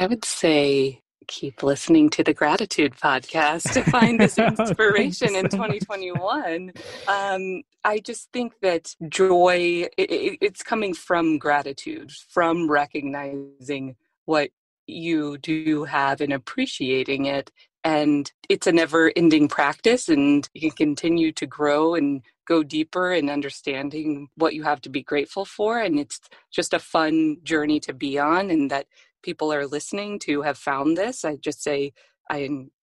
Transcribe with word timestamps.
I 0.00 0.06
would 0.06 0.24
say 0.24 1.02
keep 1.26 1.62
listening 1.62 2.08
to 2.08 2.24
the 2.24 2.32
gratitude 2.32 2.94
podcast 2.94 3.74
to 3.74 3.84
find 3.84 4.18
this 4.18 4.38
inspiration 4.38 5.36
in 5.36 5.48
2021 5.48 6.72
um, 7.06 7.62
i 7.84 8.00
just 8.00 8.32
think 8.32 8.52
that 8.62 8.96
joy 9.08 9.86
it, 9.96 10.38
it's 10.40 10.62
coming 10.62 10.92
from 10.92 11.38
gratitude 11.38 12.10
from 12.10 12.68
recognizing 12.68 13.94
what 14.24 14.50
you 14.88 15.38
do 15.38 15.84
have 15.84 16.20
and 16.20 16.32
appreciating 16.32 17.26
it 17.26 17.52
and 17.84 18.32
it's 18.48 18.66
a 18.66 18.72
never 18.72 19.12
ending 19.14 19.46
practice 19.46 20.08
and 20.08 20.48
you 20.52 20.72
can 20.72 20.96
continue 20.96 21.30
to 21.30 21.46
grow 21.46 21.94
and 21.94 22.22
go 22.48 22.64
deeper 22.64 23.12
in 23.12 23.30
understanding 23.30 24.28
what 24.34 24.54
you 24.54 24.64
have 24.64 24.80
to 24.80 24.88
be 24.88 25.02
grateful 25.02 25.44
for 25.44 25.78
and 25.78 26.00
it's 26.00 26.18
just 26.50 26.74
a 26.74 26.78
fun 26.80 27.36
journey 27.44 27.78
to 27.78 27.92
be 27.92 28.18
on 28.18 28.50
and 28.50 28.70
that 28.70 28.86
people 29.22 29.52
are 29.52 29.66
listening 29.66 30.18
to 30.20 30.42
have 30.42 30.58
found 30.58 30.96
this, 30.96 31.24
I 31.24 31.36
just 31.36 31.62
say 31.62 31.92
I 32.28 32.38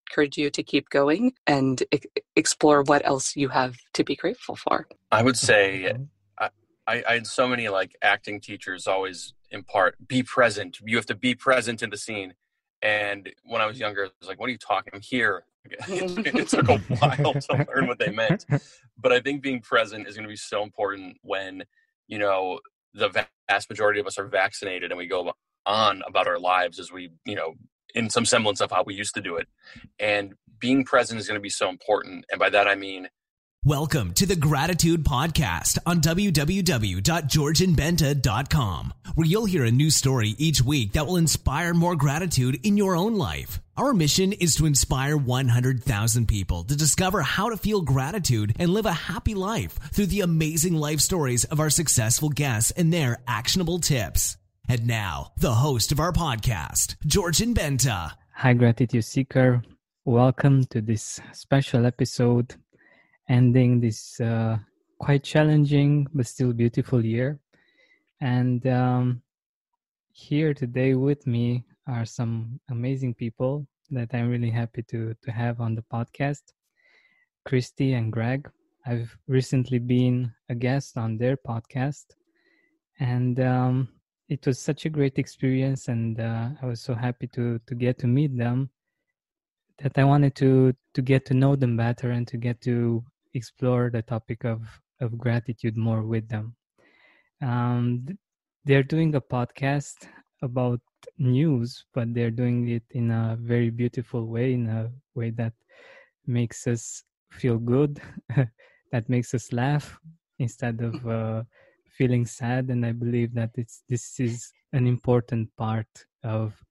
encourage 0.09 0.38
you 0.38 0.50
to 0.50 0.64
keep 0.64 0.90
going 0.90 1.34
and 1.45 1.84
e- 1.91 2.00
explore 2.36 2.84
what 2.84 3.05
else 3.05 3.36
you 3.36 3.50
have 3.50 3.78
to 3.94 4.04
be 4.04 4.16
grateful 4.16 4.55
for. 4.55 4.88
I 5.12 5.23
would 5.23 5.38
say 5.38 5.94
mm-hmm. 5.94 6.04
I, 6.40 6.50
I, 6.88 7.04
I 7.08 7.14
had 7.16 7.28
so 7.28 7.48
many 7.48 7.70
like 7.70 7.95
acting 8.02 8.40
teachers 8.40 8.88
always 8.88 9.34
impart 9.52 9.95
be 10.08 10.23
present. 10.23 10.80
You 10.84 10.98
have 10.98 11.05
to 11.08 11.16
be 11.16 11.36
present 11.36 11.81
in 11.81 11.90
the 11.90 11.98
scene. 11.98 12.34
And 12.81 13.30
when 13.44 13.62
I 13.62 13.66
was 13.66 13.80
younger, 13.80 14.06
I 14.06 14.09
was 14.20 14.30
like, 14.30 14.40
what 14.40 14.48
are 14.48 14.52
you 14.52 14.58
talking? 14.58 14.92
I'm 14.94 15.02
here. 15.02 15.45
it 15.70 16.48
took 16.48 16.70
a 16.70 16.78
while 16.78 17.34
to 17.34 17.67
learn 17.76 17.88
what 17.88 18.00
they 18.00 18.12
meant. 18.12 18.45
But 19.00 19.12
I 19.12 19.20
think 19.20 19.44
being 19.44 19.62
present 19.62 20.08
is 20.08 20.16
going 20.16 20.23
to 20.23 20.30
be 20.30 20.36
so 20.36 20.64
important 20.64 21.17
when, 21.22 21.66
you 22.08 22.17
know, 22.17 22.59
the 22.95 23.28
vast 23.48 23.70
majority 23.70 24.00
of 24.00 24.08
us 24.08 24.17
are 24.17 24.26
vaccinated 24.26 24.92
and 24.92 24.98
we 24.98 25.06
go 25.06 25.34
on 25.68 26.02
about 26.08 26.28
our 26.28 26.40
lives 26.40 26.80
as 26.80 26.92
we, 26.92 27.12
you 27.26 27.36
know, 27.36 27.54
in 27.94 28.10
some 28.10 28.26
semblance 28.26 28.62
of 28.62 28.72
how 28.72 28.84
we 28.84 28.96
used 28.96 29.14
to 29.16 29.22
do 29.22 29.36
it. 29.36 29.48
And 30.00 30.34
being 30.60 30.86
present 30.86 31.20
is 31.20 31.28
going 31.28 31.40
to 31.40 31.42
be 31.42 31.50
so 31.50 31.70
important. 31.70 32.26
And 32.32 32.40
by 32.40 32.50
that, 32.50 32.68
I 32.68 32.76
mean, 32.76 33.09
Welcome 33.66 34.14
to 34.14 34.26
the 34.26 34.38
Gratitude 34.38 35.04
Podcast 35.04 35.78
on 35.86 36.00
www.georgianbenta.com, 36.00 38.94
where 39.16 39.28
you'll 39.28 39.46
hear 39.46 39.66
a 39.66 39.72
new 39.72 39.90
story 39.90 40.36
each 40.38 40.62
week 40.62 40.94
that 40.94 41.06
will 41.06 41.18
inspire 41.18 41.74
more 41.74 41.98
gratitude 41.98 42.66
in 42.66 42.78
your 42.78 42.96
own 42.96 43.16
life. 43.16 43.59
Our 43.76 43.94
mission 43.94 44.31
is 44.31 44.56
to 44.56 44.68
inspire 44.68 45.18
100,000 45.18 46.28
people 46.28 46.64
to 46.64 46.78
discover 46.78 47.22
how 47.22 47.50
to 47.50 47.58
feel 47.58 47.81
gratitude 47.81 48.56
and 48.58 48.70
live 48.70 48.86
a 48.86 48.94
happy 48.94 49.36
life 49.36 49.78
through 49.92 50.06
the 50.06 50.22
amazing 50.22 50.76
life 50.76 51.02
stories 51.02 51.44
of 51.44 51.59
our 51.59 51.70
successful 51.70 52.30
guests 52.30 52.72
and 52.72 52.94
their 52.94 53.18
actionable 53.28 53.80
tips. 53.80 54.38
And 54.70 54.86
now, 54.86 55.32
the 55.38 55.54
host 55.54 55.94
of 55.94 56.00
our 56.02 56.12
podcast, 56.12 56.98
Georgian 57.06 57.54
Benta. 57.54 58.12
Hi, 58.34 58.54
Gratitude 58.54 59.06
Seeker. 59.06 59.64
Welcome 60.04 60.66
to 60.66 60.82
this 60.82 61.22
special 61.32 61.86
episode, 61.86 62.54
ending 63.30 63.80
this 63.80 64.20
uh, 64.20 64.58
quite 65.00 65.24
challenging 65.24 66.08
but 66.14 66.28
still 66.28 66.52
beautiful 66.52 67.06
year. 67.06 67.40
And 68.20 68.68
um, 68.68 69.22
here 70.12 70.54
today 70.54 70.96
with 70.96 71.26
me 71.26 71.64
are 71.88 72.04
some 72.04 72.59
amazing 72.70 73.14
people 73.14 73.66
that 73.92 74.09
I'm 74.14 74.30
really 74.30 74.52
happy 74.52 74.84
to, 74.90 75.16
to 75.22 75.31
have 75.31 75.62
on 75.62 75.76
the 75.76 75.84
podcast 75.84 76.44
Kristi 77.48 77.98
and 77.98 78.12
Greg. 78.12 78.52
I've 78.86 79.18
recently 79.28 79.80
been 79.80 80.34
a 80.50 80.56
guest 80.56 80.98
on 80.98 81.18
their 81.18 81.38
podcast. 81.38 82.08
And 83.00 83.40
um, 83.40 83.88
it 84.30 84.45
was 84.45 84.59
such 84.59 84.86
a 84.86 84.89
great 84.89 85.17
experience 85.17 85.88
and 85.88 86.20
uh, 86.20 86.50
i 86.61 86.66
was 86.66 86.81
so 86.81 86.94
happy 86.94 87.28
to 87.28 87.59
to 87.67 87.75
get 87.75 87.97
to 87.97 88.08
meet 88.08 88.38
them 88.38 88.69
that 89.80 89.97
i 89.97 90.03
wanted 90.03 90.36
to 90.36 90.73
to 90.94 91.02
get 91.02 91.25
to 91.25 91.34
know 91.34 91.56
them 91.56 91.78
better 91.78 92.11
and 92.11 92.28
to 92.28 92.38
get 92.38 92.59
to 92.61 93.03
explore 93.34 93.89
the 93.89 94.02
topic 94.02 94.44
of 94.44 94.61
of 95.00 95.18
gratitude 95.18 95.78
more 95.78 96.03
with 96.03 96.28
them. 96.28 96.56
Um, 97.41 98.06
they're 98.66 98.84
doing 98.84 99.16
a 99.16 99.22
podcast 99.22 100.07
about 100.41 100.81
news 101.18 101.85
but 101.94 102.13
they're 102.13 102.31
doing 102.31 102.68
it 102.68 102.84
in 102.91 103.12
a 103.12 103.38
very 103.40 103.69
beautiful 103.69 104.25
way 104.25 104.53
in 104.53 104.68
a 104.68 104.90
way 105.16 105.29
that 105.29 105.53
makes 106.25 106.66
us 106.68 107.03
feel 107.31 107.57
good 107.57 108.00
that 108.91 109.07
makes 109.07 109.34
us 109.34 109.53
laugh 109.53 110.00
instead 110.40 110.81
of 110.81 111.07
uh, 111.07 111.44
feeling 111.97 112.25
sad 112.25 112.69
and 112.69 112.85
i 112.85 112.91
believe 112.91 113.34
that 113.34 113.52
it's 113.56 113.84
this 113.90 114.19
is 114.19 114.53
an 114.74 114.85
important 114.88 115.50
part 115.58 116.06
of 116.24 116.63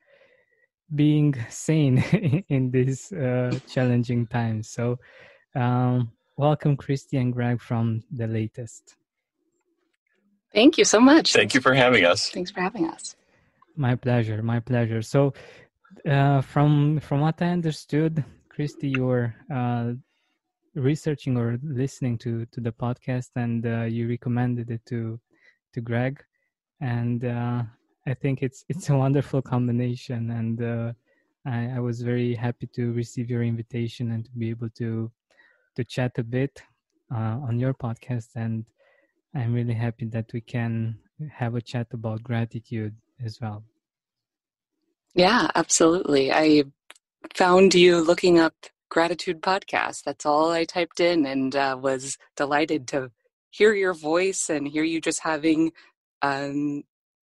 being 0.95 1.35
sane 1.49 1.99
in 2.49 2.71
these 2.71 3.13
uh, 3.13 3.59
challenging 3.69 4.27
times. 4.27 4.71
So 4.71 4.99
um, 5.55 6.13
welcome 6.37 6.77
kristi 6.77 7.21
and 7.21 7.33
greg 7.33 7.61
from 7.61 8.03
the 8.11 8.27
latest. 8.27 8.97
Thank 10.55 10.79
you 10.79 10.85
so 10.85 11.01
much. 11.01 11.33
Thank 11.33 11.55
you 11.55 11.61
for 11.61 11.75
having 11.75 12.05
us. 12.05 12.31
Thanks 12.31 12.51
for 12.51 12.61
having 12.61 12.87
us. 12.87 13.17
My 13.77 13.95
pleasure 13.95 14.43
my 14.43 14.61
pleasure. 14.61 15.03
So 15.03 15.35
uh, 16.09 16.41
from 16.41 17.01
from 17.01 17.21
what 17.21 17.41
i 17.43 17.47
understood 17.47 18.25
kristi 18.49 18.91
you 18.97 19.05
were 19.05 19.35
uh, 19.53 19.93
researching 20.77 21.37
or 21.37 21.59
listening 21.63 22.19
to 22.19 22.47
to 22.47 22.61
the 22.61 22.71
podcast 22.71 23.31
and 23.37 23.67
uh, 23.67 23.83
you 23.83 24.09
recommended 24.09 24.71
it 24.71 24.85
to 24.87 25.19
to 25.73 25.81
Greg 25.81 26.23
and 26.81 27.25
uh, 27.25 27.63
I 28.07 28.15
think 28.15 28.43
it's 28.43 28.65
it's 28.69 28.91
a 28.91 28.97
wonderful 28.97 29.43
combination 29.43 30.31
and 30.31 30.63
uh, 30.63 30.93
I, 31.47 31.77
I, 31.77 31.81
was 31.81 32.03
very 32.03 32.35
happy 32.35 32.67
to 32.75 32.93
receive 32.93 33.31
your 33.31 33.43
invitation 33.43 34.11
and 34.11 34.25
to 34.25 34.31
be 34.33 34.51
able 34.51 34.69
to 34.79 35.11
to 35.77 35.85
chat 35.85 36.13
a 36.19 36.25
bit 36.25 36.63
uh, 37.15 37.39
on 37.49 37.59
your 37.59 37.73
podcast 37.73 38.37
and 38.37 38.65
I'm 39.35 39.53
really 39.53 39.75
happy 39.75 40.07
that 40.07 40.33
we 40.33 40.41
can 40.41 40.99
have 41.31 41.55
a 41.55 41.61
chat 41.61 41.89
about 41.93 42.23
gratitude 42.23 42.95
as 43.25 43.39
well. 43.41 43.65
Yeah, 45.15 45.51
absolutely. 45.55 46.33
I 46.33 46.65
found 47.35 47.75
you 47.75 48.01
looking 48.01 48.39
up 48.39 48.55
gratitude 48.89 49.43
podcast. 49.43 50.03
That's 50.05 50.27
all 50.27 50.51
I 50.51 50.65
typed 50.65 51.01
in 51.01 51.27
and 51.27 51.55
uh, 51.55 51.79
was 51.81 52.19
delighted 52.37 52.87
to 52.89 53.11
hear 53.51 53.75
your 53.75 53.95
voice 53.95 54.51
and 54.51 54.69
hear 54.69 54.85
you 54.85 55.01
just 55.01 55.21
having 55.21 55.73
um, 56.23 56.83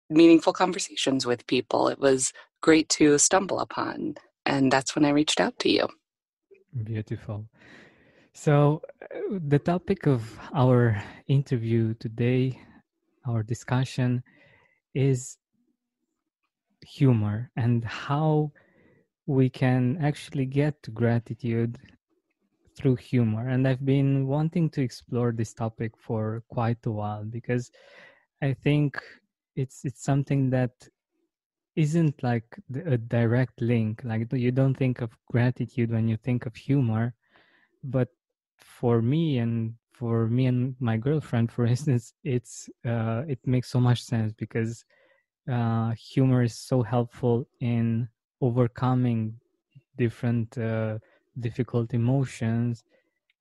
meaningful 0.08 0.52
conversations 0.52 1.26
with 1.26 1.46
people. 1.46 1.88
It 1.88 1.98
was 1.98 2.32
great 2.60 2.88
to 2.90 3.18
stumble 3.18 3.60
upon. 3.60 4.16
And 4.44 4.70
that's 4.70 4.94
when 4.94 5.04
I 5.04 5.10
reached 5.10 5.40
out 5.40 5.58
to 5.60 5.70
you. 5.70 5.88
Beautiful. 6.84 7.46
So, 8.32 8.82
uh, 9.02 9.38
the 9.48 9.58
topic 9.58 10.06
of 10.06 10.38
our 10.54 11.02
interview 11.26 11.94
today, 11.94 12.60
our 13.26 13.42
discussion, 13.42 14.22
is 14.94 15.36
humor 16.86 17.50
and 17.56 17.84
how 17.84 18.52
we 19.30 19.48
can 19.48 19.96
actually 20.02 20.44
get 20.44 20.82
to 20.82 20.90
gratitude 20.90 21.78
through 22.76 22.96
humor. 22.96 23.48
And 23.48 23.66
i've 23.68 23.84
been 23.84 24.26
wanting 24.26 24.70
to 24.70 24.82
explore 24.82 25.32
this 25.32 25.52
topic 25.54 25.92
for 25.96 26.42
quite 26.48 26.84
a 26.86 26.90
while 26.90 27.24
because 27.24 27.70
i 28.42 28.52
think 28.52 28.98
it's 29.54 29.84
it's 29.84 30.02
something 30.02 30.50
that 30.50 30.72
isn't 31.76 32.22
like 32.22 32.58
a 32.74 32.98
direct 32.98 33.60
link. 33.60 34.02
Like 34.04 34.32
you 34.32 34.50
don't 34.50 34.76
think 34.76 35.00
of 35.00 35.16
gratitude 35.26 35.90
when 35.90 36.08
you 36.08 36.16
think 36.16 36.46
of 36.46 36.54
humor. 36.56 37.14
But 37.84 38.08
for 38.56 39.00
me 39.00 39.38
and 39.38 39.74
for 39.92 40.26
me 40.26 40.46
and 40.46 40.74
my 40.80 40.96
girlfriend 40.96 41.52
for 41.52 41.64
instance 41.74 42.14
it's 42.24 42.68
uh, 42.86 43.22
it 43.28 43.38
makes 43.46 43.68
so 43.70 43.80
much 43.80 44.02
sense 44.02 44.32
because 44.32 44.84
uh, 45.50 45.90
humor 45.92 46.42
is 46.42 46.54
so 46.54 46.82
helpful 46.82 47.46
in 47.60 48.08
overcoming 48.40 49.34
different 49.96 50.56
uh, 50.58 50.98
difficult 51.38 51.94
emotions 51.94 52.84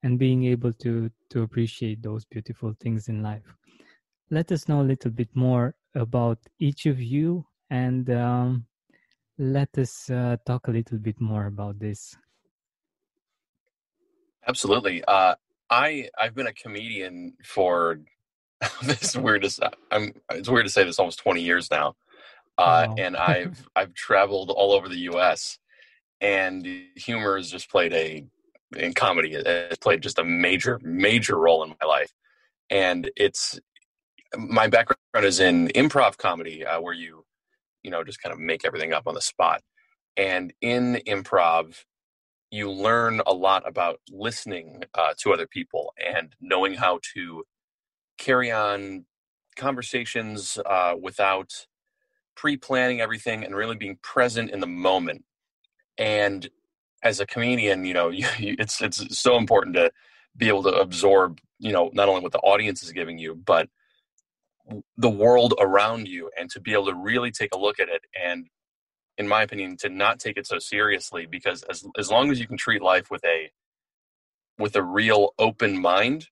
and 0.02 0.18
being 0.18 0.44
able 0.44 0.72
to 0.72 1.10
to 1.30 1.42
appreciate 1.42 2.02
those 2.02 2.24
beautiful 2.24 2.74
things 2.80 3.08
in 3.08 3.22
life. 3.22 3.54
Let 4.30 4.52
us 4.52 4.68
know 4.68 4.80
a 4.80 4.90
little 4.92 5.10
bit 5.10 5.28
more 5.34 5.74
about 5.94 6.38
each 6.58 6.86
of 6.86 7.00
you 7.00 7.44
and 7.70 8.08
um, 8.10 8.66
let 9.38 9.76
us 9.78 10.08
uh, 10.10 10.36
talk 10.46 10.68
a 10.68 10.70
little 10.70 10.98
bit 10.98 11.20
more 11.20 11.46
about 11.46 11.78
this. 11.78 12.16
Absolutely. 14.46 15.04
Uh, 15.04 15.34
i 15.70 16.08
i've 16.18 16.34
been 16.34 16.48
a 16.48 16.52
comedian 16.52 17.32
for 17.44 18.00
this 18.82 19.02
is 19.02 19.16
weird 19.16 19.42
to 19.42 19.70
i'm 19.90 20.12
it's 20.32 20.48
weird 20.48 20.66
to 20.66 20.70
say 20.70 20.84
this 20.84 20.98
almost 20.98 21.20
20 21.20 21.40
years 21.40 21.70
now 21.70 21.94
uh, 22.60 22.86
wow. 22.88 22.94
and 22.98 23.16
i've 23.16 23.68
i've 23.74 23.94
traveled 23.94 24.50
all 24.50 24.72
over 24.72 24.88
the 24.88 24.96
us 24.96 25.58
and 26.20 26.66
humor 26.96 27.36
has 27.36 27.50
just 27.50 27.70
played 27.70 27.92
a 27.92 28.24
in 28.76 28.92
comedy 28.92 29.32
it 29.32 29.46
has 29.46 29.78
played 29.78 30.02
just 30.02 30.18
a 30.18 30.24
major 30.24 30.78
major 30.82 31.38
role 31.38 31.62
in 31.64 31.74
my 31.80 31.86
life 31.86 32.12
and 32.68 33.10
it's 33.16 33.58
my 34.36 34.68
background 34.68 35.24
is 35.24 35.40
in 35.40 35.68
improv 35.68 36.16
comedy 36.18 36.64
uh, 36.64 36.80
where 36.80 36.94
you 36.94 37.24
you 37.82 37.90
know 37.90 38.04
just 38.04 38.22
kind 38.22 38.32
of 38.32 38.38
make 38.38 38.64
everything 38.64 38.92
up 38.92 39.06
on 39.06 39.14
the 39.14 39.20
spot 39.20 39.62
and 40.16 40.52
in 40.60 41.00
improv 41.06 41.84
you 42.50 42.70
learn 42.70 43.22
a 43.26 43.32
lot 43.32 43.66
about 43.66 44.00
listening 44.10 44.82
uh, 44.94 45.14
to 45.16 45.32
other 45.32 45.46
people 45.46 45.92
and 46.04 46.34
knowing 46.40 46.74
how 46.74 46.98
to 47.14 47.44
carry 48.18 48.50
on 48.50 49.04
conversations 49.56 50.58
uh, 50.66 50.94
without 51.00 51.66
pre-planning 52.40 53.00
everything 53.00 53.44
and 53.44 53.54
really 53.54 53.76
being 53.76 53.98
present 54.02 54.50
in 54.50 54.60
the 54.60 54.66
moment. 54.66 55.24
And 55.98 56.48
as 57.02 57.20
a 57.20 57.26
comedian 57.26 57.84
you 57.84 57.94
know 57.94 58.08
you, 58.10 58.26
it's 58.38 58.80
it's 58.80 59.18
so 59.18 59.36
important 59.36 59.76
to 59.76 59.90
be 60.36 60.48
able 60.48 60.62
to 60.62 60.70
absorb 60.70 61.40
you 61.58 61.72
know 61.72 61.90
not 61.92 62.08
only 62.08 62.20
what 62.20 62.32
the 62.32 62.38
audience 62.38 62.82
is 62.82 62.92
giving 62.92 63.18
you 63.18 63.34
but 63.34 63.68
the 64.96 65.10
world 65.10 65.54
around 65.58 66.06
you 66.06 66.30
and 66.38 66.48
to 66.50 66.60
be 66.60 66.72
able 66.72 66.86
to 66.86 66.94
really 66.94 67.30
take 67.30 67.52
a 67.54 67.58
look 67.58 67.80
at 67.80 67.88
it 67.88 68.02
and 68.22 68.46
in 69.18 69.26
my 69.26 69.42
opinion 69.42 69.76
to 69.76 69.88
not 69.88 70.20
take 70.20 70.36
it 70.36 70.46
so 70.46 70.58
seriously 70.58 71.26
because 71.26 71.62
as 71.64 71.84
as 71.98 72.10
long 72.10 72.30
as 72.30 72.38
you 72.38 72.46
can 72.46 72.56
treat 72.56 72.82
life 72.82 73.10
with 73.10 73.24
a 73.24 73.50
with 74.58 74.76
a 74.76 74.82
real 74.82 75.34
open 75.38 75.80
mind 75.80 76.28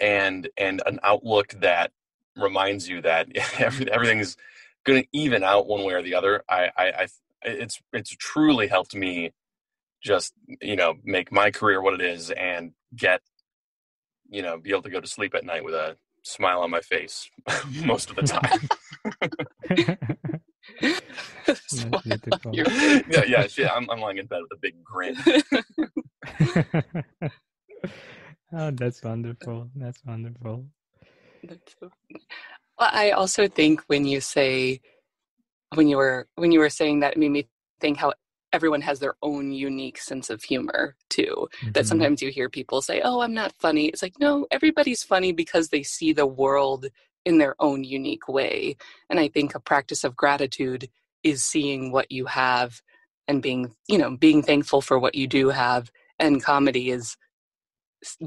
and 0.00 0.48
and 0.56 0.82
an 0.86 0.98
outlook 1.02 1.48
that 1.60 1.92
reminds 2.36 2.88
you 2.88 3.02
that 3.02 3.28
everything's 3.58 4.36
going 4.84 5.02
to 5.02 5.08
even 5.12 5.42
out 5.42 5.66
one 5.66 5.84
way 5.84 5.94
or 5.94 6.02
the 6.02 6.14
other. 6.14 6.44
I, 6.48 6.70
I, 6.76 6.84
I, 6.86 7.06
it's 7.42 7.80
it's 7.92 8.10
truly 8.10 8.68
helped 8.68 8.94
me 8.94 9.32
just 10.02 10.34
you 10.60 10.76
know 10.76 10.94
make 11.02 11.32
my 11.32 11.50
career 11.50 11.80
what 11.80 11.94
it 11.94 12.02
is 12.02 12.30
and 12.30 12.72
get 12.94 13.20
you 14.28 14.42
know 14.42 14.58
be 14.58 14.70
able 14.70 14.82
to 14.82 14.90
go 14.90 15.00
to 15.00 15.06
sleep 15.06 15.34
at 15.34 15.44
night 15.44 15.64
with 15.64 15.74
a 15.74 15.96
smile 16.22 16.60
on 16.60 16.70
my 16.70 16.80
face 16.80 17.28
most 17.84 18.10
of 18.10 18.16
the 18.16 18.22
time. 18.22 18.68
yeah, 23.10 23.24
yeah, 23.26 23.46
shit, 23.46 23.68
I'm, 23.70 23.88
I'm 23.90 24.00
lying 24.00 24.18
in 24.18 24.26
bed 24.26 24.40
with 24.42 24.52
a 24.52 24.60
big 24.60 24.82
grin. 24.82 25.16
oh, 28.52 28.70
that's 28.70 29.02
wonderful. 29.02 29.68
That's 29.76 30.02
wonderful. 30.06 30.66
Well, 32.78 32.90
I 32.92 33.10
also 33.10 33.48
think 33.48 33.82
when 33.86 34.04
you 34.04 34.20
say 34.20 34.80
when 35.74 35.88
you 35.88 35.96
were 35.96 36.28
when 36.36 36.52
you 36.52 36.60
were 36.60 36.70
saying 36.70 37.00
that 37.00 37.12
it 37.12 37.18
made 37.18 37.30
me 37.30 37.48
think 37.80 37.98
how 37.98 38.12
everyone 38.52 38.80
has 38.82 39.00
their 39.00 39.14
own 39.20 39.52
unique 39.52 39.98
sense 39.98 40.30
of 40.30 40.42
humor 40.42 40.94
too. 41.10 41.48
Mm-hmm. 41.58 41.72
That 41.72 41.86
sometimes 41.86 42.22
you 42.22 42.30
hear 42.30 42.48
people 42.48 42.82
say, 42.82 43.00
"Oh, 43.04 43.20
I'm 43.20 43.34
not 43.34 43.52
funny." 43.58 43.86
It's 43.86 44.02
like, 44.02 44.14
no, 44.20 44.46
everybody's 44.50 45.02
funny 45.02 45.32
because 45.32 45.68
they 45.68 45.82
see 45.82 46.12
the 46.12 46.26
world 46.26 46.86
in 47.24 47.38
their 47.38 47.56
own 47.58 47.84
unique 47.84 48.28
way. 48.28 48.76
And 49.10 49.18
I 49.18 49.28
think 49.28 49.54
a 49.54 49.60
practice 49.60 50.04
of 50.04 50.16
gratitude 50.16 50.88
is 51.22 51.42
seeing 51.42 51.90
what 51.90 52.12
you 52.12 52.26
have 52.26 52.82
and 53.26 53.42
being, 53.42 53.74
you 53.88 53.98
know, 53.98 54.16
being 54.16 54.42
thankful 54.42 54.82
for 54.82 54.98
what 54.98 55.14
you 55.14 55.26
do 55.26 55.48
have. 55.48 55.90
And 56.18 56.42
comedy 56.42 56.90
is 56.90 57.16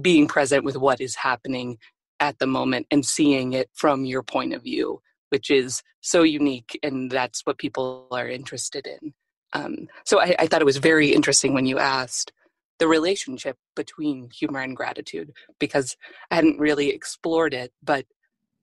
being 0.02 0.28
present 0.28 0.66
with 0.66 0.76
what 0.76 1.00
is 1.00 1.16
happening 1.16 1.78
at 2.20 2.40
the 2.40 2.48
moment 2.48 2.88
and 2.92 3.06
seeing 3.06 3.54
it 3.54 3.70
from 3.74 4.06
your 4.06 4.24
point 4.24 4.54
of 4.54 4.64
view, 4.64 5.02
which 5.30 5.50
is 5.50 5.84
so 6.02 6.24
unique, 6.24 6.80
and 6.84 7.12
that's 7.12 7.42
what 7.46 7.58
people 7.58 8.08
are 8.12 8.28
interested 8.28 8.88
in. 8.88 9.14
Um, 9.54 9.88
so 10.06 10.20
I, 10.20 10.36
I 10.40 10.48
thought 10.48 10.62
it 10.62 10.66
was 10.66 10.78
very 10.78 11.14
interesting 11.14 11.54
when 11.54 11.66
you 11.66 11.80
asked 11.80 12.32
the 12.80 12.88
relationship 12.88 13.58
between 13.76 14.30
humor 14.30 14.60
and 14.62 14.76
gratitude 14.76 15.34
because 15.60 15.98
I 16.30 16.36
hadn't 16.36 16.60
really 16.60 16.90
explored 16.90 17.54
it, 17.54 17.72
but 17.82 18.06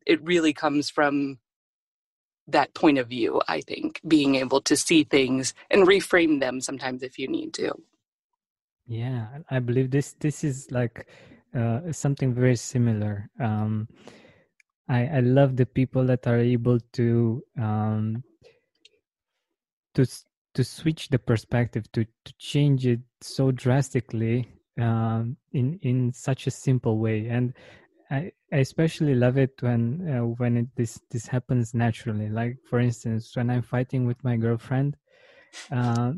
it 0.06 0.22
really 0.22 0.52
comes 0.52 0.90
from 0.90 1.38
that 2.46 2.74
point 2.74 2.98
of 2.98 3.08
view, 3.08 3.40
I 3.48 3.60
think, 3.60 4.00
being 4.06 4.34
able 4.34 4.60
to 4.62 4.76
see 4.76 5.04
things 5.04 5.54
and 5.70 5.86
reframe 5.86 6.40
them 6.40 6.60
sometimes 6.60 7.02
if 7.02 7.18
you 7.18 7.26
need 7.26 7.54
to. 7.54 7.72
Yeah, 8.86 9.28
I 9.50 9.60
believe 9.60 9.90
this 9.90 10.14
this 10.20 10.44
is 10.44 10.70
like 10.70 11.06
uh, 11.54 11.92
something 11.92 12.34
very 12.34 12.56
similar. 12.56 13.30
Um, 13.40 13.88
I, 14.88 15.06
I 15.06 15.20
love 15.20 15.56
the 15.56 15.66
people 15.66 16.04
that 16.06 16.26
are 16.26 16.38
able 16.38 16.78
to 16.92 17.42
um, 17.58 18.22
to 19.94 20.06
to 20.54 20.64
switch 20.64 21.08
the 21.08 21.18
perspective 21.18 21.90
to 21.92 22.04
to 22.24 22.34
change 22.38 22.86
it 22.86 23.00
so 23.20 23.50
drastically 23.50 24.48
um, 24.78 25.36
in 25.52 25.78
in 25.82 26.12
such 26.12 26.46
a 26.46 26.50
simple 26.50 26.98
way 26.98 27.28
and 27.28 27.54
I, 28.10 28.32
I 28.52 28.58
especially 28.58 29.14
love 29.14 29.38
it 29.38 29.54
when 29.60 30.08
uh, 30.08 30.26
when 30.26 30.56
it, 30.56 30.66
this 30.76 31.00
this 31.10 31.26
happens 31.26 31.74
naturally 31.74 32.28
like 32.28 32.58
for 32.68 32.78
instance 32.78 33.34
when 33.34 33.50
i'm 33.50 33.62
fighting 33.62 34.06
with 34.06 34.22
my 34.22 34.36
girlfriend 34.36 34.96
uh, 35.72 36.12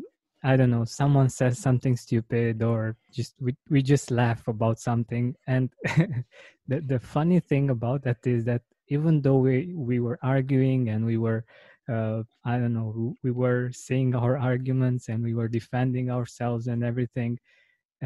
I 0.47 0.57
don't 0.57 0.71
know, 0.71 0.85
someone 0.85 1.29
says 1.29 1.59
something 1.59 1.97
stupid 1.97 2.63
or 2.63 2.97
just 3.13 3.35
we, 3.41 3.57
we 3.69 3.83
just 3.83 4.13
laugh 4.13 4.47
about 4.47 4.79
something. 4.79 5.35
And 5.49 5.71
the, 6.69 6.81
the 6.87 7.01
funny 7.01 7.41
thing 7.41 7.71
about 7.71 8.05
that 8.05 8.25
is 8.25 8.45
that 8.45 8.63
even 8.87 9.23
though 9.23 9.39
we, 9.39 9.75
we 9.75 9.99
were 9.99 10.21
arguing 10.23 10.89
and 10.89 11.05
we 11.05 11.19
were, 11.19 11.45
uh, 11.91 12.23
I 12.45 12.59
don't 12.59 12.75
know, 12.75 13.17
we 13.25 13.33
were 13.33 13.73
saying 13.73 14.15
our 14.15 14.39
arguments 14.39 15.09
and 15.09 15.25
we 15.25 15.35
were 15.35 15.49
defending 15.49 16.13
ourselves 16.13 16.69
and 16.69 16.85
everything, 16.85 17.41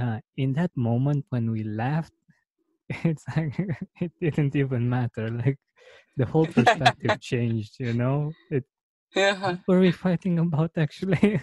uh, 0.00 0.20
in 0.38 0.54
that 0.54 0.70
moment 0.75 1.26
when 1.28 1.50
we 1.50 1.62
laughed, 1.62 2.14
it's 2.88 3.25
like 3.37 3.52
it 4.00 4.12
didn't 4.19 4.56
even 4.56 4.88
matter. 4.88 5.28
Like 5.28 5.58
the 6.16 6.25
whole 6.25 6.46
perspective 6.46 7.20
changed, 7.20 7.76
you 7.78 7.92
know? 7.92 8.32
It, 8.50 8.64
yeah. 9.14 9.38
What 9.40 9.58
were 9.69 9.81
we 9.81 9.92
fighting 9.92 10.38
about 10.38 10.70
actually? 10.78 11.38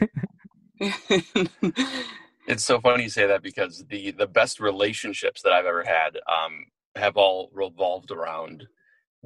it's 2.47 2.63
so 2.63 2.79
funny 2.79 3.03
you 3.03 3.09
say 3.09 3.27
that 3.27 3.41
because 3.41 3.85
the 3.89 4.11
the 4.11 4.27
best 4.27 4.59
relationships 4.59 5.41
that 5.41 5.53
I've 5.53 5.65
ever 5.65 5.83
had 5.83 6.17
um, 6.27 6.65
have 6.95 7.17
all 7.17 7.49
revolved 7.53 8.11
around 8.11 8.67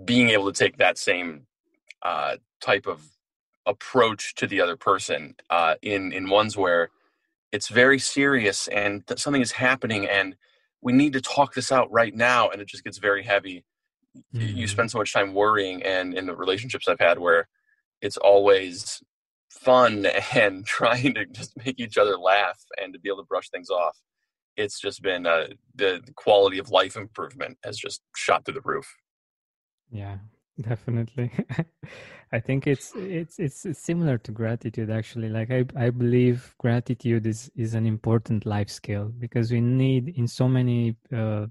being 0.06 0.30
able 0.30 0.52
to 0.52 0.58
take 0.58 0.78
that 0.78 0.98
same 0.98 1.48
uh, 2.02 2.38
type 2.62 2.88
of 2.88 3.02
approach 3.66 4.34
to 4.36 4.48
the 4.48 4.62
other 4.62 4.76
person 4.76 5.36
uh, 5.50 5.76
in 5.82 6.12
in 6.12 6.30
ones 6.30 6.58
where 6.58 6.90
it's 7.52 7.68
very 7.68 8.00
serious 8.00 8.68
and 8.70 9.06
th- 9.08 9.20
something 9.20 9.42
is 9.42 9.52
happening 9.52 10.06
and 10.08 10.36
we 10.82 10.94
need 10.94 11.14
to 11.14 11.22
talk 11.22 11.54
this 11.54 11.72
out 11.72 11.92
right 11.92 12.16
now 12.16 12.50
and 12.50 12.62
it 12.62 12.68
just 12.68 12.84
gets 12.84 12.98
very 12.98 13.24
heavy 13.24 13.64
mm-hmm. 14.34 14.58
you 14.58 14.68
spend 14.68 14.90
so 14.90 14.98
much 14.98 15.14
time 15.14 15.34
worrying 15.34 15.84
and 15.84 16.14
in 16.16 16.26
the 16.26 16.36
relationships 16.36 16.88
i've 16.88 17.00
had 17.00 17.20
where 17.20 17.48
it's 18.02 18.18
always 18.18 19.04
fun 19.52 20.06
and 20.36 20.66
trying 20.66 21.14
to 21.16 21.26
just 21.26 21.54
make 21.64 21.80
each 21.80 21.98
other 21.98 22.18
laugh 22.18 22.60
and 22.82 22.94
to 22.94 23.00
be 23.00 23.10
able 23.10 23.24
to 23.24 23.28
brush 23.28 23.50
things 23.50 23.70
off. 23.70 23.98
It's 24.58 24.80
just 24.80 25.02
been 25.02 25.26
uh, 25.26 25.48
the 25.76 26.02
quality 26.16 26.60
of 26.60 26.70
life 26.70 26.98
improvement 26.98 27.58
has 27.64 27.78
just 27.78 28.02
shot 28.16 28.46
through 28.46 28.56
the 28.56 28.62
roof. 28.62 28.88
Yeah 29.90 30.18
definitely. 30.62 31.32
I 32.32 32.40
think 32.40 32.68
it's 32.68 32.94
it's 32.96 33.40
it's 33.40 33.66
similar 33.74 34.18
to 34.20 34.32
gratitude 34.32 34.90
actually. 34.90 35.30
Like 35.30 35.52
i 35.52 35.66
i 35.76 35.90
believe 35.90 36.56
gratitude 36.58 37.26
is 37.26 37.52
is 37.56 37.74
an 37.74 37.86
important 37.86 38.46
life 38.46 38.70
skill 38.70 39.12
because 39.20 39.52
we 39.52 39.62
need 39.62 40.14
in 40.18 40.28
so 40.28 40.48
many 40.48 40.96
uh, 41.16 41.48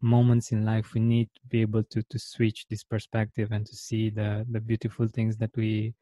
moments 0.00 0.52
in 0.52 0.64
life 0.64 0.94
we 0.94 1.00
need 1.00 1.28
to 1.34 1.40
be 1.48 1.60
able 1.60 1.82
to 1.82 2.02
to 2.04 2.18
switch 2.18 2.66
this 2.68 2.84
perspective 2.84 3.50
and 3.52 3.66
to 3.66 3.76
see 3.76 4.10
the 4.10 4.46
the 4.50 4.60
beautiful 4.60 5.06
things 5.08 5.36
that 5.36 5.50
we 5.56 5.94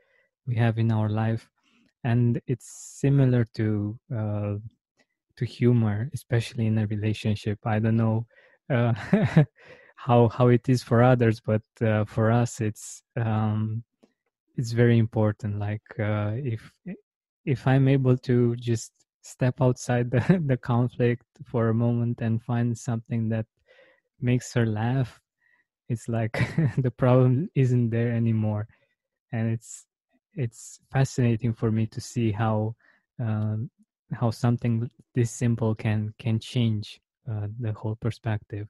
we 0.47 0.57
have 0.57 0.79
in 0.79 0.93
our 0.93 1.09
life 1.09 1.49
and 2.05 2.41
it's 2.47 2.99
similar 3.01 3.45
to 3.55 3.99
uh, 4.15 4.55
to 5.37 5.45
humor 5.45 6.11
especially 6.15 6.67
in 6.67 6.79
a 6.79 6.87
relationship. 6.87 7.59
I 7.65 7.79
don't 7.79 7.97
know 7.97 8.27
uh, 8.71 8.95
how 9.97 10.29
how 10.29 10.49
it 10.49 10.69
is 10.69 10.83
for 10.83 11.03
others 11.03 11.41
but 11.41 11.63
uh, 11.81 12.05
for 12.05 12.31
us 12.31 12.61
it's 12.61 13.03
um, 13.17 13.83
it's 14.57 14.73
very 14.73 14.99
important. 14.99 15.59
Like 15.59 15.83
uh, 15.99 16.33
if 16.37 16.73
if 17.45 17.65
i'm 17.65 17.87
able 17.87 18.17
to 18.19 18.57
just 18.57 18.91
step 19.23 19.61
outside 19.61 20.11
the, 20.15 20.43
the 20.47 20.57
conflict 20.57 21.25
for 21.45 21.69
a 21.69 21.75
moment 21.75 22.21
and 22.21 22.43
find 22.43 22.77
something 22.77 23.29
that 23.29 23.47
makes 24.21 24.53
her 24.53 24.67
laugh 24.67 25.21
it's 25.89 26.09
like 26.09 26.33
the 26.79 26.91
problem 26.91 27.49
isn't 27.55 27.91
there 27.91 28.13
anymore. 28.13 28.67
And 29.33 29.53
it's 29.53 29.87
it's 30.37 30.81
fascinating 30.93 31.53
for 31.53 31.71
me 31.71 31.87
to 31.87 32.01
see 32.01 32.31
how 32.31 32.75
um, 33.19 33.71
how 34.13 34.31
something 34.31 34.89
this 35.15 35.31
simple 35.31 35.75
can 35.75 36.15
can 36.19 36.39
change 36.39 37.01
uh, 37.31 37.49
the 37.59 37.73
whole 37.73 37.97
perspective. 37.97 38.69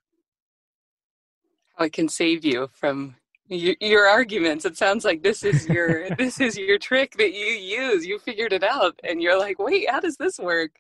How 1.77 1.85
it 1.85 1.93
can 1.93 2.09
save 2.09 2.45
you 2.45 2.69
from 2.73 3.17
your, 3.49 3.75
your 3.81 4.07
arguments. 4.07 4.65
It 4.65 4.77
sounds 4.77 5.05
like 5.05 5.23
this 5.23 5.43
is 5.43 5.67
your 5.69 6.11
this 6.19 6.41
is 6.41 6.57
your 6.57 6.79
trick 6.79 7.17
that 7.19 7.33
you 7.33 7.47
use. 7.47 8.07
You 8.07 8.19
figured 8.19 8.53
it 8.53 8.63
out, 8.63 8.99
and 9.05 9.21
you're 9.21 9.39
like, 9.39 9.59
wait, 9.59 9.91
how 9.91 10.01
does 10.01 10.17
this 10.17 10.39
work? 10.39 10.71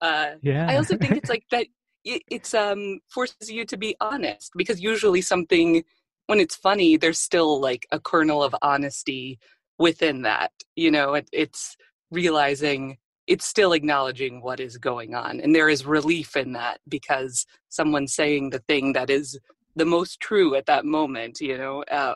Uh, 0.00 0.32
yeah. 0.42 0.66
I 0.68 0.76
also 0.76 0.96
think 0.96 1.16
it's 1.16 1.30
like 1.30 1.44
that. 1.50 1.66
It, 2.04 2.22
it's 2.30 2.52
um 2.52 3.00
forces 3.08 3.50
you 3.50 3.64
to 3.64 3.78
be 3.78 3.96
honest 3.98 4.52
because 4.56 4.78
usually 4.78 5.22
something 5.22 5.84
when 6.26 6.40
it's 6.40 6.56
funny, 6.56 6.96
there's 6.96 7.18
still 7.18 7.60
like 7.60 7.86
a 7.92 8.00
kernel 8.00 8.42
of 8.42 8.54
honesty 8.62 9.38
within 9.78 10.22
that 10.22 10.52
you 10.76 10.90
know 10.90 11.14
it, 11.14 11.28
it's 11.32 11.76
realizing 12.10 12.96
it's 13.26 13.46
still 13.46 13.72
acknowledging 13.72 14.42
what 14.42 14.60
is 14.60 14.76
going 14.76 15.14
on 15.14 15.40
and 15.40 15.54
there 15.54 15.68
is 15.68 15.86
relief 15.86 16.36
in 16.36 16.52
that 16.52 16.78
because 16.88 17.46
someone's 17.68 18.14
saying 18.14 18.50
the 18.50 18.58
thing 18.60 18.92
that 18.92 19.10
is 19.10 19.38
the 19.76 19.84
most 19.84 20.20
true 20.20 20.54
at 20.54 20.66
that 20.66 20.84
moment 20.84 21.40
you 21.40 21.56
know 21.56 21.82
uh, 21.84 22.14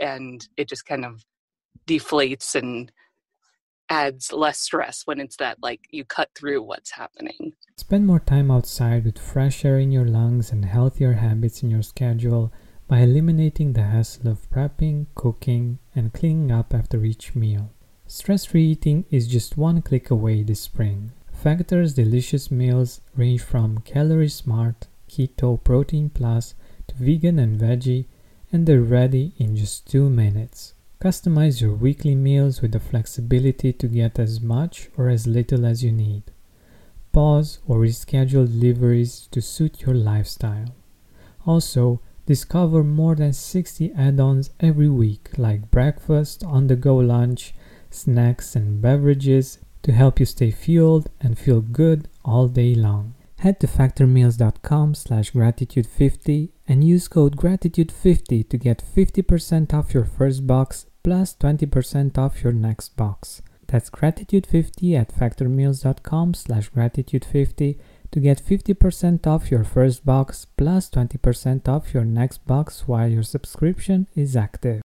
and 0.00 0.48
it 0.56 0.68
just 0.68 0.86
kind 0.86 1.04
of 1.04 1.24
deflates 1.86 2.54
and 2.54 2.90
adds 3.90 4.32
less 4.32 4.58
stress 4.58 5.02
when 5.04 5.20
it's 5.20 5.36
that 5.36 5.58
like 5.62 5.80
you 5.90 6.04
cut 6.04 6.30
through 6.34 6.62
what's 6.62 6.92
happening. 6.92 7.52
Spend 7.76 8.06
more 8.06 8.20
time 8.20 8.50
outside 8.50 9.04
with 9.04 9.18
fresh 9.18 9.64
air 9.64 9.78
in 9.78 9.92
your 9.92 10.06
lungs 10.06 10.50
and 10.50 10.64
healthier 10.64 11.14
habits 11.14 11.62
in 11.62 11.70
your 11.70 11.82
schedule 11.82 12.52
by 12.86 13.00
eliminating 13.00 13.72
the 13.72 13.82
hassle 13.82 14.28
of 14.28 14.50
prepping, 14.50 15.06
cooking, 15.14 15.78
and 15.94 16.12
cleaning 16.12 16.50
up 16.50 16.74
after 16.74 17.04
each 17.04 17.34
meal. 17.34 17.70
Stress 18.06 18.44
free 18.44 18.66
eating 18.66 19.04
is 19.10 19.26
just 19.26 19.56
one 19.56 19.80
click 19.80 20.10
away 20.10 20.42
this 20.42 20.60
spring. 20.60 21.10
Factor's 21.32 21.94
delicious 21.94 22.50
meals 22.50 23.00
range 23.16 23.42
from 23.42 23.78
calorie 23.78 24.28
smart, 24.28 24.86
keto, 25.08 25.62
protein 25.62 26.10
plus 26.10 26.54
to 26.86 26.94
vegan 26.96 27.38
and 27.38 27.58
veggie, 27.58 28.06
and 28.52 28.66
they're 28.66 28.80
ready 28.80 29.32
in 29.38 29.56
just 29.56 29.90
two 29.90 30.10
minutes. 30.10 30.74
Customize 31.00 31.60
your 31.60 31.74
weekly 31.74 32.14
meals 32.14 32.62
with 32.62 32.72
the 32.72 32.80
flexibility 32.80 33.72
to 33.72 33.88
get 33.88 34.18
as 34.18 34.40
much 34.40 34.88
or 34.96 35.08
as 35.08 35.26
little 35.26 35.66
as 35.66 35.82
you 35.82 35.92
need. 35.92 36.22
Pause 37.12 37.58
or 37.66 37.78
reschedule 37.78 38.46
deliveries 38.46 39.28
to 39.30 39.40
suit 39.40 39.82
your 39.82 39.94
lifestyle. 39.94 40.74
Also, 41.46 42.00
Discover 42.26 42.84
more 42.84 43.14
than 43.14 43.32
60 43.32 43.92
add 43.92 44.18
ons 44.18 44.50
every 44.60 44.88
week, 44.88 45.30
like 45.36 45.70
breakfast, 45.70 46.42
on 46.42 46.68
the 46.68 46.76
go 46.76 46.96
lunch, 46.96 47.54
snacks, 47.90 48.56
and 48.56 48.80
beverages 48.80 49.58
to 49.82 49.92
help 49.92 50.18
you 50.18 50.26
stay 50.26 50.50
fueled 50.50 51.08
and 51.20 51.38
feel 51.38 51.60
good 51.60 52.08
all 52.24 52.48
day 52.48 52.74
long. 52.74 53.14
Head 53.40 53.60
to 53.60 53.66
factormeals.com 53.66 54.94
slash 54.94 55.32
gratitude50 55.32 56.48
and 56.66 56.82
use 56.82 57.08
code 57.08 57.36
gratitude50 57.36 58.48
to 58.48 58.56
get 58.56 58.82
50% 58.82 59.74
off 59.74 59.92
your 59.92 60.06
first 60.06 60.46
box 60.46 60.86
plus 61.02 61.36
20% 61.36 62.16
off 62.16 62.42
your 62.42 62.54
next 62.54 62.96
box. 62.96 63.42
That's 63.66 63.90
gratitude50 63.90 64.98
at 64.98 65.14
factormeals.com 65.14 66.34
slash 66.34 66.70
gratitude50 66.70 67.78
to 68.14 68.20
get 68.20 68.40
50% 68.40 69.26
off 69.26 69.50
your 69.50 69.64
first 69.64 70.06
box 70.06 70.46
plus 70.56 70.88
20% 70.88 71.66
off 71.66 71.92
your 71.92 72.04
next 72.04 72.46
box 72.46 72.86
while 72.86 73.08
your 73.08 73.24
subscription 73.24 74.06
is 74.14 74.36
active. 74.36 74.80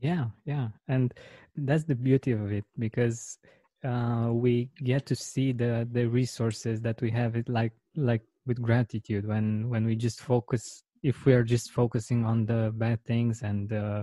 Yeah, 0.00 0.26
yeah. 0.44 0.68
And 0.86 1.14
that's 1.56 1.84
the 1.84 1.94
beauty 1.94 2.32
of 2.32 2.52
it 2.52 2.66
because 2.78 3.38
uh, 3.82 4.28
we 4.32 4.68
get 4.82 5.06
to 5.06 5.14
see 5.14 5.52
the 5.52 5.88
the 5.92 6.04
resources 6.06 6.82
that 6.82 7.00
we 7.00 7.10
have 7.10 7.36
it 7.36 7.48
like 7.48 7.72
like 7.96 8.22
with 8.46 8.60
gratitude 8.60 9.26
when 9.26 9.70
when 9.70 9.86
we 9.86 9.96
just 9.96 10.20
focus 10.20 10.82
if 11.02 11.24
we 11.24 11.32
are 11.32 11.44
just 11.44 11.70
focusing 11.70 12.24
on 12.24 12.44
the 12.44 12.72
bad 12.76 13.02
things 13.04 13.42
and 13.42 13.72
uh, 13.72 14.02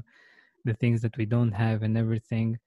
the 0.66 0.74
things 0.76 1.02
that 1.02 1.16
we 1.18 1.26
don't 1.26 1.52
have 1.52 1.84
and 1.84 1.98
everything 1.98 2.58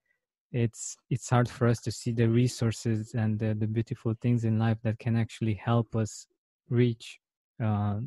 it's 0.54 0.96
it's 1.11 1.28
hard 1.28 1.49
for 1.49 1.66
us 1.66 1.80
to 1.80 1.90
see 1.90 2.12
the 2.12 2.28
resources 2.28 3.14
and 3.14 3.38
the, 3.38 3.54
the 3.54 3.66
beautiful 3.66 4.14
things 4.23 4.44
in 4.44 4.58
life 4.58 4.78
that 4.84 4.99
can 4.99 5.16
actually 5.16 5.54
help 5.54 5.96
us 5.96 6.26
reach 6.70 7.18
uh, 7.62 7.99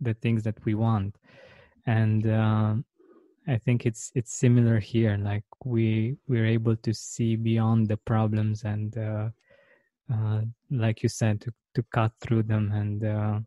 the 0.00 0.14
things 0.14 0.42
that 0.42 0.62
we 0.64 0.74
want. 0.74 1.16
And 1.86 2.26
uh, 2.26 2.74
i 3.48 3.56
think 3.56 3.86
it's 3.86 4.12
it's 4.14 4.34
similar 4.38 4.78
here 4.78 5.16
like 5.16 5.44
we 5.64 6.14
we're 6.28 6.44
able 6.44 6.76
to 6.76 6.92
see 6.92 7.36
beyond 7.36 7.88
the 7.88 7.96
problems 7.96 8.64
and 8.64 8.98
uh, 8.98 9.28
uh 10.12 10.42
like 10.70 11.02
you 11.02 11.08
said 11.08 11.40
to 11.40 11.50
to 11.74 11.82
cut 11.90 12.12
through 12.20 12.42
them 12.42 12.70
and 12.72 13.04
uh, 13.04 13.40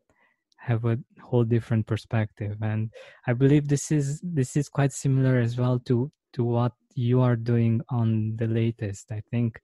have 0.57 0.85
a 0.85 0.97
whole 1.21 1.43
different 1.43 1.85
perspective. 1.85 2.55
And 2.61 2.89
i 3.27 3.33
believe 3.33 3.67
this 3.67 3.91
is 3.91 4.21
this 4.23 4.55
is 4.55 4.69
quite 4.69 4.93
similar 4.93 5.39
as 5.39 5.57
well 5.57 5.79
to 5.79 6.11
to 6.33 6.43
what 6.43 6.73
you 6.95 7.21
are 7.21 7.35
doing 7.35 7.81
on 7.89 8.35
the 8.35 8.47
latest. 8.47 9.11
I 9.11 9.21
think 9.31 9.61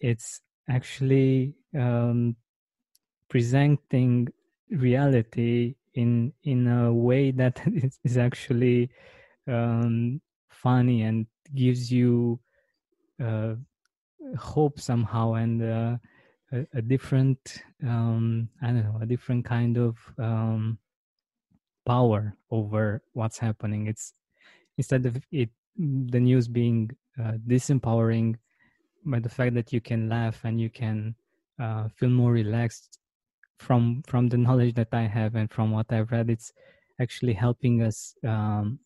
it's 0.00 0.40
actually 0.68 1.54
um, 1.78 2.36
presenting 3.28 4.28
reality 4.70 5.74
in 5.94 6.32
in 6.44 6.66
a 6.66 6.92
way 6.92 7.30
that 7.30 7.60
is 8.04 8.16
actually 8.16 8.90
um, 9.48 10.20
funny 10.48 11.02
and 11.02 11.26
gives 11.54 11.92
you 11.92 12.38
uh, 13.22 13.54
hope 14.38 14.80
somehow 14.80 15.34
and 15.34 15.62
uh, 15.62 15.96
a, 16.52 16.66
a, 16.74 16.82
different 16.82 17.62
um, 17.82 18.48
I 18.62 18.66
don't 18.68 18.84
know 18.84 18.98
a 19.00 19.06
different 19.06 19.44
kind 19.44 19.76
of 19.76 19.98
um, 20.18 20.78
power 21.84 22.36
over 22.50 23.02
what's 23.12 23.38
happening. 23.38 23.86
It's 23.86 24.14
instead 24.78 25.06
of 25.06 25.20
it 25.30 25.50
the 25.76 26.20
news 26.20 26.48
being 26.48 26.90
uh, 27.20 27.32
disempowering 27.46 28.36
by 29.04 29.18
the 29.18 29.28
fact 29.28 29.54
that 29.54 29.72
you 29.72 29.80
can 29.80 30.08
laugh 30.08 30.44
and 30.44 30.60
you 30.60 30.70
can 30.70 31.14
uh, 31.60 31.88
feel 31.88 32.08
more 32.08 32.32
relaxed 32.32 32.98
from 33.58 34.02
from 34.06 34.28
the 34.28 34.36
knowledge 34.46 34.74
that 34.74 34.92
I 34.92 35.02
have 35.02 35.34
and 35.34 35.50
from 35.50 35.70
what 35.70 35.92
I've 35.92 36.10
read, 36.10 36.30
it's 36.30 36.52
actually 37.00 37.32
helping 37.32 37.82
us 37.82 38.14
um, 38.26 38.78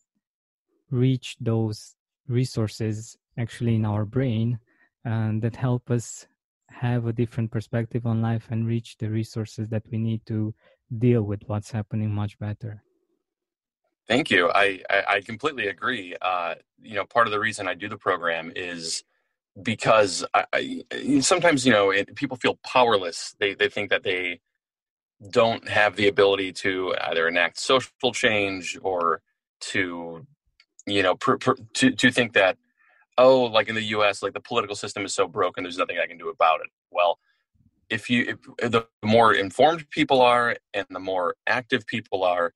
reach 0.90 1.36
those 1.40 1.94
resources 2.28 3.16
actually 3.38 3.74
in 3.74 3.84
our 3.84 4.04
brain 4.04 4.58
and 5.04 5.42
that 5.42 5.56
help 5.56 5.90
us 5.90 6.26
have 6.70 7.06
a 7.06 7.12
different 7.12 7.50
perspective 7.50 8.06
on 8.06 8.20
life 8.20 8.48
and 8.50 8.66
reach 8.66 8.96
the 8.98 9.08
resources 9.08 9.68
that 9.68 9.82
we 9.90 9.98
need 9.98 10.24
to 10.26 10.54
deal 10.98 11.22
with 11.22 11.42
what's 11.46 11.70
happening 11.70 12.10
much 12.10 12.38
better. 12.38 12.82
Thank 14.08 14.30
you. 14.30 14.50
I, 14.50 14.80
I, 14.90 15.04
I 15.08 15.20
completely 15.20 15.68
agree. 15.68 16.14
Uh, 16.20 16.56
you 16.82 16.94
know, 16.94 17.04
part 17.04 17.26
of 17.26 17.32
the 17.32 17.40
reason 17.40 17.68
I 17.68 17.74
do 17.74 17.88
the 17.88 17.96
program 17.98 18.52
is 18.54 19.04
because 19.62 20.24
I, 20.34 20.44
I 20.52 21.20
sometimes, 21.20 21.66
you 21.66 21.72
know, 21.72 21.90
it, 21.90 22.14
people 22.14 22.36
feel 22.36 22.58
powerless. 22.64 23.34
They, 23.40 23.54
they 23.54 23.68
think 23.68 23.90
that 23.90 24.04
they 24.04 24.40
don't 25.30 25.68
have 25.68 25.96
the 25.96 26.08
ability 26.08 26.52
to 26.52 26.94
either 27.02 27.28
enact 27.28 27.58
social 27.58 28.12
change 28.12 28.78
or 28.82 29.22
to, 29.60 30.26
you 30.86 31.02
know, 31.02 31.16
pr- 31.16 31.36
pr- 31.36 31.52
to, 31.74 31.90
to 31.92 32.10
think 32.12 32.34
that, 32.34 32.58
oh, 33.18 33.44
like 33.44 33.68
in 33.68 33.74
the 33.74 33.84
US, 33.84 34.22
like 34.22 34.34
the 34.34 34.40
political 34.40 34.76
system 34.76 35.04
is 35.04 35.14
so 35.14 35.28
broken, 35.28 35.64
there's 35.64 35.78
nothing 35.78 35.98
I 36.02 36.06
can 36.06 36.18
do 36.18 36.28
about 36.28 36.60
it. 36.60 36.68
Well, 36.90 37.18
if 37.90 38.10
you, 38.10 38.38
if 38.60 38.70
the 38.70 38.86
more 39.04 39.34
informed 39.34 39.88
people 39.90 40.22
are 40.22 40.56
and 40.74 40.86
the 40.90 41.00
more 41.00 41.36
active 41.46 41.86
people 41.86 42.24
are, 42.24 42.52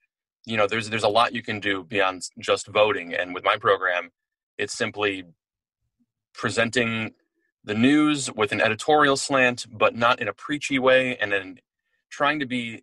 you 0.47 0.57
know 0.57 0.67
there's 0.67 0.89
there's 0.91 1.05
a 1.05 1.09
lot 1.09 1.35
you 1.35 1.43
can 1.43 1.61
do 1.61 1.85
beyond 1.85 2.29
just 2.39 2.67
voting 2.69 3.15
and 3.15 3.35
with 3.35 3.45
my 3.45 3.57
program 3.57 4.11
it's 4.59 4.77
simply 4.77 5.25
presenting 6.35 7.13
the 7.65 7.75
news 7.75 8.33
with 8.33 8.53
an 8.53 8.61
editorial 8.61 9.17
slant 9.17 9.67
but 9.71 9.95
not 9.95 10.21
in 10.21 10.29
a 10.29 10.33
preachy 10.33 10.79
way 10.79 11.17
and 11.17 11.33
then 11.33 11.59
trying 12.11 12.39
to 12.41 12.47
be 12.47 12.83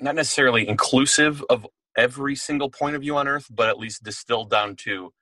not 0.00 0.14
necessarily 0.14 0.66
inclusive 0.68 1.44
of 1.48 1.66
every 1.96 2.34
single 2.34 2.70
point 2.70 2.96
of 2.96 3.02
view 3.02 3.16
on 3.16 3.28
earth 3.28 3.46
but 3.50 3.68
at 3.68 3.78
least 3.78 4.02
distilled 4.02 4.50
down 4.50 4.74
to 4.74 5.12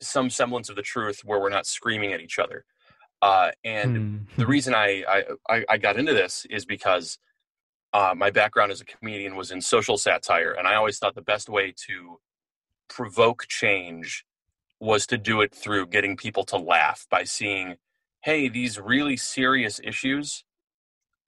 some 0.00 0.30
semblance 0.30 0.68
of 0.68 0.76
the 0.76 0.82
truth 0.82 1.20
where 1.24 1.40
we're 1.40 1.48
not 1.48 1.66
screaming 1.66 2.12
at 2.12 2.20
each 2.20 2.38
other 2.38 2.64
uh, 3.20 3.50
and 3.64 3.96
mm. 3.96 4.36
the 4.36 4.46
reason 4.54 4.74
I, 4.74 5.24
I 5.48 5.64
i 5.68 5.76
got 5.76 5.96
into 5.96 6.14
this 6.14 6.46
is 6.48 6.64
because 6.64 7.18
uh, 7.92 8.14
my 8.16 8.30
background 8.30 8.72
as 8.72 8.80
a 8.80 8.84
comedian 8.84 9.36
was 9.36 9.50
in 9.50 9.60
social 9.60 9.98
satire, 9.98 10.52
and 10.52 10.66
I 10.66 10.74
always 10.74 10.98
thought 10.98 11.14
the 11.14 11.22
best 11.22 11.48
way 11.48 11.74
to 11.88 12.18
provoke 12.88 13.46
change 13.48 14.24
was 14.80 15.06
to 15.06 15.18
do 15.18 15.40
it 15.40 15.54
through 15.54 15.86
getting 15.86 16.16
people 16.16 16.44
to 16.44 16.56
laugh 16.56 17.06
by 17.10 17.24
seeing, 17.24 17.76
hey, 18.24 18.48
these 18.48 18.80
really 18.80 19.16
serious 19.16 19.80
issues 19.84 20.44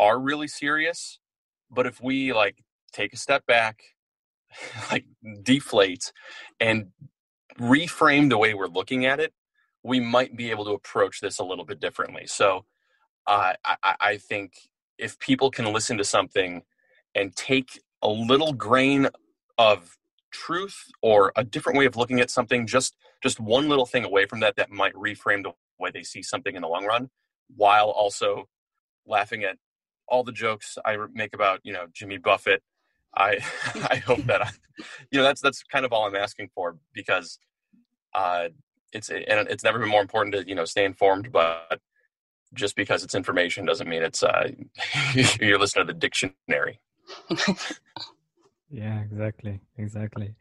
are 0.00 0.18
really 0.18 0.48
serious, 0.48 1.20
but 1.70 1.86
if 1.86 2.00
we 2.00 2.32
like 2.32 2.64
take 2.92 3.12
a 3.12 3.16
step 3.16 3.46
back, 3.46 3.80
like 4.90 5.04
deflate, 5.42 6.12
and 6.60 6.88
reframe 7.60 8.28
the 8.28 8.38
way 8.38 8.54
we're 8.54 8.66
looking 8.66 9.04
at 9.06 9.20
it, 9.20 9.32
we 9.82 10.00
might 10.00 10.36
be 10.36 10.50
able 10.50 10.64
to 10.64 10.72
approach 10.72 11.20
this 11.20 11.38
a 11.38 11.44
little 11.44 11.64
bit 11.64 11.78
differently. 11.78 12.26
So, 12.26 12.64
uh, 13.26 13.52
I, 13.64 13.94
I 14.00 14.16
think 14.16 14.54
if 14.98 15.18
people 15.18 15.50
can 15.50 15.72
listen 15.72 15.96
to 15.98 16.04
something 16.04 16.62
and 17.14 17.34
take 17.36 17.80
a 18.02 18.08
little 18.08 18.52
grain 18.52 19.08
of 19.58 19.96
truth 20.30 20.88
or 21.02 21.32
a 21.36 21.44
different 21.44 21.78
way 21.78 21.86
of 21.86 21.96
looking 21.96 22.20
at 22.20 22.30
something 22.30 22.66
just 22.66 22.96
just 23.22 23.38
one 23.38 23.68
little 23.68 23.86
thing 23.86 24.04
away 24.04 24.26
from 24.26 24.40
that 24.40 24.56
that 24.56 24.70
might 24.70 24.92
reframe 24.94 25.42
the 25.42 25.52
way 25.78 25.90
they 25.92 26.02
see 26.02 26.22
something 26.22 26.56
in 26.56 26.62
the 26.62 26.68
long 26.68 26.84
run 26.84 27.08
while 27.56 27.88
also 27.90 28.48
laughing 29.06 29.44
at 29.44 29.56
all 30.08 30.24
the 30.24 30.32
jokes 30.32 30.76
i 30.84 30.96
make 31.12 31.34
about 31.34 31.60
you 31.62 31.72
know 31.72 31.86
jimmy 31.92 32.18
buffett. 32.18 32.62
I 33.16 33.38
i 33.90 33.96
hope 33.96 34.24
that 34.24 34.42
I, 34.42 34.50
you 35.12 35.18
know 35.18 35.22
that's 35.22 35.40
that's 35.40 35.62
kind 35.62 35.84
of 35.84 35.92
all 35.92 36.04
i'm 36.04 36.16
asking 36.16 36.50
for 36.52 36.76
because 36.92 37.38
uh, 38.14 38.48
it's 38.92 39.10
and 39.10 39.48
it's 39.48 39.64
never 39.64 39.78
been 39.78 39.88
more 39.88 40.00
important 40.00 40.34
to 40.34 40.48
you 40.48 40.54
know 40.54 40.64
stay 40.64 40.84
informed, 40.84 41.32
but 41.32 41.80
just 42.54 42.76
because 42.76 43.04
it's 43.04 43.14
information 43.14 43.64
doesn't 43.64 43.88
mean 43.88 44.02
it's 44.02 44.22
uh, 44.22 44.48
you're 45.40 45.58
listening 45.58 45.86
to 45.86 45.92
the 45.92 45.98
dictionary. 45.98 46.80
yeah, 48.70 49.00
exactly, 49.00 49.60
exactly. 49.78 50.34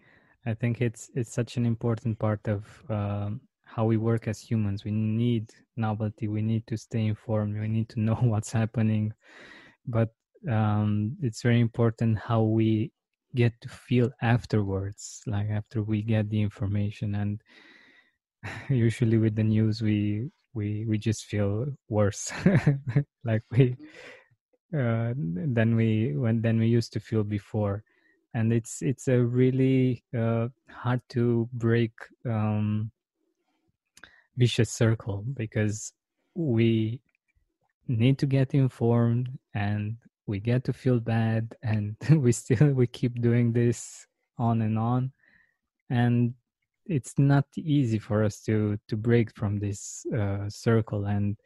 I 0.46 0.54
think 0.54 0.82
it's 0.82 1.10
it's 1.16 1.34
such 1.34 1.58
an 1.58 1.66
important 1.66 2.20
part 2.20 2.48
of 2.48 2.66
um, 2.90 3.42
how 3.64 3.86
we 3.86 3.98
work 3.98 4.28
as 4.28 4.40
humans. 4.40 4.84
We 4.84 4.92
need 4.92 5.52
novelty. 5.78 6.28
We 6.28 6.42
need 6.42 6.68
to 6.68 6.78
stay 6.78 7.06
informed. 7.06 7.60
We 7.60 7.68
need 7.68 7.90
to 7.90 8.00
know 8.00 8.16
what's 8.22 8.52
happening, 8.52 9.14
but 9.86 10.10
um, 10.50 11.16
it's 11.22 11.42
very 11.42 11.60
important 11.60 12.18
how 12.18 12.44
we 12.44 12.92
get 13.36 13.54
to 13.62 13.70
feel 13.70 14.12
afterwards, 14.22 15.22
like 15.26 15.50
after 15.50 15.82
we 15.82 16.02
get 16.02 16.30
the 16.30 16.42
information. 16.42 17.16
And 17.16 17.42
usually 18.70 19.18
with 19.18 19.36
the 19.36 19.44
news, 19.44 19.82
we 19.82 20.30
we 20.54 20.86
we 20.88 20.98
just 20.98 21.26
feel 21.26 21.68
worse, 21.90 22.32
like 23.24 23.44
we 23.52 23.76
uh, 24.74 25.14
than 25.16 25.76
we 25.76 26.16
when 26.16 26.42
than 26.42 26.60
we 26.60 26.68
used 26.68 26.94
to 26.94 27.00
feel 27.00 27.24
before. 27.24 27.84
And 28.34 28.52
it's 28.52 28.82
it's 28.82 29.08
a 29.08 29.20
really 29.20 30.04
uh, 30.18 30.48
hard 30.70 31.02
to 31.10 31.48
break 31.54 31.92
um, 32.26 32.92
vicious 34.36 34.72
circle 34.72 35.24
because 35.36 35.94
we 36.36 37.00
need 37.88 38.18
to 38.20 38.26
get 38.26 38.54
informed 38.54 39.30
and 39.54 39.98
we 40.26 40.40
get 40.40 40.64
to 40.64 40.74
feel 40.74 41.00
bad 41.00 41.56
and 41.62 41.96
we 42.10 42.32
still 42.32 42.74
we 42.74 42.88
keep 42.88 43.22
doing 43.22 43.54
this 43.54 44.08
on 44.38 44.62
and 44.62 44.80
on. 44.80 45.12
And 45.90 46.34
it's 46.86 47.18
not 47.18 47.46
easy 47.56 48.00
for 48.00 48.24
us 48.24 48.42
to 48.42 48.78
to 48.88 48.98
break 48.98 49.36
from 49.36 49.60
this 49.60 50.06
uh, 50.16 50.50
circle. 50.50 51.06
And 51.06 51.38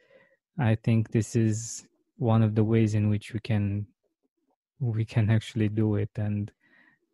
i 0.60 0.74
think 0.74 1.10
this 1.10 1.36
is 1.36 1.86
one 2.16 2.42
of 2.42 2.54
the 2.54 2.64
ways 2.64 2.94
in 2.94 3.08
which 3.08 3.32
we 3.32 3.40
can 3.40 3.86
we 4.80 5.04
can 5.04 5.30
actually 5.30 5.68
do 5.68 5.96
it. 5.96 6.10
And 6.16 6.50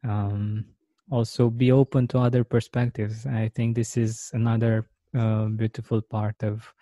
um, 0.05 0.65
also 1.11 1.51
be 1.51 1.73
open 1.73 2.09
to 2.09 2.19
other 2.19 2.45
perspectives. 2.45 3.27
I 3.27 3.51
think 3.55 3.75
this 3.75 3.97
is 3.97 4.31
another 4.35 4.89
uh, 5.17 5.47
beautiful 5.47 6.01
part 6.03 6.37
of 6.43 6.73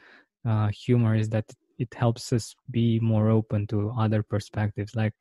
uh, 0.47 0.69
humor 0.69 1.15
is 1.15 1.29
that 1.31 1.45
it 1.79 1.93
helps 1.95 2.33
us 2.33 2.55
be 2.71 3.01
more 3.01 3.29
open 3.29 3.67
to 3.69 3.93
other 3.99 4.23
perspectives. 4.23 4.95
Like 4.95 5.15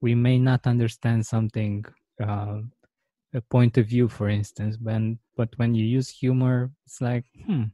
we 0.00 0.14
may 0.14 0.38
not 0.38 0.66
understand 0.66 1.26
something 1.26 1.84
uh, 2.22 2.60
a 3.34 3.40
point 3.40 3.76
of 3.76 3.86
view 3.86 4.08
for 4.08 4.28
instance 4.28 4.76
when 4.80 5.18
but 5.36 5.48
when 5.56 5.74
you 5.74 5.84
use 5.84 6.08
humor 6.08 6.70
it's 6.86 7.00
like 7.00 7.24
hmm 7.46 7.64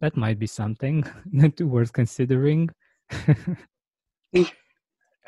that 0.00 0.16
might 0.16 0.38
be 0.38 0.46
something 0.46 1.04
worth 1.60 1.92
considering 1.92 2.68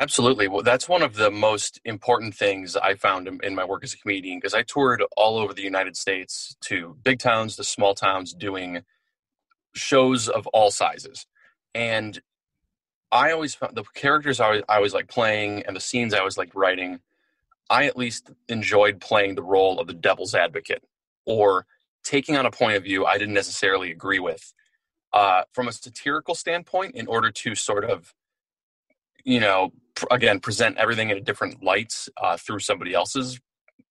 Absolutely. 0.01 0.47
Well, 0.47 0.63
that's 0.63 0.89
one 0.89 1.03
of 1.03 1.15
the 1.17 1.31
most 1.31 1.81
important 1.85 2.35
things 2.35 2.77
I 2.77 2.95
found 2.95 3.27
in, 3.27 3.41
in 3.43 3.57
my 3.57 3.65
work 3.65 3.83
as 3.83 3.95
a 3.95 3.99
comedian 3.99 4.39
because 4.39 4.55
I 4.55 4.63
toured 4.63 5.03
all 5.17 5.39
over 5.39 5.53
the 5.53 5.63
United 5.63 5.97
States 5.97 6.55
to 6.63 6.97
big 7.03 7.19
towns 7.19 7.57
to 7.57 7.65
small 7.65 7.95
towns 7.97 8.33
doing 8.33 8.83
shows 9.75 10.29
of 10.29 10.47
all 10.49 10.71
sizes. 10.71 11.27
And 11.75 12.21
I 13.11 13.33
always 13.33 13.57
found 13.57 13.75
the 13.75 13.83
characters 13.95 14.39
I 14.39 14.51
was, 14.51 14.63
I 14.69 14.79
was 14.79 14.95
like 14.95 15.09
playing 15.09 15.65
and 15.65 15.75
the 15.75 15.81
scenes 15.81 16.15
I 16.15 16.23
was 16.23 16.39
like 16.39 16.55
writing, 16.55 17.01
I 17.71 17.87
at 17.87 17.97
least 17.97 18.31
enjoyed 18.49 19.01
playing 19.01 19.35
the 19.35 19.43
role 19.43 19.79
of 19.81 19.87
the 19.87 19.95
devil's 19.95 20.35
advocate 20.35 20.83
or 21.27 21.67
taking 22.05 22.37
on 22.37 22.47
a 22.47 22.51
point 22.51 22.77
of 22.77 22.85
view 22.85 23.05
I 23.05 23.19
didn't 23.19 23.35
necessarily 23.35 23.91
agree 23.91 24.19
with. 24.19 24.53
Uh, 25.13 25.43
from 25.53 25.69
a 25.69 25.73
satirical 25.73 26.35
standpoint, 26.35 26.95
in 26.95 27.07
order 27.07 27.31
to 27.31 27.55
sort 27.55 27.85
of 27.85 28.15
you 29.25 29.41
know, 29.41 29.73
pr- 29.95 30.07
again, 30.11 30.41
present 30.41 30.79
everything 30.79 31.11
in 31.11 31.19
a 31.19 31.21
different 31.21 31.63
light 31.63 31.95
uh, 32.17 32.37
through 32.37 32.61
somebody 32.61 32.95
else's 32.95 33.39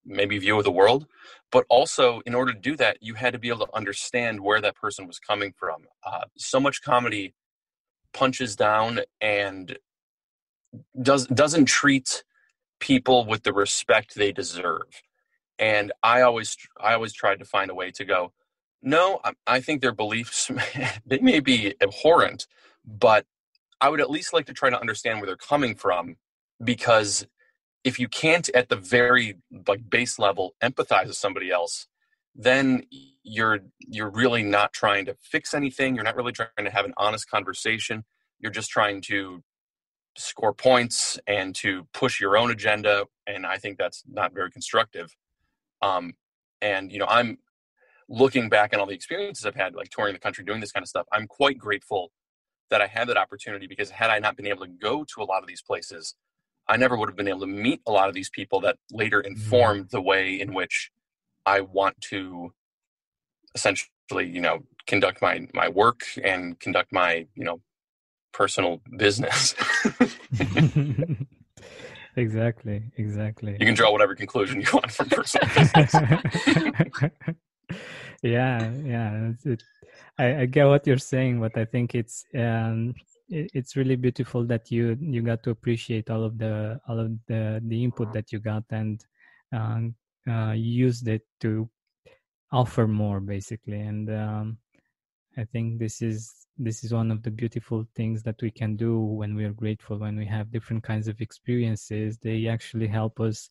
maybe 0.03 0.37
view 0.39 0.57
of 0.57 0.63
the 0.63 0.71
world. 0.71 1.05
But 1.51 1.65
also, 1.69 2.21
in 2.25 2.33
order 2.33 2.53
to 2.53 2.59
do 2.59 2.75
that, 2.77 2.97
you 3.01 3.13
had 3.13 3.33
to 3.33 3.39
be 3.39 3.49
able 3.49 3.67
to 3.67 3.75
understand 3.75 4.39
where 4.41 4.59
that 4.61 4.75
person 4.75 5.05
was 5.05 5.19
coming 5.19 5.53
from. 5.55 5.83
Uh, 6.03 6.23
so 6.37 6.59
much 6.59 6.81
comedy 6.81 7.35
punches 8.13 8.55
down 8.55 9.01
and 9.21 9.77
does 11.01 11.27
doesn't 11.27 11.65
treat 11.65 12.23
people 12.79 13.25
with 13.25 13.43
the 13.43 13.53
respect 13.53 14.15
they 14.15 14.31
deserve. 14.31 15.01
And 15.59 15.91
I 16.03 16.21
always 16.21 16.55
I 16.79 16.93
always 16.93 17.13
tried 17.13 17.39
to 17.39 17.45
find 17.45 17.71
a 17.71 17.75
way 17.75 17.91
to 17.91 18.05
go. 18.05 18.33
No, 18.83 19.19
I, 19.47 19.59
think 19.59 19.81
their 19.81 19.93
beliefs 19.93 20.51
they 21.05 21.17
may 21.17 21.39
be 21.39 21.73
abhorrent, 21.81 22.45
but 22.85 23.25
I 23.81 23.89
would 23.89 23.99
at 23.99 24.11
least 24.11 24.33
like 24.33 24.45
to 24.45 24.53
try 24.53 24.69
to 24.69 24.79
understand 24.79 25.19
where 25.19 25.25
they're 25.25 25.35
coming 25.35 25.75
from 25.75 26.17
because 26.63 27.25
if 27.83 27.99
you 27.99 28.07
can't 28.07 28.49
at 28.49 28.69
the 28.69 28.75
very 28.75 29.37
like 29.67 29.89
base 29.89 30.19
level 30.19 30.55
empathize 30.61 31.07
with 31.07 31.17
somebody 31.17 31.51
else 31.51 31.87
then 32.35 32.83
you're 33.23 33.59
you're 33.79 34.09
really 34.09 34.43
not 34.43 34.71
trying 34.71 35.05
to 35.05 35.15
fix 35.21 35.53
anything 35.53 35.95
you're 35.95 36.03
not 36.03 36.15
really 36.15 36.31
trying 36.31 36.49
to 36.63 36.69
have 36.69 36.85
an 36.85 36.93
honest 36.97 37.29
conversation 37.29 38.03
you're 38.39 38.51
just 38.51 38.69
trying 38.69 39.01
to 39.01 39.43
score 40.17 40.53
points 40.53 41.19
and 41.27 41.55
to 41.55 41.87
push 41.93 42.19
your 42.19 42.37
own 42.37 42.51
agenda 42.51 43.05
and 43.27 43.45
i 43.45 43.57
think 43.57 43.77
that's 43.77 44.03
not 44.07 44.33
very 44.33 44.51
constructive 44.51 45.15
um, 45.81 46.13
and 46.61 46.91
you 46.91 46.99
know 46.99 47.07
i'm 47.07 47.37
looking 48.09 48.49
back 48.49 48.73
on 48.73 48.79
all 48.79 48.85
the 48.85 48.95
experiences 48.95 49.45
i've 49.45 49.55
had 49.55 49.75
like 49.75 49.89
touring 49.89 50.13
the 50.13 50.19
country 50.19 50.43
doing 50.43 50.59
this 50.59 50.71
kind 50.71 50.83
of 50.83 50.87
stuff 50.87 51.05
i'm 51.11 51.27
quite 51.27 51.57
grateful 51.57 52.11
that 52.69 52.81
I 52.81 52.87
had 52.87 53.07
that 53.07 53.17
opportunity 53.17 53.67
because 53.67 53.89
had 53.89 54.09
I 54.09 54.19
not 54.19 54.35
been 54.35 54.47
able 54.47 54.65
to 54.65 54.71
go 54.71 55.03
to 55.03 55.21
a 55.21 55.25
lot 55.25 55.41
of 55.41 55.47
these 55.47 55.61
places, 55.61 56.15
I 56.67 56.77
never 56.77 56.97
would 56.97 57.09
have 57.09 57.15
been 57.15 57.27
able 57.27 57.41
to 57.41 57.47
meet 57.47 57.81
a 57.87 57.91
lot 57.91 58.09
of 58.09 58.15
these 58.15 58.29
people 58.29 58.59
that 58.61 58.77
later 58.91 59.21
mm-hmm. 59.21 59.33
informed 59.33 59.89
the 59.89 60.01
way 60.01 60.39
in 60.39 60.53
which 60.53 60.91
I 61.45 61.61
want 61.61 61.99
to 62.09 62.53
essentially, 63.55 63.89
you 64.27 64.41
know, 64.41 64.63
conduct 64.85 65.21
my 65.21 65.47
my 65.53 65.69
work 65.69 66.01
and 66.23 66.59
conduct 66.59 66.91
my, 66.91 67.27
you 67.35 67.43
know, 67.43 67.61
personal 68.37 68.79
business. 68.97 69.55
exactly, 72.15 72.83
exactly. 72.97 73.53
You 73.59 73.65
can 73.65 73.73
draw 73.73 73.91
whatever 73.91 74.13
conclusion 74.13 74.61
you 74.61 74.67
want 74.71 74.91
from 74.91 75.09
personal 75.09 75.49
business. 75.55 75.91
yeah, 78.21 78.69
yeah. 78.93 79.31
It, 79.43 79.63
I, 80.19 80.41
I, 80.41 80.45
get 80.45 80.67
what 80.67 80.85
you're 80.85 81.07
saying, 81.13 81.39
but 81.39 81.57
I 81.57 81.65
think 81.65 81.95
it's 81.95 82.25
um, 82.35 82.93
it, 83.27 83.49
it's 83.53 83.75
really 83.75 83.95
beautiful 83.95 84.43
that 84.45 84.71
you 84.71 84.95
you 85.01 85.23
got 85.23 85.41
to 85.43 85.49
appreciate 85.49 86.11
all 86.11 86.23
of 86.23 86.37
the 86.37 86.79
all 86.87 86.99
of 86.99 87.11
the 87.27 87.59
the 87.65 87.83
input 87.83 88.13
that 88.13 88.31
you 88.31 88.39
got 88.39 88.63
and 88.69 89.03
um, 89.51 89.95
uh, 90.29 90.53
used 90.55 91.07
it 91.07 91.23
to 91.41 91.67
offer 92.51 92.87
more, 92.87 93.19
basically. 93.19 93.81
And 93.81 94.09
um, 94.09 94.57
I 95.37 95.45
think 95.45 95.79
this 95.79 96.01
is 96.01 96.47
this 96.57 96.83
is 96.83 96.91
one 96.91 97.11
of 97.11 97.21
the 97.21 97.29
beautiful 97.29 97.85
things 97.95 98.23
that 98.23 98.41
we 98.41 98.49
can 98.49 98.75
do 98.75 98.99
when 98.99 99.35
we 99.35 99.45
are 99.45 99.53
grateful 99.53 99.97
when 99.97 100.17
we 100.17 100.25
have 100.25 100.51
different 100.51 100.83
kinds 100.83 101.07
of 101.07 101.21
experiences. 101.21 102.17
They 102.17 102.47
actually 102.47 102.87
help 102.87 103.19
us 103.19 103.49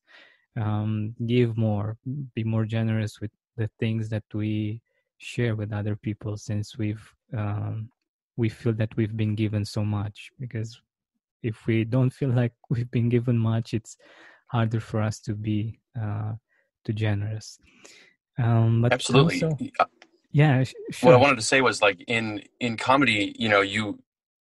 um, 0.61 1.15
give 1.27 1.57
more 1.57 1.97
be 2.35 2.43
more 2.43 2.65
generous 2.65 3.21
with 3.21 3.31
the 3.57 3.71
things 3.79 4.09
that 4.09 4.25
we 4.35 4.83
share 5.19 5.55
with 5.55 5.73
other 5.73 5.97
people 5.97 6.37
since 6.37 6.77
we've 6.77 7.15
um, 7.37 7.89
we 8.37 8.49
feel 8.49 8.73
that 8.75 8.97
we've 8.97 9.17
been 9.17 9.37
given 9.37 9.65
so 9.65 9.85
much. 9.85 10.31
Because 10.41 10.81
if 11.43 11.67
we 11.67 11.85
don't 11.85 12.13
feel 12.13 12.31
like 12.31 12.53
we've 12.71 12.91
been 12.91 13.09
given 13.09 13.39
much 13.39 13.75
it's 13.75 13.97
harder 14.49 14.81
for 14.81 15.01
us 15.03 15.21
to 15.21 15.35
be 15.35 15.79
uh, 16.01 16.33
too 16.85 16.93
generous. 16.93 17.61
Um, 18.39 18.83
but 18.83 18.93
absolutely. 18.93 19.43
also, 19.43 19.59
yeah 20.33 20.65
sure. 20.65 20.75
what 21.01 21.15
i 21.15 21.17
wanted 21.17 21.37
to 21.37 21.43
say 21.43 21.61
was 21.61 21.81
like 21.81 22.03
in 22.07 22.43
in 22.61 22.77
comedy 22.77 23.35
you 23.39 23.49
know 23.49 23.61
you, 23.61 23.99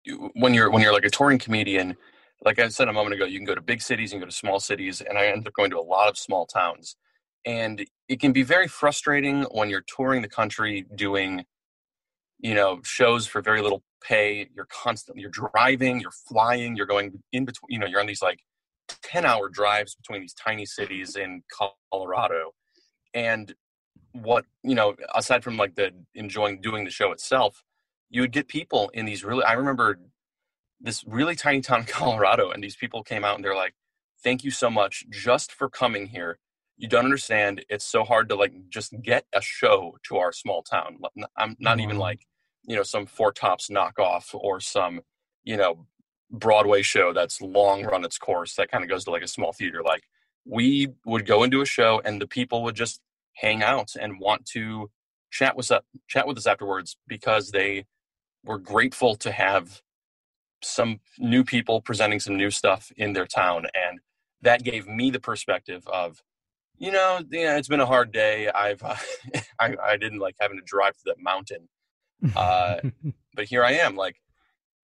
you 0.04 0.30
when 0.34 0.54
you're 0.54 0.70
when 0.70 0.82
you're 0.82 0.92
like 0.92 1.04
a 1.04 1.10
touring 1.10 1.38
comedian 1.38 1.96
like 2.44 2.58
i 2.58 2.68
said 2.68 2.88
a 2.88 2.92
moment 2.92 3.14
ago 3.14 3.24
you 3.24 3.38
can 3.38 3.46
go 3.46 3.54
to 3.54 3.60
big 3.60 3.80
cities 3.80 4.12
and 4.12 4.20
go 4.20 4.26
to 4.26 4.32
small 4.32 4.60
cities 4.60 5.00
and 5.00 5.18
i 5.18 5.26
end 5.26 5.46
up 5.46 5.52
going 5.54 5.70
to 5.70 5.78
a 5.78 5.80
lot 5.80 6.08
of 6.08 6.18
small 6.18 6.46
towns. 6.46 6.96
And 7.44 7.86
it 8.08 8.20
can 8.20 8.32
be 8.32 8.42
very 8.42 8.66
frustrating 8.66 9.42
when 9.44 9.70
you're 9.70 9.84
touring 9.86 10.22
the 10.22 10.28
country 10.28 10.84
doing 10.94 11.44
you 12.38 12.54
know 12.54 12.80
shows 12.84 13.26
for 13.26 13.40
very 13.40 13.62
little 13.62 13.82
pay. 14.02 14.48
You're 14.54 14.66
constantly 14.66 15.22
you're 15.22 15.30
driving 15.30 16.00
you're 16.00 16.10
flying 16.10 16.76
you're 16.76 16.86
going 16.86 17.22
in 17.32 17.44
between 17.44 17.68
you 17.70 17.78
know 17.78 17.86
you're 17.86 18.00
on 18.00 18.06
these 18.06 18.22
like 18.22 18.40
10 19.02 19.24
hour 19.24 19.48
drives 19.48 19.94
between 19.94 20.20
these 20.20 20.34
tiny 20.34 20.66
cities 20.66 21.16
in 21.16 21.42
colorado. 21.90 22.52
And 23.14 23.54
what 24.22 24.44
you 24.62 24.74
know 24.74 24.94
aside 25.14 25.42
from 25.44 25.56
like 25.56 25.74
the 25.74 25.92
enjoying 26.14 26.60
doing 26.60 26.84
the 26.84 26.90
show 26.90 27.12
itself 27.12 27.62
you 28.08 28.20
would 28.20 28.32
get 28.32 28.48
people 28.48 28.90
in 28.94 29.04
these 29.04 29.24
really 29.24 29.44
i 29.44 29.52
remember 29.52 29.98
this 30.80 31.04
really 31.06 31.34
tiny 31.34 31.60
town 31.60 31.80
in 31.80 31.86
colorado 31.86 32.50
and 32.50 32.62
these 32.62 32.76
people 32.76 33.02
came 33.02 33.24
out 33.24 33.36
and 33.36 33.44
they're 33.44 33.54
like 33.54 33.74
thank 34.22 34.44
you 34.44 34.50
so 34.50 34.70
much 34.70 35.04
just 35.10 35.52
for 35.52 35.68
coming 35.68 36.06
here 36.06 36.38
you 36.76 36.88
don't 36.88 37.04
understand. 37.04 37.64
It's 37.68 37.84
so 37.84 38.04
hard 38.04 38.28
to 38.28 38.34
like 38.34 38.52
just 38.68 38.94
get 39.02 39.24
a 39.32 39.40
show 39.40 39.96
to 40.08 40.16
our 40.16 40.32
small 40.32 40.62
town. 40.62 40.98
I'm 41.36 41.56
not 41.58 41.80
even 41.80 41.92
mm-hmm. 41.92 42.00
like, 42.00 42.26
you 42.64 42.76
know, 42.76 42.82
some 42.82 43.06
Four 43.06 43.32
Tops 43.32 43.68
knockoff 43.68 44.34
or 44.34 44.60
some, 44.60 45.00
you 45.44 45.56
know, 45.56 45.86
Broadway 46.30 46.82
show 46.82 47.12
that's 47.12 47.40
long 47.40 47.84
run 47.84 48.04
its 48.04 48.18
course 48.18 48.56
that 48.56 48.70
kind 48.70 48.84
of 48.84 48.90
goes 48.90 49.04
to 49.04 49.10
like 49.10 49.22
a 49.22 49.28
small 49.28 49.52
theater. 49.52 49.82
Like 49.82 50.02
we 50.44 50.88
would 51.06 51.24
go 51.24 51.44
into 51.44 51.60
a 51.60 51.66
show 51.66 52.02
and 52.04 52.20
the 52.20 52.26
people 52.26 52.62
would 52.64 52.74
just 52.74 53.00
hang 53.36 53.62
out 53.62 53.92
and 54.00 54.20
want 54.20 54.46
to 54.46 54.90
chat 55.30 55.56
with 55.56 55.70
us, 55.70 55.82
chat 56.08 56.26
with 56.26 56.38
us 56.38 56.46
afterwards 56.46 56.96
because 57.06 57.50
they 57.50 57.86
were 58.44 58.58
grateful 58.58 59.16
to 59.16 59.32
have 59.32 59.82
some 60.62 61.00
new 61.18 61.44
people 61.44 61.80
presenting 61.80 62.20
some 62.20 62.36
new 62.36 62.50
stuff 62.50 62.90
in 62.96 63.12
their 63.12 63.26
town 63.26 63.66
and 63.74 64.00
that 64.42 64.64
gave 64.64 64.86
me 64.88 65.10
the 65.10 65.20
perspective 65.20 65.86
of 65.86 66.22
you 66.78 66.90
know 66.90 67.20
yeah 67.30 67.56
it's 67.56 67.68
been 67.68 67.80
a 67.80 67.86
hard 67.86 68.12
day. 68.12 68.48
I've 68.48 68.82
uh, 68.82 68.96
I, 69.60 69.76
I 69.82 69.96
didn't 69.96 70.18
like 70.18 70.36
having 70.40 70.58
to 70.58 70.64
drive 70.64 70.94
to 70.94 71.02
the 71.04 71.14
mountain 71.18 71.68
uh, 72.34 72.76
but 73.34 73.46
here 73.46 73.64
i 73.64 73.72
am. 73.72 73.96
Like 73.96 74.16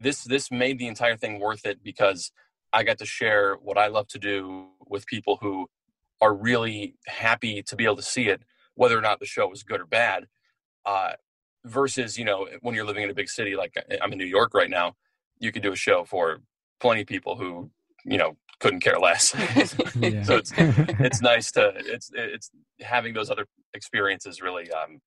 this 0.00 0.24
this 0.24 0.50
made 0.50 0.78
the 0.78 0.88
entire 0.88 1.16
thing 1.16 1.40
worth 1.40 1.64
it 1.64 1.82
because 1.82 2.32
i 2.72 2.82
got 2.82 2.98
to 2.98 3.06
share 3.06 3.54
what 3.54 3.78
i 3.78 3.86
love 3.86 4.08
to 4.08 4.18
do 4.18 4.66
with 4.86 5.06
people 5.06 5.38
who 5.40 5.68
are 6.22 6.34
really 6.34 6.94
happy 7.06 7.62
to 7.62 7.76
be 7.76 7.84
able 7.84 7.96
to 7.96 8.02
see 8.02 8.28
it 8.28 8.42
whether 8.74 8.96
or 8.96 9.02
not 9.02 9.20
the 9.20 9.26
show 9.26 9.46
was 9.46 9.62
good 9.62 9.82
or 9.82 9.86
bad 9.86 10.26
uh, 10.86 11.12
versus 11.66 12.16
you 12.18 12.24
know 12.24 12.48
when 12.62 12.74
you're 12.74 12.86
living 12.86 13.02
in 13.02 13.10
a 13.10 13.14
big 13.14 13.28
city 13.28 13.54
like 13.54 13.74
i'm 14.00 14.12
in 14.12 14.18
new 14.18 14.24
york 14.24 14.54
right 14.54 14.70
now 14.70 14.94
you 15.38 15.52
could 15.52 15.62
do 15.62 15.72
a 15.72 15.76
show 15.76 16.04
for 16.04 16.40
plenty 16.80 17.02
of 17.02 17.06
people 17.06 17.36
who 17.36 17.70
you 18.04 18.16
know 18.16 18.36
couldn't 18.62 18.80
care 18.80 18.98
less. 18.98 19.34
So 20.24 20.36
it's 20.36 20.52
it's 21.06 21.20
nice 21.32 21.50
to 21.52 21.72
it's 21.76 22.10
it's 22.14 22.50
having 22.80 23.12
those 23.12 23.30
other 23.30 23.46
experiences 23.74 24.40
really 24.40 24.70
um, 24.70 25.00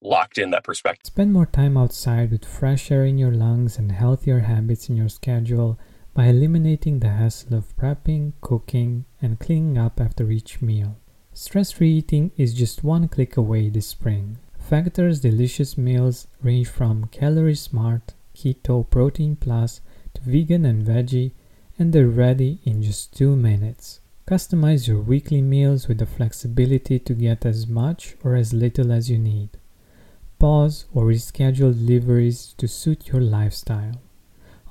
locked 0.00 0.38
in 0.38 0.50
that 0.50 0.64
perspective. 0.64 1.06
Spend 1.06 1.32
more 1.32 1.46
time 1.46 1.76
outside 1.76 2.30
with 2.30 2.44
fresh 2.44 2.90
air 2.90 3.04
in 3.04 3.18
your 3.18 3.32
lungs 3.32 3.78
and 3.78 3.92
healthier 3.92 4.40
habits 4.40 4.88
in 4.88 4.96
your 4.96 5.08
schedule 5.08 5.78
by 6.16 6.24
eliminating 6.24 6.98
the 7.00 7.10
hassle 7.10 7.54
of 7.54 7.76
prepping 7.76 8.32
cooking 8.40 9.04
and 9.20 9.38
cleaning 9.38 9.76
up 9.76 10.00
after 10.00 10.30
each 10.30 10.62
meal 10.62 10.96
stress-free 11.34 11.98
eating 11.98 12.30
is 12.38 12.54
just 12.54 12.82
one 12.82 13.06
click 13.06 13.36
away 13.36 13.68
this 13.68 13.88
spring 13.88 14.38
Factor's 14.58 15.20
delicious 15.20 15.78
meals 15.78 16.26
range 16.42 16.68
from 16.68 17.04
calorie 17.12 17.54
smart 17.54 18.14
keto 18.34 18.88
protein 18.90 19.36
plus 19.36 19.80
to 20.14 20.20
vegan 20.22 20.64
and 20.64 20.84
veggie 20.84 21.32
and 21.78 21.92
they're 21.92 22.08
ready 22.08 22.58
in 22.64 22.82
just 22.82 23.16
two 23.16 23.36
minutes. 23.36 24.00
Customize 24.26 24.88
your 24.88 25.00
weekly 25.00 25.42
meals 25.42 25.86
with 25.86 25.98
the 25.98 26.06
flexibility 26.06 26.98
to 26.98 27.14
get 27.14 27.46
as 27.46 27.66
much 27.66 28.16
or 28.24 28.34
as 28.34 28.52
little 28.52 28.90
as 28.90 29.08
you 29.10 29.18
need. 29.18 29.50
Pause 30.38 30.86
or 30.92 31.04
reschedule 31.04 31.72
deliveries 31.72 32.54
to 32.58 32.66
suit 32.66 33.08
your 33.08 33.20
lifestyle. 33.20 34.00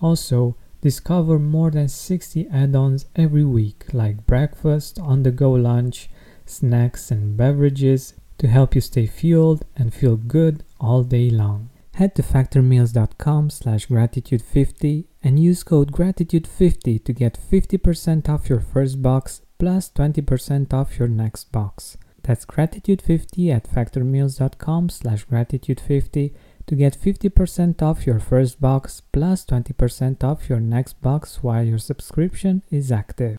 Also, 0.01 0.57
discover 0.85 1.39
more 1.39 1.71
than 1.71 1.87
60 1.87 2.47
add 2.49 2.75
ons 2.75 3.07
every 3.15 3.43
week, 3.43 3.85
like 3.91 4.27
breakfast, 4.27 4.99
on 4.99 5.23
the 5.23 5.31
go 5.31 5.51
lunch, 5.51 6.11
snacks, 6.45 7.09
and 7.09 7.35
beverages 7.35 8.13
to 8.37 8.47
help 8.47 8.75
you 8.75 8.81
stay 8.81 9.07
fueled 9.07 9.65
and 9.75 9.95
feel 9.95 10.15
good 10.15 10.63
all 10.79 11.01
day 11.01 11.27
long. 11.31 11.71
Head 11.95 12.13
to 12.17 12.21
factormeals.com 12.21 13.49
slash 13.49 13.87
gratitude50 13.87 15.05
and 15.23 15.39
use 15.39 15.63
code 15.63 15.91
gratitude50 15.91 17.03
to 17.03 17.13
get 17.13 17.39
50% 17.51 18.29
off 18.29 18.47
your 18.47 18.59
first 18.59 19.01
box 19.01 19.41
plus 19.57 19.89
20% 19.89 20.71
off 20.71 20.99
your 20.99 21.07
next 21.07 21.51
box. 21.51 21.97
That's 22.21 22.45
gratitude50 22.45 23.55
at 23.55 23.67
factormeals.com 23.67 24.89
slash 24.89 25.25
gratitude50 25.25 26.35
to 26.67 26.75
get 26.75 26.97
50% 26.97 27.81
off 27.81 28.07
your 28.07 28.19
first 28.19 28.59
box 28.59 29.01
plus 29.11 29.45
20% 29.45 30.23
off 30.23 30.49
your 30.49 30.59
next 30.59 31.01
box 31.01 31.43
while 31.43 31.63
your 31.63 31.77
subscription 31.77 32.63
is 32.71 32.91
active. 32.91 33.37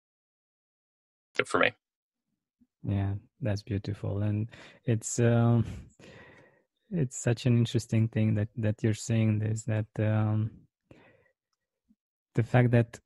Good 1.36 1.48
for 1.48 1.58
me. 1.58 1.72
Yeah, 2.84 3.14
that's 3.40 3.62
beautiful. 3.62 4.22
And 4.22 4.48
it's 4.84 5.18
um 5.18 5.66
it's 6.90 7.20
such 7.20 7.46
an 7.46 7.58
interesting 7.58 8.08
thing 8.08 8.34
that 8.36 8.48
that 8.56 8.76
you're 8.82 8.94
saying 8.94 9.40
this 9.40 9.64
that 9.64 9.86
um 9.98 10.50
the 12.36 12.42
fact 12.42 12.70
that 12.70 13.00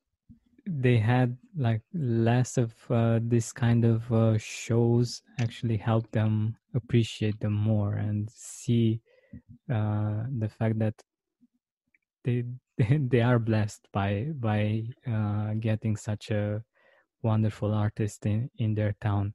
they 0.66 0.98
had 0.98 1.36
like 1.56 1.80
less 1.94 2.58
of 2.58 2.74
uh, 2.90 3.18
this 3.22 3.52
kind 3.52 3.84
of 3.84 4.12
uh, 4.12 4.36
shows 4.38 5.22
actually 5.40 5.76
helped 5.76 6.12
them 6.12 6.56
appreciate 6.74 7.40
them 7.40 7.54
more 7.54 7.94
and 7.94 8.28
see 8.30 9.00
uh, 9.72 10.24
the 10.38 10.48
fact 10.48 10.78
that 10.78 10.94
they 12.24 12.44
they 12.98 13.20
are 13.20 13.38
blessed 13.38 13.88
by 13.92 14.26
by 14.34 14.82
uh, 15.06 15.54
getting 15.60 15.96
such 15.96 16.30
a 16.30 16.62
wonderful 17.22 17.72
artist 17.74 18.26
in 18.26 18.50
in 18.58 18.74
their 18.74 18.94
town. 19.00 19.34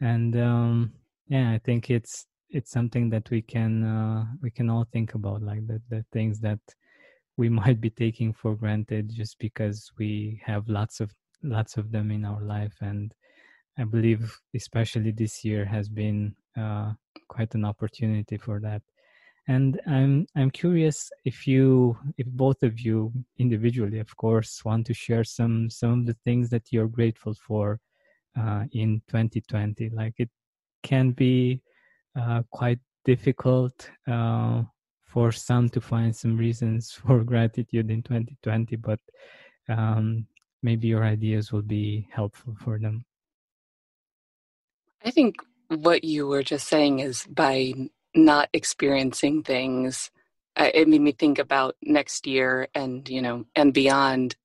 And 0.00 0.36
um, 0.36 0.92
yeah 1.28 1.50
i 1.50 1.58
think 1.58 1.90
it's 1.90 2.26
it's 2.50 2.70
something 2.70 3.10
that 3.10 3.28
we 3.30 3.42
can 3.42 3.82
uh, 3.82 4.24
we 4.42 4.50
can 4.50 4.70
all 4.70 4.86
think 4.92 5.14
about 5.14 5.42
like 5.42 5.66
the, 5.66 5.80
the 5.88 6.04
things 6.12 6.40
that 6.40 6.60
we 7.36 7.48
might 7.60 7.80
be 7.80 7.90
taking 7.90 8.32
for 8.32 8.54
granted 8.54 9.10
just 9.10 9.38
because 9.38 9.90
we 9.98 10.40
have 10.44 10.68
lots 10.68 11.00
of 11.00 11.12
lots 11.42 11.76
of 11.76 11.90
them 11.92 12.10
in 12.10 12.24
our 12.24 12.42
life. 12.42 12.74
And 12.80 13.12
i 13.78 13.84
believe 13.84 14.38
especially 14.54 15.10
this 15.10 15.44
year 15.44 15.64
has 15.64 15.88
been 15.88 16.34
uh, 16.56 16.92
quite 17.28 17.54
an 17.54 17.64
opportunity 17.64 18.36
for 18.38 18.60
that 18.60 18.82
and 19.48 19.80
i'm 19.86 20.26
i'm 20.36 20.50
curious 20.50 21.10
if 21.24 21.46
you 21.46 21.96
if 22.16 22.26
both 22.28 22.62
of 22.62 22.80
you 22.80 23.12
individually 23.38 23.98
of 23.98 24.16
course 24.16 24.64
want 24.64 24.86
to 24.86 24.94
share 24.94 25.24
some 25.24 25.68
some 25.68 26.00
of 26.00 26.06
the 26.06 26.16
things 26.24 26.48
that 26.48 26.62
you're 26.70 26.88
grateful 26.88 27.34
for 27.34 27.78
uh, 28.38 28.64
in 28.72 29.00
2020 29.08 29.90
like 29.90 30.14
it 30.18 30.30
can 30.82 31.10
be 31.10 31.60
uh, 32.16 32.42
quite 32.50 32.78
difficult 33.04 33.90
uh, 34.06 34.62
for 35.04 35.30
some 35.30 35.68
to 35.68 35.80
find 35.80 36.14
some 36.14 36.36
reasons 36.36 36.92
for 37.06 37.24
gratitude 37.24 37.90
in 37.90 38.02
2020, 38.02 38.76
but 38.76 38.98
um, 39.68 40.26
maybe 40.62 40.88
your 40.88 41.04
ideas 41.04 41.52
will 41.52 41.62
be 41.62 42.08
helpful 42.10 42.54
for 42.62 42.78
them. 42.78 43.04
I 45.04 45.10
think 45.10 45.36
what 45.68 46.04
you 46.04 46.26
were 46.26 46.42
just 46.42 46.66
saying 46.66 47.00
is 47.00 47.26
by 47.26 47.74
not 48.14 48.48
experiencing 48.52 49.42
things, 49.42 50.10
it 50.56 50.88
made 50.88 51.00
me 51.00 51.12
think 51.12 51.38
about 51.38 51.76
next 51.82 52.26
year 52.26 52.68
and 52.74 53.08
you 53.08 53.22
know 53.22 53.44
and 53.54 53.72
beyond. 53.72 54.36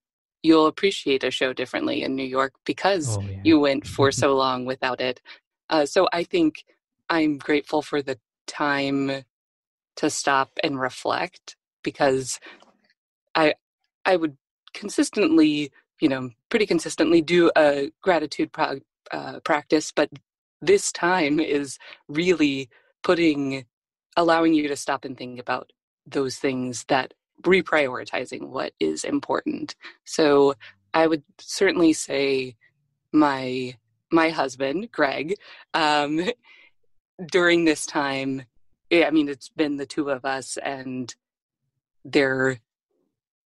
You'll 0.41 0.67
appreciate 0.67 1.25
a 1.25 1.31
show 1.31 1.51
differently 1.51 2.01
in 2.01 2.15
New 2.15 2.23
York 2.23 2.53
because 2.65 3.17
oh, 3.17 3.21
yeah. 3.21 3.41
you 3.43 3.59
went 3.59 3.85
for 3.85 4.09
so 4.23 4.35
long 4.35 4.65
without 4.65 5.01
it. 5.01 5.21
Uh, 5.69 5.85
so 5.85 6.07
I 6.13 6.23
think 6.23 6.63
I'm 7.09 7.37
grateful 7.37 7.81
for 7.81 8.01
the 8.01 8.17
time 8.47 9.25
to 9.97 10.09
stop 10.09 10.51
and 10.63 10.79
reflect 10.79 11.57
because 11.83 12.39
I 13.35 13.53
I 14.05 14.15
would 14.15 14.37
consistently, 14.73 15.71
you 15.99 16.09
know, 16.09 16.29
pretty 16.49 16.65
consistently 16.65 17.21
do 17.21 17.51
a 17.55 17.91
gratitude 18.01 18.51
pro- 18.51 18.79
uh, 19.11 19.39
practice, 19.43 19.91
but 19.93 20.09
this 20.61 20.91
time 20.91 21.39
is 21.39 21.77
really 22.07 22.69
putting 23.03 23.65
allowing 24.17 24.53
you 24.53 24.67
to 24.67 24.75
stop 24.75 25.05
and 25.05 25.17
think 25.17 25.39
about 25.39 25.71
those 26.05 26.37
things 26.37 26.85
that 26.87 27.13
reprioritizing 27.43 28.49
what 28.49 28.73
is 28.79 29.03
important. 29.03 29.75
So 30.05 30.55
I 30.93 31.07
would 31.07 31.23
certainly 31.39 31.93
say 31.93 32.55
my 33.11 33.75
my 34.11 34.29
husband 34.29 34.91
Greg 34.91 35.35
um, 35.73 36.21
during 37.31 37.65
this 37.65 37.85
time 37.85 38.43
I 38.91 39.11
mean, 39.11 39.29
it's 39.29 39.49
been 39.49 39.77
the 39.77 39.85
two 39.85 40.09
of 40.09 40.25
us, 40.25 40.57
and 40.57 41.13
they're 42.03 42.59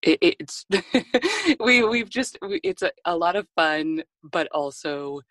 it, 0.01 0.19
it's 0.21 0.65
we 1.59 1.83
we've 1.83 2.09
just 2.09 2.37
it's 2.41 2.81
a, 2.81 2.91
a 3.05 3.15
lot 3.15 3.35
of 3.35 3.47
fun, 3.55 4.03
but 4.23 4.47
also 4.51 5.21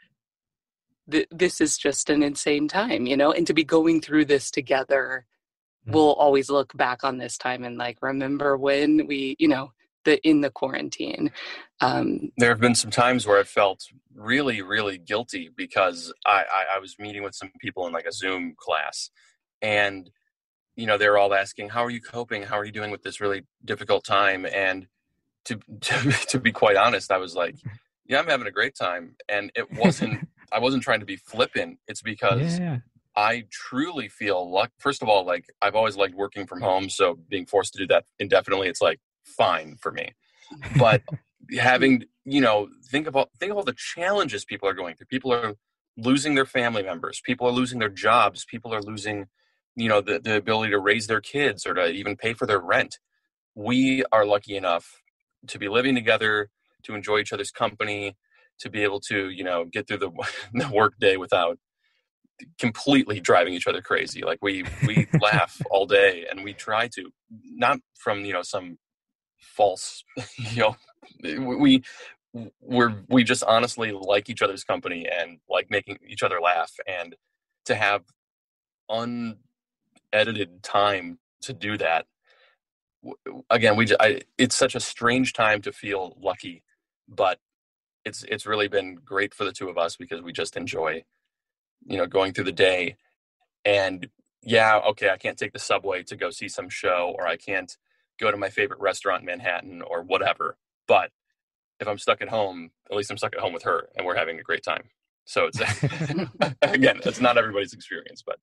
th- 1.10 1.28
this 1.30 1.60
is 1.60 1.76
just 1.76 2.10
an 2.10 2.22
insane 2.22 2.68
time, 2.68 3.06
you 3.06 3.16
know. 3.16 3.32
And 3.32 3.46
to 3.46 3.54
be 3.54 3.64
going 3.64 4.00
through 4.00 4.26
this 4.26 4.50
together, 4.50 5.26
mm-hmm. 5.84 5.94
we'll 5.94 6.14
always 6.14 6.50
look 6.50 6.76
back 6.76 7.04
on 7.04 7.18
this 7.18 7.38
time 7.38 7.64
and 7.64 7.76
like 7.76 7.98
remember 8.02 8.56
when 8.56 9.06
we, 9.06 9.36
you 9.38 9.48
know, 9.48 9.72
the 10.04 10.20
in 10.26 10.40
the 10.40 10.50
quarantine. 10.50 11.30
Um, 11.80 12.32
there 12.38 12.50
have 12.50 12.60
been 12.60 12.74
some 12.74 12.90
times 12.90 13.26
where 13.26 13.38
I 13.38 13.44
felt 13.44 13.84
really, 14.14 14.62
really 14.62 14.98
guilty 14.98 15.50
because 15.54 16.12
I, 16.26 16.44
I, 16.50 16.76
I 16.76 16.78
was 16.78 16.98
meeting 16.98 17.22
with 17.22 17.34
some 17.34 17.50
people 17.60 17.86
in 17.86 17.92
like 17.92 18.06
a 18.06 18.12
Zoom 18.12 18.54
class 18.56 19.10
and 19.62 20.10
you 20.76 20.86
know 20.86 20.98
they're 20.98 21.18
all 21.18 21.34
asking 21.34 21.68
how 21.68 21.84
are 21.84 21.90
you 21.90 22.00
coping 22.00 22.42
how 22.42 22.58
are 22.58 22.64
you 22.64 22.72
doing 22.72 22.90
with 22.90 23.02
this 23.02 23.20
really 23.20 23.44
difficult 23.64 24.04
time 24.04 24.44
and 24.46 24.86
to 25.44 25.58
to, 25.80 26.12
to 26.28 26.40
be 26.40 26.52
quite 26.52 26.76
honest 26.76 27.10
i 27.10 27.16
was 27.16 27.34
like 27.34 27.56
yeah 28.06 28.18
i'm 28.18 28.26
having 28.26 28.46
a 28.46 28.52
great 28.52 28.74
time 28.74 29.14
and 29.28 29.50
it 29.54 29.70
wasn't 29.72 30.28
I 30.52 30.58
wasn't 30.58 30.82
trying 30.82 31.00
to 31.00 31.06
be 31.06 31.16
flippant. 31.16 31.78
It's 31.88 32.02
because 32.02 32.58
yeah. 32.58 32.78
I 33.16 33.44
truly 33.50 34.08
feel 34.08 34.50
luck. 34.50 34.70
First 34.78 35.02
of 35.02 35.08
all, 35.08 35.24
like 35.24 35.46
I've 35.60 35.74
always 35.74 35.96
liked 35.96 36.14
working 36.14 36.46
from 36.46 36.60
home, 36.60 36.88
so 36.88 37.18
being 37.28 37.46
forced 37.46 37.72
to 37.74 37.78
do 37.78 37.86
that 37.88 38.04
indefinitely, 38.18 38.68
it's 38.68 38.82
like 38.82 39.00
fine 39.24 39.76
for 39.80 39.92
me. 39.92 40.12
But 40.76 41.02
having 41.58 42.04
you 42.24 42.40
know, 42.40 42.68
think 42.84 43.06
about 43.06 43.30
think 43.38 43.50
of 43.50 43.58
all 43.58 43.64
the 43.64 43.74
challenges 43.74 44.44
people 44.44 44.68
are 44.68 44.74
going 44.74 44.94
through. 44.94 45.06
People 45.06 45.32
are 45.32 45.54
losing 45.96 46.34
their 46.34 46.46
family 46.46 46.82
members. 46.82 47.20
People 47.24 47.46
are 47.46 47.52
losing 47.52 47.78
their 47.78 47.88
jobs. 47.88 48.44
People 48.44 48.72
are 48.74 48.82
losing, 48.82 49.26
you 49.76 49.88
know, 49.88 50.00
the, 50.00 50.18
the 50.18 50.36
ability 50.36 50.70
to 50.70 50.78
raise 50.78 51.06
their 51.06 51.20
kids 51.20 51.66
or 51.66 51.74
to 51.74 51.86
even 51.86 52.16
pay 52.16 52.32
for 52.32 52.46
their 52.46 52.60
rent. 52.60 52.98
We 53.54 54.04
are 54.12 54.24
lucky 54.24 54.56
enough 54.56 55.02
to 55.48 55.58
be 55.58 55.68
living 55.68 55.94
together, 55.94 56.48
to 56.84 56.94
enjoy 56.94 57.18
each 57.18 57.32
other's 57.32 57.50
company, 57.50 58.16
to 58.62 58.70
be 58.70 58.82
able 58.82 59.00
to, 59.00 59.30
you 59.30 59.44
know, 59.44 59.64
get 59.64 59.86
through 59.86 59.98
the, 59.98 60.10
the 60.54 60.68
work 60.68 60.94
day 60.98 61.16
without 61.16 61.58
completely 62.58 63.20
driving 63.20 63.54
each 63.54 63.66
other 63.66 63.82
crazy. 63.82 64.22
Like 64.22 64.38
we 64.42 64.64
we 64.86 65.06
laugh 65.20 65.60
all 65.70 65.86
day 65.86 66.26
and 66.30 66.42
we 66.42 66.54
try 66.54 66.88
to 66.88 67.10
not 67.44 67.78
from, 67.94 68.24
you 68.24 68.32
know, 68.32 68.42
some 68.42 68.78
false, 69.38 70.04
you 70.36 70.62
know, 70.62 70.76
we 71.22 71.82
we're 72.60 73.04
we 73.08 73.24
just 73.24 73.44
honestly 73.44 73.92
like 73.92 74.30
each 74.30 74.42
other's 74.42 74.64
company 74.64 75.06
and 75.06 75.38
like 75.48 75.70
making 75.70 75.98
each 76.08 76.22
other 76.22 76.40
laugh 76.40 76.72
and 76.86 77.14
to 77.66 77.74
have 77.74 78.02
unedited 78.88 80.62
time 80.62 81.18
to 81.42 81.52
do 81.52 81.76
that 81.76 82.06
again 83.50 83.76
we 83.76 83.84
just, 83.84 84.00
I, 84.00 84.22
it's 84.38 84.56
such 84.56 84.74
a 84.74 84.80
strange 84.80 85.32
time 85.32 85.60
to 85.62 85.72
feel 85.72 86.16
lucky 86.20 86.62
but 87.08 87.38
it's 88.04 88.24
it's 88.24 88.46
really 88.46 88.68
been 88.68 88.96
great 88.96 89.34
for 89.34 89.44
the 89.44 89.52
two 89.52 89.68
of 89.68 89.78
us 89.78 89.96
because 89.96 90.22
we 90.22 90.32
just 90.32 90.56
enjoy 90.56 91.02
you 91.86 91.96
know 91.96 92.06
going 92.06 92.32
through 92.32 92.44
the 92.44 92.52
day 92.52 92.96
and 93.64 94.08
yeah 94.42 94.78
okay 94.78 95.10
i 95.10 95.16
can't 95.16 95.38
take 95.38 95.52
the 95.52 95.58
subway 95.58 96.02
to 96.02 96.16
go 96.16 96.30
see 96.30 96.48
some 96.48 96.68
show 96.68 97.14
or 97.16 97.26
i 97.26 97.36
can't 97.36 97.76
go 98.18 98.30
to 98.30 98.36
my 98.36 98.48
favorite 98.48 98.80
restaurant 98.80 99.20
in 99.20 99.26
manhattan 99.26 99.82
or 99.82 100.02
whatever 100.02 100.56
but 100.86 101.10
if 101.82 101.88
I'm 101.88 101.98
stuck 101.98 102.22
at 102.22 102.28
home, 102.28 102.70
at 102.90 102.96
least 102.96 103.10
I'm 103.10 103.18
stuck 103.18 103.34
at 103.34 103.40
home 103.40 103.52
with 103.52 103.64
her 103.64 103.88
and 103.96 104.06
we're 104.06 104.16
having 104.16 104.38
a 104.38 104.42
great 104.42 104.62
time. 104.62 104.84
So 105.24 105.48
it's 105.52 105.60
again, 106.62 107.00
it's 107.04 107.20
not 107.20 107.36
everybody's 107.36 107.74
experience, 107.74 108.22
but 108.24 108.38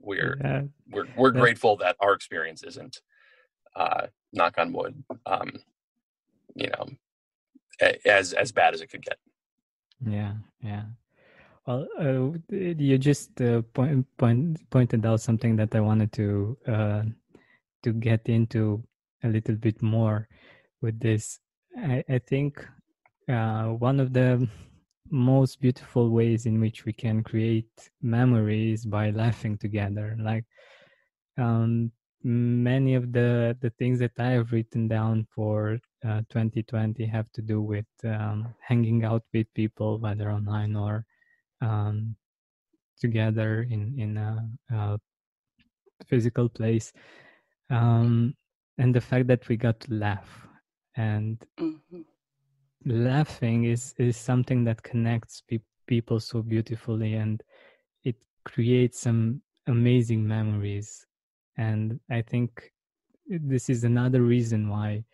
we're 0.00 0.36
yeah. 0.42 0.62
we're 0.90 1.06
we're 1.16 1.34
yeah. 1.34 1.40
grateful 1.40 1.76
that 1.76 1.96
our 2.00 2.12
experience 2.12 2.62
isn't 2.62 3.00
uh 3.76 4.06
knock 4.32 4.54
on 4.58 4.72
wood 4.72 5.04
um 5.26 5.52
you 6.54 6.68
know 6.68 6.86
as 8.04 8.32
as 8.32 8.52
bad 8.52 8.74
as 8.74 8.80
it 8.80 8.90
could 8.90 9.04
get. 9.04 9.18
Yeah, 10.06 10.34
yeah. 10.62 10.84
Well, 11.66 11.86
uh, 12.00 12.38
you 12.50 12.98
just 12.98 13.40
uh, 13.40 13.62
point, 13.74 14.06
point, 14.16 14.70
pointed 14.70 15.04
out 15.04 15.20
something 15.20 15.56
that 15.56 15.74
I 15.74 15.80
wanted 15.80 16.12
to 16.14 16.56
uh, 16.66 17.02
to 17.82 17.92
get 17.92 18.28
into 18.28 18.82
a 19.22 19.28
little 19.28 19.56
bit 19.56 19.82
more 19.82 20.26
with 20.80 20.98
this. 20.98 21.38
I, 21.76 22.02
I 22.08 22.18
think 22.18 22.66
uh, 23.28 23.64
one 23.66 24.00
of 24.00 24.12
the 24.12 24.48
most 25.10 25.60
beautiful 25.60 26.10
ways 26.10 26.46
in 26.46 26.60
which 26.60 26.84
we 26.84 26.92
can 26.92 27.22
create 27.22 27.90
memories 28.00 28.84
by 28.84 29.10
laughing 29.10 29.58
together 29.58 30.16
like 30.20 30.44
um, 31.36 31.90
many 32.22 32.94
of 32.94 33.12
the 33.12 33.56
the 33.60 33.70
things 33.78 33.98
that 33.98 34.12
i 34.18 34.30
have 34.30 34.52
written 34.52 34.86
down 34.86 35.26
for 35.34 35.78
uh, 36.04 36.20
2020 36.28 37.06
have 37.06 37.30
to 37.32 37.42
do 37.42 37.60
with 37.62 37.86
um, 38.04 38.54
hanging 38.60 39.04
out 39.04 39.22
with 39.32 39.46
people 39.54 39.98
whether 39.98 40.30
online 40.30 40.76
or 40.76 41.04
um, 41.60 42.14
together 43.00 43.66
in 43.70 43.94
in 43.98 44.16
a, 44.16 44.48
a 44.70 44.98
physical 46.06 46.48
place. 46.48 46.92
Um, 47.70 48.34
and 48.78 48.94
the 48.94 49.00
fact 49.00 49.26
that 49.28 49.48
we 49.48 49.56
got 49.56 49.80
to 49.80 49.94
laugh 49.94 50.46
and 50.96 51.44
mm-hmm. 51.58 52.00
laughing 52.84 53.64
is 53.64 53.94
is 53.98 54.16
something 54.16 54.64
that 54.64 54.82
connects 54.82 55.42
pe- 55.48 55.60
people 55.86 56.18
so 56.18 56.42
beautifully 56.42 57.14
and 57.14 57.42
it 58.04 58.16
creates 58.44 59.00
some 59.00 59.42
amazing 59.66 60.26
memories 60.26 61.06
and 61.66 62.00
i 62.10 62.20
think 62.22 62.72
this 63.28 63.68
is 63.68 63.84
another 63.84 64.22
reason 64.22 64.68
why 64.68 65.04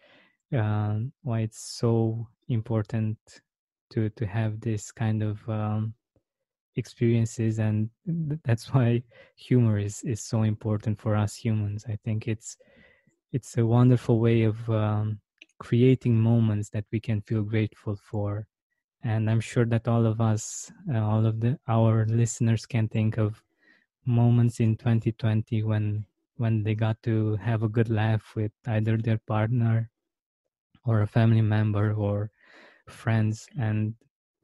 uh, 0.56 0.98
why 1.22 1.40
it's 1.40 1.60
so 1.82 2.26
important 2.48 3.18
to 3.90 4.08
to 4.10 4.26
have 4.26 4.60
this 4.60 4.92
kind 4.92 5.22
of 5.22 5.36
um, 5.48 5.94
experiences. 6.76 7.58
And 7.58 7.90
that's 8.44 8.72
why 8.72 9.02
humor 9.36 9.78
is 9.78 10.02
is 10.04 10.22
so 10.22 10.42
important 10.42 11.00
for 11.00 11.16
us 11.16 11.34
humans. 11.34 11.84
I 11.88 11.98
think 12.04 12.28
it's 12.28 12.56
it's 13.32 13.58
a 13.58 13.66
wonderful 13.66 14.20
way 14.20 14.42
of 14.42 14.58
um, 14.70 15.20
creating 15.58 16.14
moments 16.20 16.68
that 16.70 16.84
we 16.92 17.00
can 17.00 17.20
feel 17.22 17.42
grateful 17.42 17.96
for. 17.96 18.46
And 19.02 19.30
i'm 19.30 19.40
sure 19.40 19.66
that 19.66 19.86
all 19.86 20.04
of 20.06 20.20
us 20.20 20.72
uh, 20.92 20.98
all 20.98 21.26
of 21.26 21.40
the 21.40 21.58
our 21.68 22.06
listeners 22.06 22.66
can 22.66 22.88
think 22.88 23.18
of 23.18 23.42
moments 24.04 24.58
in 24.58 24.76
2020 24.76 25.62
when 25.62 26.04
when 26.36 26.62
they 26.62 26.74
got 26.74 26.96
to 27.02 27.36
have 27.36 27.62
a 27.62 27.68
good 27.68 27.88
laugh 27.88 28.32
with 28.34 28.52
either 28.66 28.96
their 28.96 29.20
partner 29.26 29.90
or 30.84 31.02
a 31.02 31.06
family 31.06 31.42
member 31.42 31.92
or 31.92 32.30
friends 32.88 33.46
and 33.58 33.94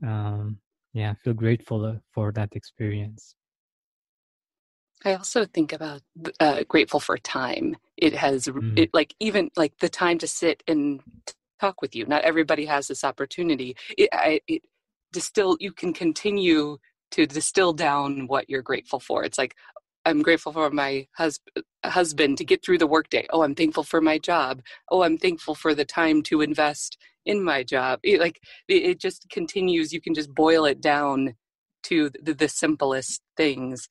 um, 0.06 0.58
yeah 0.92 1.14
feel 1.14 1.34
grateful 1.34 1.84
uh, 1.84 1.94
for 2.12 2.32
that 2.32 2.54
experience 2.54 3.36
I 5.04 5.14
also 5.14 5.44
think 5.44 5.72
about 5.72 6.02
uh, 6.38 6.62
grateful 6.68 7.00
for 7.00 7.18
time. 7.18 7.76
It 7.96 8.14
has 8.14 8.46
mm. 8.46 8.78
it 8.78 8.90
like 8.92 9.14
even 9.20 9.50
like 9.56 9.78
the 9.78 9.88
time 9.88 10.18
to 10.18 10.26
sit 10.26 10.62
and 10.68 11.00
talk 11.60 11.82
with 11.82 11.94
you. 11.94 12.06
Not 12.06 12.22
everybody 12.22 12.66
has 12.66 12.86
this 12.86 13.04
opportunity. 13.04 13.76
It, 13.98 14.08
I, 14.12 14.40
it 14.46 14.62
distill. 15.12 15.56
You 15.60 15.72
can 15.72 15.92
continue 15.92 16.78
to 17.12 17.26
distill 17.26 17.72
down 17.72 18.26
what 18.26 18.48
you're 18.48 18.62
grateful 18.62 19.00
for. 19.00 19.24
It's 19.24 19.38
like 19.38 19.56
I'm 20.04 20.22
grateful 20.22 20.52
for 20.52 20.70
my 20.70 21.06
hus- 21.16 21.40
husband 21.84 22.38
to 22.38 22.44
get 22.44 22.64
through 22.64 22.78
the 22.78 22.86
workday. 22.86 23.26
Oh, 23.30 23.42
I'm 23.42 23.54
thankful 23.54 23.84
for 23.84 24.00
my 24.00 24.18
job. 24.18 24.62
Oh, 24.90 25.02
I'm 25.02 25.18
thankful 25.18 25.54
for 25.54 25.74
the 25.74 25.84
time 25.84 26.22
to 26.24 26.40
invest 26.40 26.98
in 27.24 27.42
my 27.42 27.62
job. 27.62 28.00
It, 28.02 28.20
like 28.20 28.40
it, 28.68 28.82
it 28.82 29.00
just 29.00 29.28
continues. 29.30 29.92
You 29.92 30.00
can 30.00 30.14
just 30.14 30.34
boil 30.34 30.64
it 30.64 30.80
down 30.80 31.34
to 31.84 32.10
the, 32.20 32.34
the 32.34 32.48
simplest 32.48 33.22
things 33.36 33.88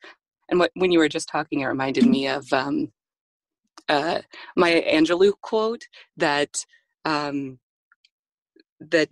and 0.52 0.60
what, 0.60 0.72
when 0.76 0.92
you 0.92 1.00
were 1.00 1.10
just 1.10 1.30
talking, 1.30 1.62
it 1.62 1.66
reminded 1.66 2.06
me 2.06 2.28
of 2.28 2.52
um, 2.52 2.92
uh, 3.88 4.20
Maya 4.56 4.84
Angelou 4.84 5.32
quote 5.42 5.86
that 6.18 6.66
um, 7.06 7.60
that 8.80 9.10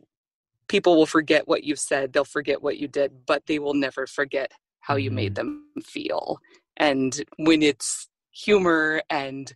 people 0.67 0.95
will 0.97 1.05
forget 1.05 1.47
what 1.47 1.63
you've 1.63 1.79
said, 1.79 2.11
they'll 2.11 2.25
forget 2.25 2.61
what 2.61 2.77
you 2.77 2.87
did, 2.87 3.25
but 3.25 3.43
they 3.47 3.57
will 3.57 3.73
never 3.73 4.05
forget 4.05 4.51
how 4.81 4.95
you 4.95 5.09
made 5.09 5.33
mm-hmm. 5.35 5.47
them 5.47 5.83
feel. 5.83 6.39
And 6.79 7.23
when 7.37 7.61
it's 7.61 8.07
humor 8.31 9.01
and 9.09 9.53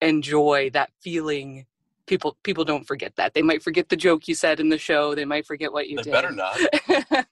and 0.00 0.22
joy, 0.22 0.70
that 0.72 0.90
feeling 1.00 1.66
people 2.06 2.36
people 2.42 2.64
don't 2.64 2.86
forget 2.86 3.16
that. 3.16 3.34
They 3.34 3.42
might 3.42 3.62
forget 3.62 3.88
the 3.88 3.96
joke 3.96 4.28
you 4.28 4.34
said 4.34 4.60
in 4.60 4.68
the 4.68 4.78
show. 4.78 5.14
They 5.14 5.24
might 5.24 5.46
forget 5.46 5.72
what 5.72 5.88
you 5.88 5.96
they 5.96 6.04
did. 6.04 6.12
Better 6.12 6.32
not. 6.32 6.58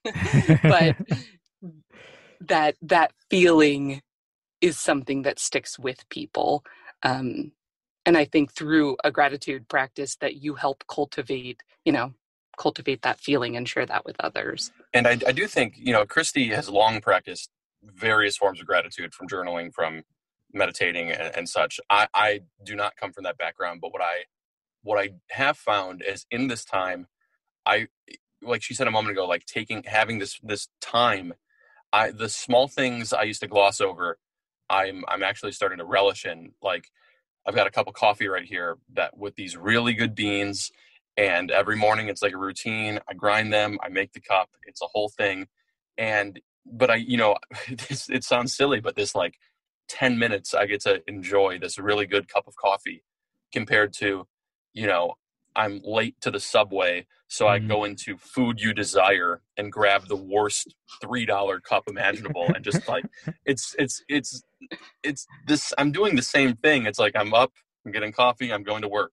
but 0.62 0.96
that 2.40 2.76
that 2.82 3.12
feeling 3.30 4.02
is 4.60 4.78
something 4.78 5.22
that 5.22 5.38
sticks 5.38 5.78
with 5.78 6.08
people 6.08 6.64
um, 7.02 7.52
and 8.06 8.16
i 8.16 8.24
think 8.24 8.52
through 8.52 8.96
a 9.04 9.10
gratitude 9.10 9.68
practice 9.68 10.16
that 10.16 10.36
you 10.36 10.54
help 10.54 10.84
cultivate 10.88 11.62
you 11.84 11.92
know 11.92 12.12
cultivate 12.56 13.02
that 13.02 13.20
feeling 13.20 13.56
and 13.56 13.68
share 13.68 13.86
that 13.86 14.04
with 14.04 14.16
others 14.20 14.72
and 14.92 15.06
i, 15.06 15.12
I 15.12 15.32
do 15.32 15.46
think 15.46 15.74
you 15.76 15.92
know 15.92 16.04
kristi 16.04 16.54
has 16.54 16.68
long 16.68 17.00
practiced 17.00 17.50
various 17.84 18.36
forms 18.36 18.60
of 18.60 18.66
gratitude 18.66 19.14
from 19.14 19.28
journaling 19.28 19.72
from 19.74 20.02
meditating 20.52 21.10
and, 21.10 21.36
and 21.36 21.48
such 21.48 21.80
I, 21.90 22.08
I 22.14 22.40
do 22.64 22.74
not 22.76 22.96
come 22.96 23.12
from 23.12 23.24
that 23.24 23.38
background 23.38 23.80
but 23.82 23.92
what 23.92 24.02
i 24.02 24.24
what 24.82 24.98
i 24.98 25.10
have 25.30 25.58
found 25.58 26.02
is 26.02 26.26
in 26.30 26.48
this 26.48 26.64
time 26.64 27.08
i 27.66 27.88
like 28.42 28.62
she 28.62 28.74
said 28.74 28.88
a 28.88 28.90
moment 28.92 29.12
ago 29.12 29.26
like 29.26 29.46
taking 29.46 29.82
having 29.86 30.18
this 30.18 30.38
this 30.42 30.68
time 30.80 31.32
I 31.92 32.12
the 32.12 32.30
small 32.30 32.68
things 32.68 33.14
I 33.14 33.24
used 33.24 33.42
to 33.42 33.48
gloss 33.48 33.82
over, 33.82 34.18
I'm 34.70 35.04
I'm 35.08 35.24
actually 35.24 35.52
starting 35.52 35.78
to 35.80 35.86
relish 35.86 36.26
in. 36.26 36.52
Like 36.62 36.88
I've 37.46 37.54
got 37.54 37.66
a 37.66 37.70
cup 37.70 37.88
of 37.88 37.94
coffee 37.94 38.28
right 38.28 38.44
here 38.44 38.78
that 38.94 39.16
with 39.18 39.36
these 39.36 39.56
really 39.56 39.94
good 39.94 40.14
beans, 40.14 40.70
and 41.16 41.50
every 41.50 41.76
morning 41.76 42.08
it's 42.08 42.22
like 42.22 42.34
a 42.34 42.38
routine. 42.38 43.00
I 43.08 43.14
grind 43.14 43.52
them, 43.52 43.78
I 43.82 43.88
make 43.88 44.12
the 44.12 44.20
cup. 44.20 44.50
It's 44.66 44.82
a 44.82 44.88
whole 44.92 45.10
thing, 45.10 45.48
and 45.98 46.40
but 46.66 46.90
I 46.90 46.96
you 46.96 47.16
know 47.16 47.36
this, 47.88 48.08
it 48.10 48.24
sounds 48.24 48.56
silly, 48.56 48.80
but 48.80 48.96
this 48.96 49.14
like 49.14 49.34
ten 49.88 50.18
minutes 50.18 50.54
I 50.54 50.66
get 50.66 50.82
to 50.82 51.02
enjoy 51.08 51.58
this 51.58 51.78
really 51.78 52.06
good 52.06 52.28
cup 52.28 52.46
of 52.46 52.56
coffee 52.56 53.02
compared 53.52 53.92
to 53.94 54.26
you 54.72 54.86
know 54.86 55.14
I'm 55.56 55.80
late 55.82 56.14
to 56.20 56.30
the 56.30 56.38
subway, 56.38 57.06
so 57.26 57.46
mm. 57.46 57.50
I 57.50 57.58
go 57.58 57.84
into 57.84 58.16
Food 58.16 58.60
You 58.60 58.72
Desire 58.72 59.42
and 59.56 59.72
grab 59.72 60.06
the 60.06 60.16
worst 60.16 60.74
three 61.00 61.26
dollar 61.26 61.58
cup 61.58 61.84
imaginable, 61.88 62.46
and 62.54 62.64
just 62.64 62.86
like 62.88 63.04
it's 63.44 63.74
it's 63.78 64.02
it's 64.08 64.42
it's 65.02 65.26
this. 65.46 65.74
I'm 65.76 65.90
doing 65.90 66.14
the 66.14 66.22
same 66.22 66.54
thing. 66.56 66.86
It's 66.86 66.98
like 66.98 67.16
I'm 67.16 67.34
up, 67.34 67.52
I'm 67.84 67.92
getting 67.92 68.12
coffee, 68.12 68.52
I'm 68.52 68.62
going 68.62 68.82
to 68.82 68.88
work, 68.88 69.12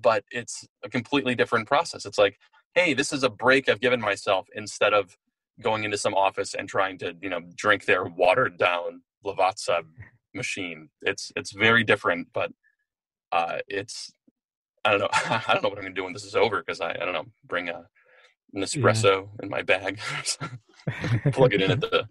but 0.00 0.24
it's 0.30 0.66
a 0.84 0.88
completely 0.88 1.34
different 1.34 1.66
process. 1.66 2.06
It's 2.06 2.18
like, 2.18 2.38
hey, 2.74 2.94
this 2.94 3.12
is 3.12 3.22
a 3.22 3.30
break 3.30 3.68
I've 3.68 3.80
given 3.80 4.00
myself 4.00 4.46
instead 4.54 4.94
of 4.94 5.16
going 5.62 5.84
into 5.84 5.98
some 5.98 6.14
office 6.14 6.54
and 6.54 6.68
trying 6.68 6.98
to 6.98 7.14
you 7.20 7.28
know 7.28 7.40
drink 7.56 7.84
their 7.84 8.04
watered 8.04 8.58
down 8.58 9.02
Lavazza 9.24 9.82
machine. 10.34 10.88
It's 11.02 11.32
it's 11.36 11.52
very 11.52 11.84
different, 11.84 12.28
but 12.32 12.50
uh, 13.32 13.58
it's 13.68 14.12
I 14.84 14.90
don't 14.90 15.00
know. 15.00 15.08
I 15.12 15.42
don't 15.48 15.62
know 15.62 15.68
what 15.68 15.78
I'm 15.78 15.84
gonna 15.84 15.94
do 15.94 16.04
when 16.04 16.12
this 16.12 16.24
is 16.24 16.36
over 16.36 16.60
because 16.60 16.80
I, 16.80 16.90
I 16.90 17.04
don't 17.04 17.12
know. 17.12 17.26
Bring 17.46 17.68
a 17.68 17.84
an 18.54 18.62
espresso 18.62 19.22
yeah. 19.22 19.44
in 19.44 19.48
my 19.48 19.62
bag, 19.62 19.98
plug 21.32 21.54
it 21.54 21.62
in 21.62 21.70
at 21.70 21.80
the. 21.80 22.06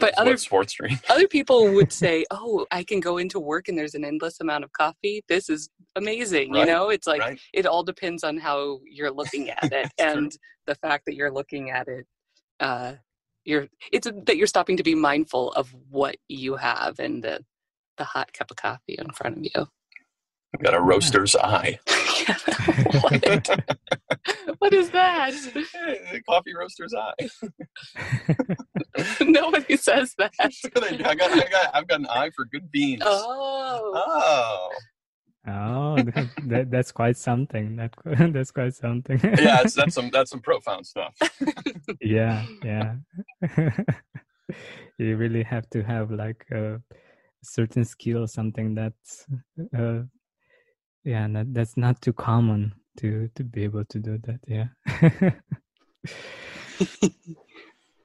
But 0.00 0.18
other 0.18 0.36
sports 0.36 0.72
drink. 0.72 1.00
other 1.08 1.28
people 1.28 1.72
would 1.72 1.92
say, 2.04 2.24
"Oh, 2.30 2.66
I 2.70 2.82
can 2.82 3.00
go 3.00 3.18
into 3.18 3.38
work 3.38 3.68
and 3.68 3.78
there's 3.78 3.94
an 3.94 4.04
endless 4.04 4.40
amount 4.40 4.64
of 4.64 4.72
coffee. 4.72 5.22
This 5.28 5.48
is 5.48 5.70
amazing." 5.96 6.52
Right. 6.52 6.60
You 6.60 6.66
know, 6.66 6.88
it's 6.90 7.06
like 7.06 7.20
right. 7.20 7.40
it 7.52 7.66
all 7.66 7.82
depends 7.82 8.24
on 8.24 8.38
how 8.38 8.80
you're 8.84 9.10
looking 9.10 9.50
at 9.50 9.64
it, 9.72 9.90
and 9.98 10.32
the 10.66 10.74
fact 10.76 11.04
that 11.06 11.14
you're 11.14 11.32
looking 11.32 11.70
at 11.70 11.88
it. 11.88 12.06
Uh, 12.58 12.94
you're 13.44 13.68
it's 13.92 14.06
a, 14.06 14.12
that 14.26 14.36
you're 14.36 14.46
stopping 14.46 14.76
to 14.76 14.82
be 14.82 14.94
mindful 14.94 15.52
of 15.52 15.74
what 15.88 16.16
you 16.28 16.56
have 16.56 16.98
and 16.98 17.24
the 17.24 17.44
the 17.96 18.04
hot 18.04 18.32
cup 18.32 18.50
of 18.50 18.56
coffee 18.56 18.96
in 18.98 19.10
front 19.12 19.38
of 19.38 19.44
you. 19.44 19.66
I've 20.54 20.62
got 20.62 20.74
a 20.74 20.80
roaster's 20.80 21.36
eye. 21.36 21.78
what? 23.00 23.48
what 24.58 24.74
is 24.74 24.90
that? 24.90 25.32
Coffee 26.28 26.54
roaster's 26.54 26.94
eye. 26.94 27.28
Nobody 29.20 29.76
says 29.76 30.14
that. 30.18 30.32
I 30.40 31.14
got, 31.14 31.30
I 31.30 31.48
got, 31.48 31.74
I've 31.74 31.88
got 31.88 32.00
an 32.00 32.06
eye 32.06 32.30
for 32.34 32.44
good 32.46 32.70
beans. 32.70 33.02
Oh. 33.04 33.92
Oh. 33.94 34.70
Oh, 35.48 35.96
that, 36.46 36.70
that's 36.70 36.92
quite 36.92 37.16
something. 37.16 37.76
That 37.76 37.94
that's 38.32 38.50
quite 38.50 38.74
something. 38.74 39.18
yeah, 39.22 39.62
that's 39.62 39.94
some 39.94 40.10
that's 40.10 40.30
some 40.30 40.40
profound 40.40 40.86
stuff. 40.86 41.14
yeah, 42.02 42.44
yeah. 42.62 42.96
you 44.98 45.16
really 45.16 45.42
have 45.42 45.68
to 45.70 45.82
have 45.82 46.10
like 46.10 46.44
a 46.52 46.82
certain 47.42 47.86
skill, 47.86 48.26
something 48.26 48.74
that's 48.74 49.26
uh, 49.76 50.00
yeah 51.04 51.28
that, 51.28 51.54
that's 51.54 51.76
not 51.76 52.00
too 52.00 52.12
common 52.12 52.74
to 52.96 53.28
to 53.34 53.44
be 53.44 53.64
able 53.64 53.84
to 53.84 53.98
do 53.98 54.18
that 54.18 54.40
yeah. 54.46 54.68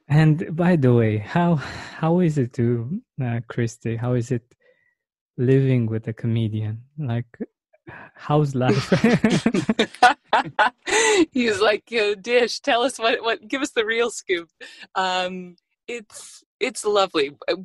And 0.08 0.54
by 0.54 0.76
the 0.76 0.94
way 0.94 1.18
how 1.18 1.56
how 1.56 2.20
is 2.20 2.38
it 2.38 2.52
to 2.54 3.00
uh, 3.20 3.40
kristi 3.50 3.98
how 3.98 4.14
is 4.14 4.30
it 4.30 4.54
living 5.36 5.86
with 5.86 6.06
a 6.06 6.12
comedian? 6.12 6.82
Like 6.96 7.26
how's 8.14 8.54
life? 8.54 8.90
He's 11.32 11.60
like 11.60 11.92
dish 12.20 12.60
tell 12.60 12.82
us 12.82 12.98
what 12.98 13.22
what 13.22 13.48
give 13.48 13.62
us 13.62 13.72
the 13.72 13.84
real 13.84 14.10
scoop. 14.10 14.48
Um 14.94 15.56
it's 15.88 16.44
it's 16.60 16.84
lovely. 16.84 17.36
Uh, 17.48 17.56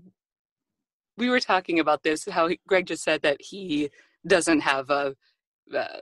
we 1.17 1.29
were 1.29 1.39
talking 1.39 1.79
about 1.79 2.01
this 2.01 2.25
how 2.25 2.49
greg 2.67 2.87
just 2.87 3.03
said 3.03 3.21
that 3.21 3.37
he 3.39 3.91
doesn't 4.25 4.61
have 4.61 4.89
a, 4.89 5.15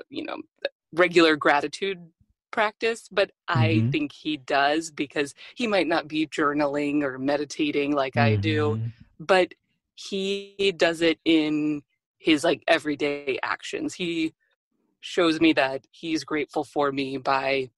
you 0.10 0.24
know 0.24 0.38
regular 0.94 1.36
gratitude 1.36 2.00
practice 2.52 3.08
but 3.12 3.30
mm-hmm. 3.50 3.60
i 3.60 3.92
think 3.92 4.12
he 4.12 4.38
does 4.38 4.90
because 4.90 5.36
he 5.56 5.68
might 5.68 5.88
not 5.88 6.08
be 6.08 6.26
journaling 6.26 7.04
or 7.04 7.20
meditating 7.20 7.94
like 7.94 8.14
mm-hmm. 8.16 8.34
i 8.34 8.36
do 8.36 8.76
mm-hmm. 8.76 8.88
but 9.20 9.54
he 9.94 10.74
does 10.78 11.02
it 11.02 11.20
in 11.26 11.82
his 12.18 12.44
like 12.44 12.64
everyday 12.68 13.38
actions 13.44 13.94
he 13.94 14.34
shows 15.02 15.40
me 15.40 15.54
that 15.54 15.86
he's 15.92 16.24
grateful 16.24 16.64
for 16.64 16.92
me 16.92 17.18
by 17.18 17.70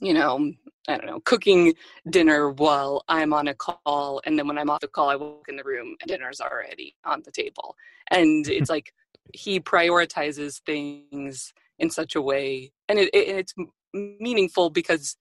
you 0.00 0.12
know 0.12 0.52
i 0.88 0.96
don't 0.96 1.06
know 1.06 1.20
cooking 1.20 1.72
dinner 2.10 2.50
while 2.50 3.02
i'm 3.08 3.32
on 3.32 3.48
a 3.48 3.54
call 3.54 4.20
and 4.24 4.38
then 4.38 4.46
when 4.46 4.58
i'm 4.58 4.70
off 4.70 4.80
the 4.80 4.88
call 4.88 5.08
i 5.08 5.16
walk 5.16 5.46
in 5.48 5.56
the 5.56 5.64
room 5.64 5.96
and 6.00 6.08
dinner's 6.08 6.40
already 6.40 6.94
on 7.04 7.22
the 7.24 7.32
table 7.32 7.76
and 8.10 8.46
it's 8.48 8.70
like 8.70 8.92
he 9.32 9.60
prioritizes 9.60 10.60
things 10.64 11.52
in 11.78 11.90
such 11.90 12.14
a 12.14 12.22
way 12.22 12.72
and 12.88 12.98
it, 12.98 13.08
it, 13.14 13.28
it's 13.28 13.54
meaningful 13.92 14.70
because 14.70 15.16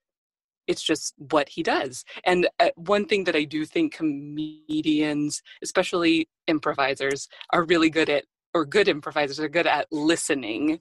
it's 0.68 0.82
just 0.82 1.14
what 1.18 1.50
he 1.50 1.64
does. 1.64 2.06
And 2.26 2.48
uh, 2.60 2.70
one 2.76 3.06
thing 3.06 3.26
that 3.26 3.36
i 3.36 3.44
do 3.44 3.66
think 3.66 3.94
comedians 3.94 5.42
especially 5.62 6.30
improvisers 6.48 7.28
are 7.52 7.66
really 7.66 7.90
good 7.90 8.10
at 8.10 8.26
or 8.54 8.66
good 8.66 8.88
improvisers 8.88 9.40
are 9.40 9.50
good 9.50 9.68
at 9.68 9.88
listening 9.92 10.80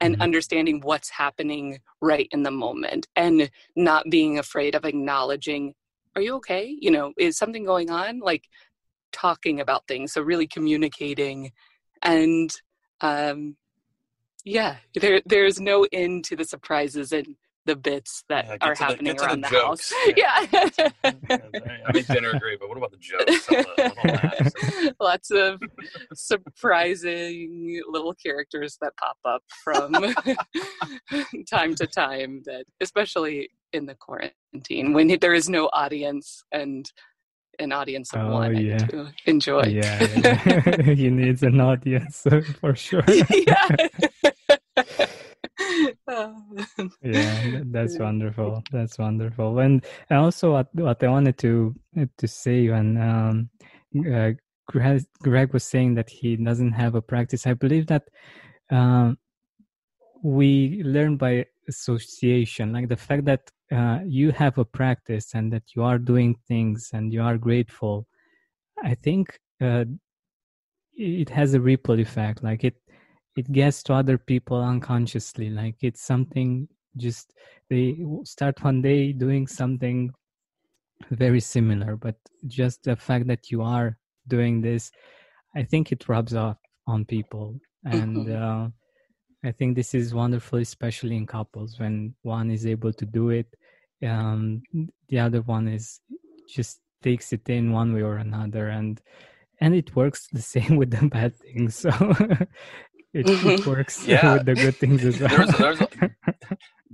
and 0.00 0.14
mm-hmm. 0.14 0.22
understanding 0.22 0.80
what's 0.80 1.10
happening 1.10 1.78
right 2.00 2.28
in 2.32 2.42
the 2.42 2.50
moment 2.50 3.06
and 3.16 3.50
not 3.76 4.04
being 4.10 4.38
afraid 4.38 4.74
of 4.74 4.84
acknowledging 4.84 5.74
are 6.16 6.22
you 6.22 6.34
okay? 6.36 6.76
You 6.80 6.90
know 6.90 7.12
is 7.18 7.36
something 7.36 7.64
going 7.64 7.90
on? 7.90 8.20
Like 8.20 8.48
talking 9.12 9.60
about 9.60 9.86
things 9.86 10.12
so 10.12 10.22
really 10.22 10.46
communicating 10.46 11.52
and 12.04 12.54
um, 13.00 13.56
yeah, 14.44 14.76
there 14.94 15.20
there's 15.26 15.60
no 15.60 15.86
end 15.92 16.24
to 16.26 16.36
the 16.36 16.44
surprises 16.44 17.12
and 17.12 17.36
the 17.66 17.76
bits 17.76 18.24
that 18.28 18.46
yeah, 18.46 18.56
are 18.60 18.74
happening 18.74 19.16
the, 19.16 19.22
around 19.22 19.42
the, 19.44 19.48
the 19.48 19.60
house. 19.60 19.92
Yeah. 20.16 20.46
I 21.02 21.92
make 21.92 22.06
dinner 22.06 22.38
great, 22.38 22.60
but 22.60 22.68
what 22.68 22.76
about 22.76 22.92
the 22.92 22.98
jokes? 22.98 23.46
The 23.46 24.94
Lots 25.00 25.30
of 25.30 25.60
surprising 26.14 27.80
little 27.88 28.14
characters 28.14 28.76
that 28.80 28.92
pop 28.96 29.16
up 29.24 29.42
from 29.62 29.92
time 31.50 31.74
to 31.76 31.86
time 31.86 32.42
that 32.44 32.64
especially 32.80 33.48
in 33.72 33.86
the 33.86 33.94
quarantine 33.94 34.92
when 34.92 35.18
there 35.18 35.34
is 35.34 35.48
no 35.48 35.68
audience 35.72 36.44
and 36.52 36.92
an 37.58 37.72
audience 37.72 38.12
of 38.14 38.22
oh, 38.22 38.32
one 38.32 38.56
yeah. 38.56 38.78
to 38.78 39.08
enjoy. 39.26 39.62
Yeah, 39.62 40.06
yeah. 40.24 40.82
he 40.94 41.10
needs 41.10 41.42
an 41.42 41.60
audience 41.60 42.26
for 42.60 42.74
sure. 42.74 43.04
yeah. 43.08 43.76
yeah, 47.02 47.60
that's 47.66 47.98
wonderful. 47.98 48.62
That's 48.70 48.98
wonderful. 48.98 49.58
And 49.58 49.84
also, 50.10 50.52
what, 50.52 50.68
what 50.74 51.02
I 51.02 51.08
wanted 51.08 51.38
to 51.38 51.74
to 52.18 52.28
say 52.28 52.68
when 52.68 52.96
um, 52.96 53.50
uh, 54.12 54.32
Greg, 54.66 55.04
Greg, 55.22 55.52
was 55.52 55.64
saying 55.64 55.94
that 55.94 56.10
he 56.10 56.36
doesn't 56.36 56.72
have 56.72 56.94
a 56.94 57.02
practice, 57.02 57.46
I 57.46 57.54
believe 57.54 57.86
that 57.88 58.08
um, 58.70 59.18
we 60.22 60.82
learn 60.84 61.16
by 61.16 61.46
association, 61.68 62.72
like 62.72 62.88
the 62.88 62.96
fact 62.96 63.26
that 63.26 63.50
uh, 63.72 63.98
you 64.06 64.30
have 64.30 64.58
a 64.58 64.64
practice 64.64 65.34
and 65.34 65.52
that 65.52 65.74
you 65.74 65.82
are 65.82 65.98
doing 65.98 66.36
things 66.46 66.90
and 66.92 67.12
you 67.12 67.22
are 67.22 67.38
grateful 67.38 68.06
i 68.84 68.94
think 68.94 69.38
uh, 69.60 69.84
it 70.96 71.28
has 71.30 71.54
a 71.54 71.60
ripple 71.60 71.98
effect. 71.98 72.42
Like 72.42 72.64
it 72.64 72.76
it 73.36 73.50
gets 73.50 73.82
to 73.84 73.94
other 73.94 74.16
people 74.16 74.62
unconsciously. 74.62 75.50
Like 75.50 75.76
it's 75.82 76.02
something 76.02 76.68
just 76.96 77.34
they 77.68 77.96
start 78.24 78.62
one 78.62 78.80
day 78.80 79.12
doing 79.12 79.46
something 79.48 80.10
very 81.10 81.40
similar 81.40 81.96
but 81.96 82.14
just 82.46 82.84
the 82.84 82.94
fact 82.94 83.26
that 83.26 83.50
you 83.50 83.60
are 83.60 83.98
doing 84.28 84.60
this 84.60 84.92
i 85.56 85.62
think 85.62 85.90
it 85.90 86.08
rubs 86.08 86.36
off 86.36 86.56
on 86.86 87.04
people. 87.04 87.58
And 87.84 88.28
mm-hmm. 88.28 88.42
uh, 88.42 88.68
I 89.44 89.52
think 89.52 89.76
this 89.76 89.94
is 89.94 90.14
wonderful, 90.14 90.58
especially 90.58 91.16
in 91.16 91.26
couples 91.26 91.78
when 91.78 92.14
one 92.22 92.50
is 92.50 92.66
able 92.66 92.92
to 92.94 93.04
do 93.04 93.30
it. 93.30 93.46
Um, 94.04 94.62
the 95.08 95.18
other 95.18 95.42
one 95.42 95.68
is 95.68 96.00
just 96.48 96.80
takes 97.02 97.32
it 97.32 97.48
in 97.48 97.72
one 97.72 97.94
way 97.94 98.02
or 98.02 98.16
another, 98.16 98.68
and 98.68 99.00
and 99.60 99.74
it 99.74 99.94
works 99.94 100.28
the 100.32 100.42
same 100.54 100.76
with 100.76 100.90
the 100.90 101.06
bad 101.08 101.36
things. 101.36 101.76
So 101.76 101.88
it, 103.12 103.26
mm-hmm. 103.26 103.48
it, 103.50 103.66
works 103.66 104.06
yeah. 104.06 104.34
with 104.34 104.46
the 104.46 104.54
good 104.54 104.76
things 104.76 105.04
as 105.04 105.20
well. 105.20 105.28
There's, 105.28 105.58
there's 105.58 105.80
a, 105.80 106.10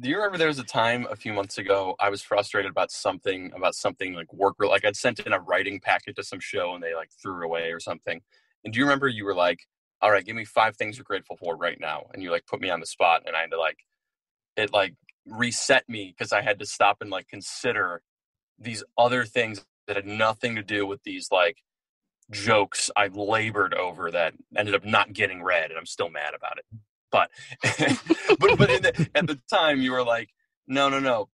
do 0.01 0.09
you 0.09 0.16
remember 0.16 0.39
there 0.39 0.49
was 0.49 0.59
a 0.59 0.64
time 0.64 1.07
a 1.11 1.16
few 1.16 1.33
months 1.33 1.59
ago 1.59 1.95
I 2.01 2.11
was 2.11 2.22
frustrated 2.22 2.70
about 2.70 2.91
something 2.91 3.53
about 3.55 3.75
something 3.75 4.14
like 4.14 4.33
work 4.33 4.57
like 4.59 4.85
I'd 4.85 4.97
sent 4.97 5.20
in 5.20 5.33
a 5.33 5.41
writing 5.41 5.79
packet 5.79 6.16
to 6.16 6.25
some 6.25 6.41
show 6.41 6.75
and 6.75 6.83
they 6.83 6.95
like 6.95 7.11
threw 7.22 7.43
it 7.43 7.45
away 7.45 7.70
or 7.70 7.81
something. 7.81 8.20
And 8.64 8.75
do 8.75 8.79
you 8.79 8.85
remember 8.85 9.09
you 9.09 9.25
were 9.25 9.35
like, 9.35 9.61
all 10.03 10.11
right, 10.13 10.25
give 10.25 10.37
me 10.37 10.45
five 10.45 10.77
things 10.77 10.99
you're 10.99 11.05
grateful 11.05 11.37
for 11.37 11.57
right 11.57 11.79
now. 11.81 12.07
And 12.15 12.23
you 12.23 12.31
like 12.31 12.47
put 12.47 12.61
me 12.61 12.71
on 12.71 12.81
the 12.81 12.87
spot 12.87 13.23
and 13.27 13.37
I 13.37 13.43
had 13.43 13.51
to 13.53 13.59
like, 13.59 13.79
it 14.57 14.73
like 14.73 14.95
reset 15.27 15.89
me 15.89 16.15
because 16.17 16.33
I 16.33 16.43
had 16.43 16.59
to 16.61 16.67
stop 16.67 16.99
and 17.01 17.11
like 17.11 17.29
consider 17.29 18.03
these 18.59 18.85
other 18.99 19.25
things 19.25 19.65
that 19.89 19.97
had 19.97 20.07
nothing 20.07 20.57
to 20.57 20.63
do 20.63 20.87
with 20.87 21.03
these 21.05 21.29
like 21.33 21.59
jokes 22.31 22.91
I 22.97 23.09
labored 23.09 23.75
over 23.75 24.11
that 24.13 24.35
ended 24.57 24.75
up 24.75 24.85
not 24.85 25.13
getting 25.15 25.43
read 25.43 25.71
and 25.71 25.79
I'm 25.79 25.87
still 25.87 26.11
mad 26.11 26.35
about 26.35 26.59
it. 26.59 26.67
but 27.13 27.31
but 28.41 28.59
but 28.59 28.69
the, 28.83 29.11
at 29.17 29.29
the 29.29 29.41
time 29.53 29.83
you 29.83 29.93
were 29.93 30.05
like, 30.05 30.31
no, 30.69 30.91
no, 30.91 31.01
no, 31.01 31.31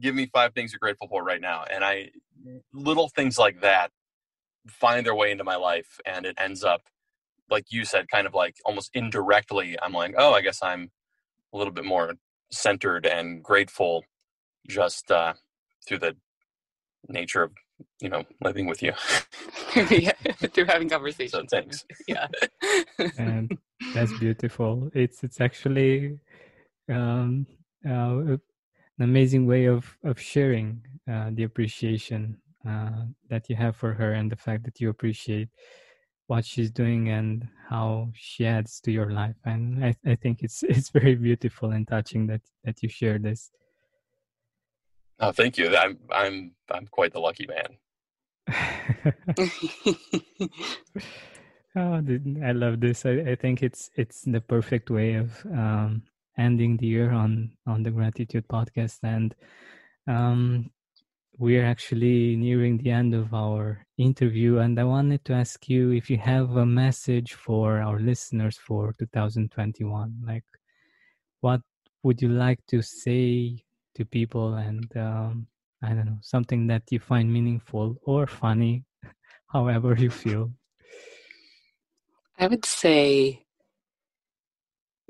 give 0.00 0.14
me 0.14 0.26
five 0.26 0.54
things 0.54 0.72
you're 0.72 0.80
grateful 0.80 1.08
for 1.08 1.24
right 1.24 1.40
now, 1.40 1.64
and 1.70 1.84
I 1.84 2.10
little 2.72 3.08
things 3.08 3.38
like 3.38 3.62
that 3.62 3.90
find 4.68 5.06
their 5.06 5.14
way 5.14 5.30
into 5.32 5.44
my 5.44 5.56
life, 5.56 6.00
and 6.06 6.26
it 6.26 6.36
ends 6.38 6.64
up 6.64 6.82
like 7.52 7.66
you 7.70 7.84
said, 7.84 8.08
kind 8.08 8.26
of 8.26 8.34
like 8.34 8.56
almost 8.64 8.90
indirectly. 8.94 9.76
I'm 9.80 9.92
like, 9.92 10.14
oh, 10.18 10.32
I 10.32 10.40
guess 10.40 10.60
I'm 10.62 10.90
a 11.52 11.58
little 11.58 11.72
bit 11.72 11.84
more 11.84 12.14
centered 12.50 13.06
and 13.06 13.42
grateful 13.42 14.04
just 14.68 15.10
uh, 15.10 15.34
through 15.86 15.98
the 15.98 16.16
nature 17.08 17.42
of 17.42 17.52
you 18.00 18.08
know 18.08 18.24
living 18.42 18.66
with 18.66 18.82
you. 18.82 18.92
Yeah, 19.90 20.12
through 20.52 20.66
having 20.66 20.90
conversations 20.90 21.32
so 21.32 21.46
thanks. 21.50 21.86
Yeah. 22.06 22.26
And 23.16 23.56
that's 23.94 24.12
beautiful. 24.18 24.90
It's 24.92 25.24
it's 25.24 25.40
actually 25.40 26.18
um, 26.90 27.46
uh, 27.88 28.36
an 28.36 28.40
amazing 29.00 29.46
way 29.46 29.64
of 29.64 29.96
of 30.04 30.20
sharing 30.20 30.82
uh, 31.10 31.30
the 31.32 31.44
appreciation 31.44 32.36
uh, 32.68 33.06
that 33.30 33.48
you 33.48 33.56
have 33.56 33.76
for 33.76 33.94
her 33.94 34.12
and 34.12 34.30
the 34.30 34.36
fact 34.36 34.64
that 34.64 34.78
you 34.78 34.90
appreciate 34.90 35.48
what 36.32 36.44
she's 36.44 36.70
doing 36.70 37.02
and 37.18 37.46
how 37.68 38.08
she 38.14 38.46
adds 38.46 38.80
to 38.80 38.90
your 38.90 39.10
life 39.10 39.40
and 39.44 39.84
I, 39.84 39.94
I 40.12 40.14
think 40.22 40.42
it's 40.42 40.62
it's 40.74 40.90
very 40.90 41.14
beautiful 41.14 41.68
and 41.76 41.86
touching 41.86 42.26
that 42.28 42.42
that 42.64 42.82
you 42.82 42.88
share 42.88 43.18
this 43.18 43.50
Oh, 45.22 45.30
thank 45.30 45.56
you. 45.56 45.74
I'm 45.76 45.98
I'm 46.10 46.50
I'm 46.68 46.86
quite 46.90 47.12
the 47.12 47.20
lucky 47.20 47.46
man. 47.46 47.78
oh, 51.76 52.02
I 52.44 52.52
love 52.52 52.80
this. 52.80 53.06
I, 53.06 53.12
I 53.30 53.34
think 53.36 53.62
it's 53.62 53.88
it's 53.94 54.22
the 54.22 54.40
perfect 54.40 54.90
way 54.90 55.14
of 55.14 55.46
um, 55.46 56.02
ending 56.36 56.76
the 56.76 56.86
year 56.86 57.12
on 57.12 57.52
on 57.68 57.84
the 57.84 57.92
gratitude 57.92 58.48
podcast, 58.48 58.98
and 59.04 59.32
um, 60.08 60.70
we're 61.42 61.66
actually 61.66 62.36
nearing 62.36 62.78
the 62.78 62.90
end 62.90 63.14
of 63.14 63.34
our 63.34 63.84
interview. 63.98 64.58
And 64.58 64.78
I 64.78 64.84
wanted 64.84 65.24
to 65.26 65.32
ask 65.32 65.68
you 65.68 65.90
if 65.90 66.08
you 66.08 66.18
have 66.18 66.56
a 66.56 66.64
message 66.64 67.34
for 67.34 67.82
our 67.82 67.98
listeners 67.98 68.56
for 68.56 68.94
2021. 68.98 70.22
Like, 70.24 70.44
what 71.40 71.60
would 72.02 72.22
you 72.22 72.28
like 72.28 72.60
to 72.66 72.80
say 72.82 73.58
to 73.94 74.04
people 74.04 74.54
and 74.54 74.86
um, 74.96 75.46
i 75.82 75.88
don't 75.88 76.06
know 76.06 76.18
something 76.20 76.66
that 76.66 76.82
you 76.90 76.98
find 76.98 77.32
meaningful 77.32 77.96
or 78.04 78.26
funny 78.26 78.84
however 79.52 79.94
you 79.94 80.10
feel 80.10 80.50
i 82.38 82.46
would 82.46 82.64
say 82.64 83.44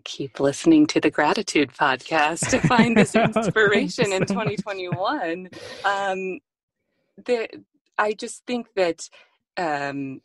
keep 0.05 0.41
listening 0.41 0.87
to 0.87 1.01
the 1.01 1.11
gratitude 1.11 1.71
podcast 1.71 2.49
to 2.51 2.61
find 2.61 2.97
this 2.97 3.15
inspiration 3.15 4.13
in 4.13 4.25
2021 4.27 5.49
um, 5.85 6.39
the, 7.25 7.49
i 7.99 8.13
just 8.13 8.45
think 8.47 8.67
that 8.75 9.09
um, 9.57 10.21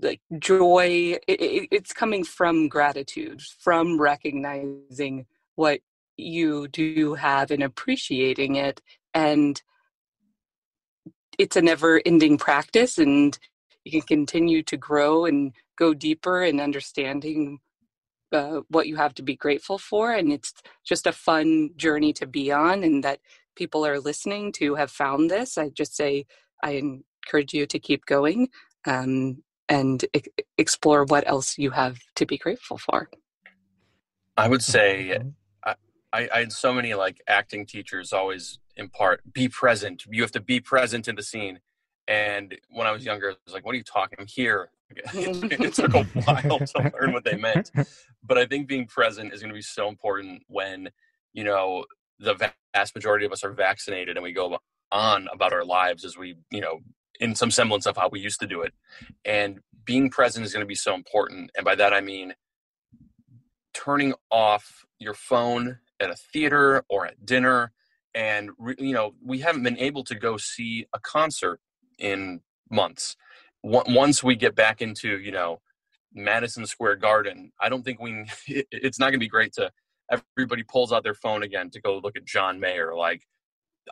like 0.00 0.20
joy 0.38 1.16
it, 1.26 1.68
it's 1.70 1.92
coming 1.92 2.24
from 2.24 2.68
gratitude 2.68 3.40
from 3.60 4.00
recognizing 4.00 5.26
what 5.56 5.80
you 6.16 6.68
do 6.68 7.14
have 7.14 7.50
and 7.50 7.62
appreciating 7.62 8.56
it. 8.56 8.80
And 9.14 9.60
it's 11.38 11.56
a 11.56 11.62
never 11.62 12.00
ending 12.04 12.38
practice 12.38 12.98
and 12.98 13.38
you 13.84 14.00
can 14.00 14.06
continue 14.06 14.62
to 14.62 14.76
grow 14.76 15.24
and 15.24 15.52
go 15.76 15.92
deeper 15.94 16.42
in 16.42 16.60
understanding 16.60 17.58
uh, 18.32 18.62
what 18.68 18.86
you 18.86 18.96
have 18.96 19.14
to 19.14 19.22
be 19.22 19.36
grateful 19.36 19.78
for 19.78 20.12
and 20.12 20.32
it's 20.32 20.54
just 20.84 21.06
a 21.06 21.12
fun 21.12 21.70
journey 21.76 22.12
to 22.12 22.26
be 22.26 22.50
on 22.50 22.82
and 22.82 23.04
that 23.04 23.20
people 23.54 23.86
are 23.86 24.00
listening 24.00 24.52
to 24.52 24.74
have 24.74 24.90
found 24.90 25.30
this 25.30 25.58
i 25.58 25.68
just 25.68 25.94
say 25.94 26.26
i 26.62 26.72
encourage 26.72 27.52
you 27.52 27.66
to 27.66 27.78
keep 27.78 28.04
going 28.06 28.48
um, 28.86 29.42
and 29.68 30.04
e- 30.14 30.22
explore 30.58 31.04
what 31.04 31.26
else 31.26 31.58
you 31.58 31.70
have 31.70 31.98
to 32.14 32.26
be 32.26 32.38
grateful 32.38 32.78
for 32.78 33.08
i 34.36 34.48
would 34.48 34.62
say 34.62 35.20
I, 36.12 36.28
I 36.32 36.38
had 36.40 36.52
so 36.52 36.72
many 36.72 36.94
like 36.94 37.22
acting 37.26 37.66
teachers 37.66 38.12
always 38.12 38.58
impart 38.76 39.20
be 39.32 39.48
present. 39.48 40.04
You 40.08 40.22
have 40.22 40.32
to 40.32 40.40
be 40.40 40.60
present 40.60 41.08
in 41.08 41.16
the 41.16 41.22
scene. 41.22 41.60
And 42.08 42.56
when 42.70 42.86
I 42.86 42.92
was 42.92 43.04
younger, 43.04 43.30
I 43.30 43.34
was 43.46 43.54
like, 43.54 43.64
"What 43.64 43.74
are 43.74 43.78
you 43.78 43.84
talking? 43.84 44.18
I'm 44.20 44.26
here." 44.26 44.70
it 45.14 45.72
took 45.72 45.94
a 45.94 46.02
while 46.02 46.58
to 46.58 46.92
learn 46.92 47.14
what 47.14 47.24
they 47.24 47.36
meant, 47.36 47.70
but 48.22 48.38
I 48.38 48.46
think 48.46 48.68
being 48.68 48.86
present 48.86 49.32
is 49.32 49.40
going 49.40 49.50
to 49.50 49.54
be 49.54 49.62
so 49.62 49.88
important 49.88 50.42
when 50.48 50.90
you 51.32 51.44
know 51.44 51.84
the 52.18 52.52
vast 52.74 52.94
majority 52.94 53.26
of 53.26 53.32
us 53.32 53.44
are 53.44 53.52
vaccinated 53.52 54.16
and 54.16 54.22
we 54.22 54.32
go 54.32 54.58
on 54.90 55.28
about 55.32 55.52
our 55.52 55.64
lives 55.64 56.04
as 56.04 56.16
we, 56.16 56.36
you 56.50 56.60
know, 56.60 56.78
in 57.18 57.34
some 57.34 57.50
semblance 57.50 57.86
of 57.86 57.96
how 57.96 58.08
we 58.08 58.20
used 58.20 58.40
to 58.40 58.46
do 58.46 58.62
it. 58.62 58.72
And 59.24 59.58
being 59.84 60.10
present 60.10 60.44
is 60.46 60.52
going 60.52 60.64
to 60.64 60.68
be 60.68 60.74
so 60.74 60.94
important. 60.94 61.50
And 61.56 61.64
by 61.64 61.74
that 61.74 61.92
I 61.92 62.00
mean 62.00 62.34
turning 63.74 64.14
off 64.30 64.84
your 64.98 65.14
phone 65.14 65.78
at 65.98 66.10
a 66.10 66.14
theater 66.14 66.84
or 66.88 67.06
at 67.06 67.24
dinner 67.24 67.72
and 68.14 68.50
you 68.78 68.92
know 68.92 69.14
we 69.24 69.38
haven't 69.38 69.62
been 69.62 69.78
able 69.78 70.04
to 70.04 70.14
go 70.14 70.36
see 70.36 70.86
a 70.92 70.98
concert 71.00 71.58
in 71.98 72.40
months 72.70 73.16
once 73.62 74.22
we 74.22 74.36
get 74.36 74.54
back 74.54 74.82
into 74.82 75.18
you 75.18 75.32
know 75.32 75.60
madison 76.14 76.66
square 76.66 76.96
garden 76.96 77.52
i 77.60 77.68
don't 77.68 77.82
think 77.82 78.00
we 78.00 78.24
it's 78.46 78.98
not 78.98 79.06
going 79.06 79.14
to 79.14 79.18
be 79.18 79.28
great 79.28 79.52
to 79.52 79.70
everybody 80.10 80.62
pulls 80.62 80.92
out 80.92 81.02
their 81.02 81.14
phone 81.14 81.42
again 81.42 81.70
to 81.70 81.80
go 81.80 81.98
look 81.98 82.16
at 82.16 82.24
john 82.24 82.60
mayer 82.60 82.94
like 82.94 83.22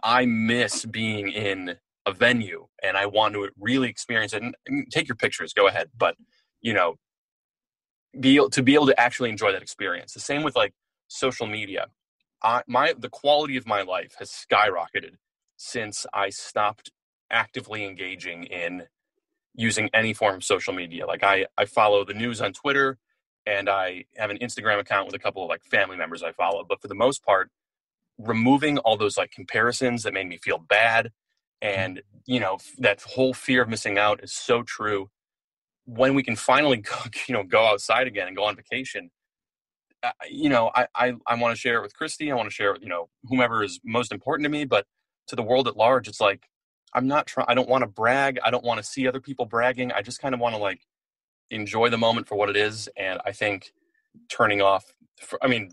i 0.02 0.24
miss 0.24 0.84
being 0.84 1.28
in 1.28 1.76
a 2.06 2.12
venue 2.12 2.66
and 2.82 2.96
i 2.96 3.06
want 3.06 3.34
to 3.34 3.48
really 3.58 3.88
experience 3.88 4.32
it 4.32 4.42
and 4.42 4.54
take 4.90 5.08
your 5.08 5.16
pictures 5.16 5.52
go 5.52 5.66
ahead 5.66 5.88
but 5.96 6.14
you 6.60 6.72
know 6.72 6.96
be 8.18 8.40
to 8.50 8.62
be 8.62 8.74
able 8.74 8.86
to 8.86 8.98
actually 8.98 9.30
enjoy 9.30 9.52
that 9.52 9.62
experience. 9.62 10.12
The 10.12 10.20
same 10.20 10.42
with 10.42 10.56
like 10.56 10.72
social 11.08 11.46
media. 11.46 11.88
I, 12.42 12.62
my 12.66 12.94
the 12.98 13.10
quality 13.10 13.56
of 13.56 13.66
my 13.66 13.82
life 13.82 14.14
has 14.18 14.30
skyrocketed 14.30 15.16
since 15.56 16.06
I 16.12 16.30
stopped 16.30 16.90
actively 17.30 17.84
engaging 17.84 18.44
in 18.44 18.84
using 19.60 19.90
any 19.92 20.12
form 20.12 20.36
of 20.36 20.44
social 20.44 20.72
media. 20.72 21.06
Like 21.06 21.22
I, 21.22 21.46
I 21.58 21.64
follow 21.64 22.04
the 22.04 22.14
news 22.14 22.40
on 22.40 22.52
Twitter 22.52 22.98
and 23.46 23.68
I 23.68 24.04
have 24.16 24.30
an 24.30 24.38
Instagram 24.38 24.78
account 24.78 25.06
with 25.06 25.14
a 25.14 25.18
couple 25.18 25.42
of 25.42 25.48
like 25.48 25.62
family 25.64 25.96
members 25.96 26.22
I 26.22 26.32
follow. 26.32 26.64
But 26.68 26.80
for 26.80 26.88
the 26.88 26.94
most 26.94 27.24
part, 27.24 27.50
removing 28.18 28.78
all 28.78 28.96
those 28.96 29.16
like 29.16 29.30
comparisons 29.30 30.02
that 30.02 30.14
made 30.14 30.28
me 30.28 30.36
feel 30.36 30.58
bad 30.58 31.10
and 31.62 32.02
you 32.26 32.40
know 32.40 32.58
that 32.78 33.02
whole 33.02 33.34
fear 33.34 33.62
of 33.62 33.68
missing 33.68 33.98
out 33.98 34.22
is 34.22 34.32
so 34.32 34.62
true 34.62 35.10
when 35.86 36.14
we 36.14 36.22
can 36.22 36.36
finally 36.36 36.78
go, 36.78 36.96
you 37.28 37.34
know 37.34 37.42
go 37.42 37.66
outside 37.66 38.06
again 38.06 38.26
and 38.28 38.36
go 38.36 38.44
on 38.44 38.56
vacation 38.56 39.10
you 40.28 40.48
know, 40.48 40.70
I, 40.74 40.86
I, 40.94 41.12
I 41.26 41.34
want 41.34 41.54
to 41.54 41.60
share 41.60 41.78
it 41.78 41.82
with 41.82 41.92
Kristi. 41.94 42.30
I 42.30 42.34
want 42.34 42.48
to 42.48 42.54
share 42.54 42.72
it, 42.74 42.82
you 42.82 42.88
know, 42.88 43.08
whomever 43.24 43.62
is 43.62 43.80
most 43.84 44.12
important 44.12 44.44
to 44.44 44.50
me. 44.50 44.64
But 44.64 44.86
to 45.28 45.36
the 45.36 45.42
world 45.42 45.68
at 45.68 45.76
large, 45.76 46.08
it's 46.08 46.20
like, 46.20 46.44
I'm 46.92 47.06
not 47.06 47.26
trying, 47.26 47.46
I 47.48 47.54
don't 47.54 47.68
want 47.68 47.82
to 47.82 47.88
brag. 47.88 48.38
I 48.44 48.50
don't 48.50 48.64
want 48.64 48.78
to 48.78 48.84
see 48.84 49.06
other 49.06 49.20
people 49.20 49.46
bragging. 49.46 49.92
I 49.92 50.02
just 50.02 50.20
kind 50.20 50.34
of 50.34 50.40
want 50.40 50.54
to 50.54 50.60
like 50.60 50.80
enjoy 51.50 51.88
the 51.88 51.98
moment 51.98 52.28
for 52.28 52.36
what 52.36 52.50
it 52.50 52.56
is. 52.56 52.88
And 52.96 53.20
I 53.24 53.32
think 53.32 53.72
turning 54.28 54.60
off, 54.60 54.94
for, 55.20 55.38
I 55.42 55.48
mean, 55.48 55.72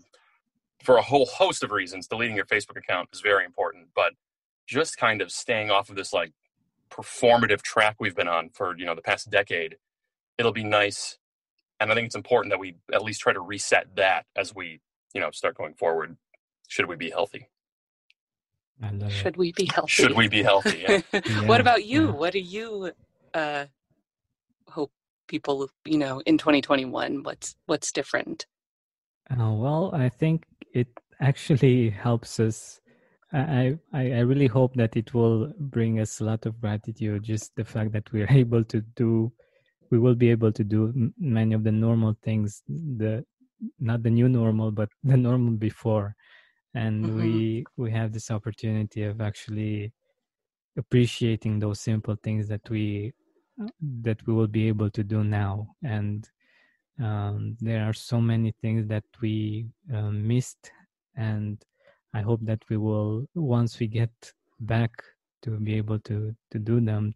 for 0.82 0.96
a 0.96 1.02
whole 1.02 1.26
host 1.26 1.62
of 1.62 1.72
reasons, 1.72 2.06
deleting 2.06 2.36
your 2.36 2.46
Facebook 2.46 2.76
account 2.76 3.08
is 3.12 3.20
very 3.20 3.44
important. 3.44 3.88
But 3.94 4.12
just 4.66 4.96
kind 4.96 5.20
of 5.20 5.32
staying 5.32 5.70
off 5.70 5.90
of 5.90 5.96
this 5.96 6.12
like 6.12 6.32
performative 6.90 7.62
track 7.62 7.96
we've 7.98 8.16
been 8.16 8.28
on 8.28 8.50
for, 8.50 8.76
you 8.76 8.86
know, 8.86 8.94
the 8.94 9.02
past 9.02 9.30
decade, 9.30 9.76
it'll 10.38 10.52
be 10.52 10.64
nice 10.64 11.18
and 11.80 11.90
I 11.90 11.94
think 11.94 12.06
it's 12.06 12.16
important 12.16 12.52
that 12.52 12.58
we 12.58 12.76
at 12.92 13.02
least 13.02 13.20
try 13.20 13.32
to 13.32 13.40
reset 13.40 13.94
that 13.96 14.26
as 14.34 14.54
we, 14.54 14.80
you 15.14 15.20
know, 15.20 15.30
start 15.30 15.56
going 15.56 15.74
forward. 15.74 16.16
Should 16.66 16.86
we 16.86 16.96
be 16.96 17.10
healthy? 17.10 17.48
Should 19.08 19.36
we 19.36 19.52
be 19.52 19.68
healthy? 19.72 19.90
Should 19.90 20.16
we 20.16 20.28
be 20.28 20.42
healthy? 20.42 20.84
Yeah. 20.88 21.00
yeah, 21.12 21.20
what 21.46 21.60
about 21.60 21.84
you? 21.84 22.06
Yeah. 22.06 22.12
What 22.12 22.32
do 22.32 22.38
you 22.38 22.92
uh, 23.34 23.66
hope 24.68 24.92
people, 25.26 25.68
you 25.84 25.98
know, 25.98 26.20
in 26.26 26.38
2021? 26.38 27.22
What's 27.22 27.56
what's 27.66 27.92
different? 27.92 28.46
Uh, 29.30 29.52
well, 29.52 29.90
I 29.94 30.08
think 30.08 30.44
it 30.72 30.88
actually 31.20 31.90
helps 31.90 32.38
us. 32.40 32.80
I, 33.32 33.76
I 33.92 34.12
I 34.12 34.20
really 34.20 34.46
hope 34.46 34.74
that 34.74 34.96
it 34.96 35.12
will 35.12 35.52
bring 35.58 36.00
us 36.00 36.20
a 36.20 36.24
lot 36.24 36.46
of 36.46 36.60
gratitude. 36.60 37.24
Just 37.24 37.54
the 37.56 37.64
fact 37.64 37.92
that 37.92 38.10
we're 38.12 38.30
able 38.30 38.64
to 38.64 38.80
do 38.80 39.32
we 39.90 39.98
will 39.98 40.14
be 40.14 40.30
able 40.30 40.52
to 40.52 40.64
do 40.64 41.12
many 41.18 41.54
of 41.54 41.64
the 41.64 41.72
normal 41.72 42.16
things 42.22 42.62
the 42.68 43.24
not 43.80 44.02
the 44.02 44.10
new 44.10 44.28
normal 44.28 44.70
but 44.70 44.88
the 45.02 45.16
normal 45.16 45.54
before 45.54 46.14
and 46.74 47.04
mm-hmm. 47.04 47.16
we 47.16 47.64
we 47.76 47.90
have 47.90 48.12
this 48.12 48.30
opportunity 48.30 49.02
of 49.04 49.20
actually 49.20 49.92
appreciating 50.76 51.58
those 51.58 51.80
simple 51.80 52.16
things 52.22 52.48
that 52.48 52.68
we 52.70 53.12
that 54.02 54.24
we 54.26 54.32
will 54.32 54.46
be 54.46 54.68
able 54.68 54.90
to 54.90 55.02
do 55.02 55.24
now 55.24 55.66
and 55.82 56.30
um, 57.02 57.56
there 57.60 57.84
are 57.84 57.92
so 57.92 58.20
many 58.20 58.52
things 58.60 58.86
that 58.86 59.04
we 59.20 59.66
uh, 59.94 60.10
missed 60.10 60.70
and 61.16 61.64
i 62.14 62.20
hope 62.20 62.40
that 62.42 62.62
we 62.68 62.76
will 62.76 63.26
once 63.34 63.78
we 63.80 63.86
get 63.86 64.10
back 64.60 64.90
to 65.42 65.50
be 65.50 65.74
able 65.74 65.98
to 65.98 66.34
to 66.50 66.58
do 66.58 66.80
them 66.80 67.14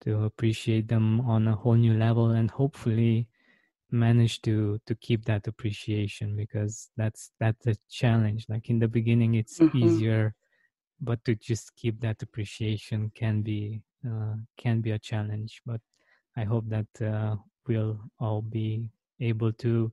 to 0.00 0.24
appreciate 0.24 0.86
them 0.86 1.20
on 1.22 1.48
a 1.48 1.54
whole 1.54 1.74
new 1.74 1.94
level 1.94 2.30
and 2.30 2.50
hopefully 2.50 3.26
manage 3.90 4.42
to 4.42 4.78
to 4.86 4.94
keep 4.96 5.24
that 5.24 5.46
appreciation 5.46 6.36
because 6.36 6.90
that's 6.96 7.30
that's 7.40 7.66
a 7.66 7.74
challenge 7.90 8.46
like 8.48 8.68
in 8.68 8.78
the 8.78 8.88
beginning 8.88 9.34
it's 9.34 9.58
mm-hmm. 9.58 9.78
easier 9.78 10.34
but 11.00 11.24
to 11.24 11.34
just 11.34 11.74
keep 11.76 12.00
that 12.00 12.20
appreciation 12.22 13.10
can 13.14 13.40
be 13.40 13.80
uh, 14.06 14.34
can 14.58 14.80
be 14.80 14.90
a 14.90 14.98
challenge 14.98 15.62
but 15.64 15.80
i 16.36 16.44
hope 16.44 16.64
that 16.68 16.86
uh, 17.02 17.34
we'll 17.66 17.98
all 18.20 18.42
be 18.42 18.90
able 19.20 19.52
to 19.52 19.90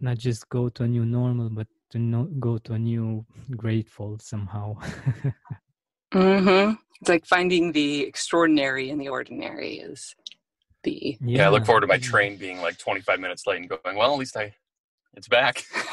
not 0.00 0.18
just 0.18 0.48
go 0.48 0.68
to 0.68 0.82
a 0.82 0.88
new 0.88 1.04
normal 1.04 1.48
but 1.48 1.68
to 1.90 1.98
no, 1.98 2.24
go 2.38 2.58
to 2.58 2.74
a 2.74 2.78
new 2.78 3.24
grateful 3.56 4.18
somehow 4.20 4.74
mm-hmm. 6.12 6.74
it's 7.00 7.08
like 7.08 7.24
finding 7.24 7.70
the 7.70 8.02
extraordinary 8.02 8.90
in 8.90 8.98
the 8.98 9.08
ordinary 9.08 9.74
is 9.78 10.14
the 10.82 11.16
yeah. 11.20 11.38
yeah. 11.38 11.46
i 11.46 11.50
look 11.50 11.64
forward 11.66 11.82
to 11.82 11.86
my 11.86 11.98
train 11.98 12.36
being 12.36 12.60
like 12.60 12.78
25 12.78 13.20
minutes 13.20 13.46
late 13.46 13.60
and 13.60 13.68
going 13.68 13.96
well 13.96 14.12
at 14.12 14.18
least 14.18 14.36
i 14.36 14.52
it's 15.14 15.28
back 15.28 15.64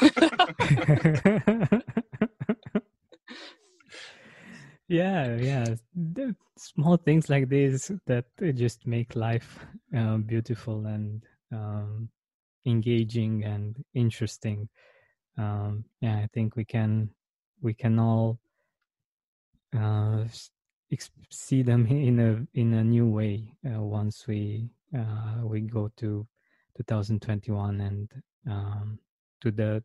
yeah 4.88 5.36
yeah 5.36 5.64
the 5.94 6.34
small 6.56 6.96
things 6.96 7.28
like 7.28 7.48
this 7.48 7.90
that 8.06 8.24
just 8.54 8.86
make 8.86 9.16
life 9.16 9.66
uh, 9.96 10.16
beautiful 10.16 10.86
and 10.86 11.24
um, 11.52 12.08
engaging 12.66 13.44
and 13.44 13.84
interesting 13.94 14.68
um, 15.36 15.84
yeah 16.00 16.16
i 16.16 16.28
think 16.32 16.56
we 16.56 16.64
can 16.64 17.10
we 17.60 17.74
can 17.74 17.98
all 17.98 18.38
uh, 19.76 20.24
see 21.30 21.62
them 21.62 21.86
in 21.90 22.18
a 22.20 22.46
in 22.58 22.74
a 22.74 22.84
new 22.84 23.08
way 23.08 23.52
uh, 23.66 23.80
once 23.82 24.26
we 24.26 24.70
uh, 24.96 25.40
we 25.44 25.60
go 25.60 25.90
to 25.96 26.26
2021 26.76 27.80
and 27.80 28.10
um, 28.48 28.98
to 29.40 29.50
the 29.50 29.82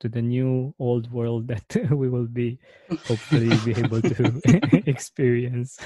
to 0.00 0.08
the 0.08 0.22
new 0.22 0.74
old 0.78 1.10
world 1.10 1.48
that 1.48 1.90
we 1.90 2.08
will 2.08 2.26
be 2.26 2.58
hopefully 3.06 3.56
be 3.64 3.72
able 3.80 4.00
to 4.02 4.40
experience. 4.86 5.78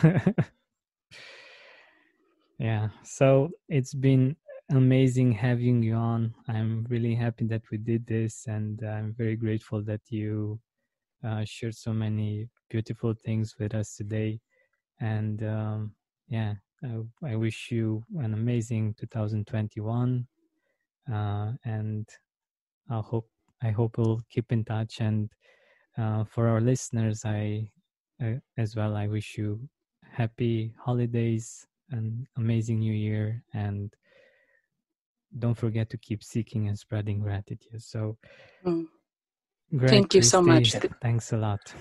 Yeah 2.58 2.88
so 3.04 3.50
it's 3.68 3.94
been 3.94 4.36
amazing 4.70 5.32
having 5.32 5.82
you 5.82 5.94
on. 5.94 6.34
I'm 6.48 6.86
really 6.88 7.14
happy 7.14 7.46
that 7.46 7.62
we 7.70 7.78
did 7.78 8.06
this 8.06 8.46
and 8.46 8.82
i'm 8.84 9.14
very 9.18 9.36
grateful 9.36 9.82
that 9.82 10.00
you 10.08 10.58
uh, 11.24 11.44
shared 11.44 11.74
so 11.74 11.92
many 11.92 12.48
beautiful 12.70 13.14
things 13.24 13.54
with 13.58 13.74
us 13.74 13.96
today. 13.96 14.40
And 15.00 15.42
um, 15.44 15.94
yeah 16.28 16.54
I, 16.84 17.32
I, 17.32 17.36
wish 17.36 17.70
you 17.70 18.02
an 18.18 18.34
amazing 18.34 18.94
2021 18.98 20.26
uh, 21.12 21.52
and 21.64 22.08
i 22.90 22.98
hope 23.00 23.28
I 23.62 23.70
hope 23.70 23.96
we'll 23.96 24.22
keep 24.30 24.50
in 24.50 24.64
touch. 24.64 25.00
And 25.00 25.30
uh, 25.96 26.24
for 26.24 26.48
our 26.48 26.60
listeners, 26.60 27.24
I 27.24 27.70
uh, 28.22 28.34
as 28.58 28.76
well, 28.76 28.96
I 28.96 29.06
wish 29.06 29.36
you 29.38 29.68
happy 30.10 30.74
holidays 30.78 31.66
and 31.90 32.26
amazing 32.36 32.80
new 32.80 32.92
year. 32.92 33.42
And 33.54 33.94
don't 35.38 35.56
forget 35.56 35.88
to 35.90 35.98
keep 35.98 36.22
seeking 36.22 36.68
and 36.68 36.78
spreading 36.78 37.20
gratitude. 37.20 37.82
So, 37.82 38.18
mm. 38.66 38.86
thank 39.86 40.14
you 40.14 40.20
Kristi, 40.20 40.24
so 40.24 40.42
much. 40.42 40.74
Thanks 41.00 41.32
a 41.32 41.36
lot. 41.36 41.74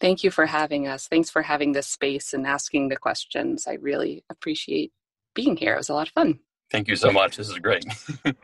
Thank 0.00 0.22
you 0.22 0.30
for 0.30 0.46
having 0.46 0.86
us. 0.86 1.08
Thanks 1.08 1.30
for 1.30 1.42
having 1.42 1.72
this 1.72 1.88
space 1.88 2.32
and 2.32 2.46
asking 2.46 2.88
the 2.88 2.96
questions. 2.96 3.66
I 3.66 3.74
really 3.74 4.24
appreciate 4.30 4.92
being 5.34 5.56
here. 5.56 5.74
It 5.74 5.78
was 5.78 5.88
a 5.88 5.94
lot 5.94 6.08
of 6.08 6.14
fun. 6.14 6.38
Thank 6.70 6.88
you 6.88 6.96
so 6.96 7.10
much. 7.10 7.36
This 7.36 7.48
is 7.48 7.58
great. 7.58 7.84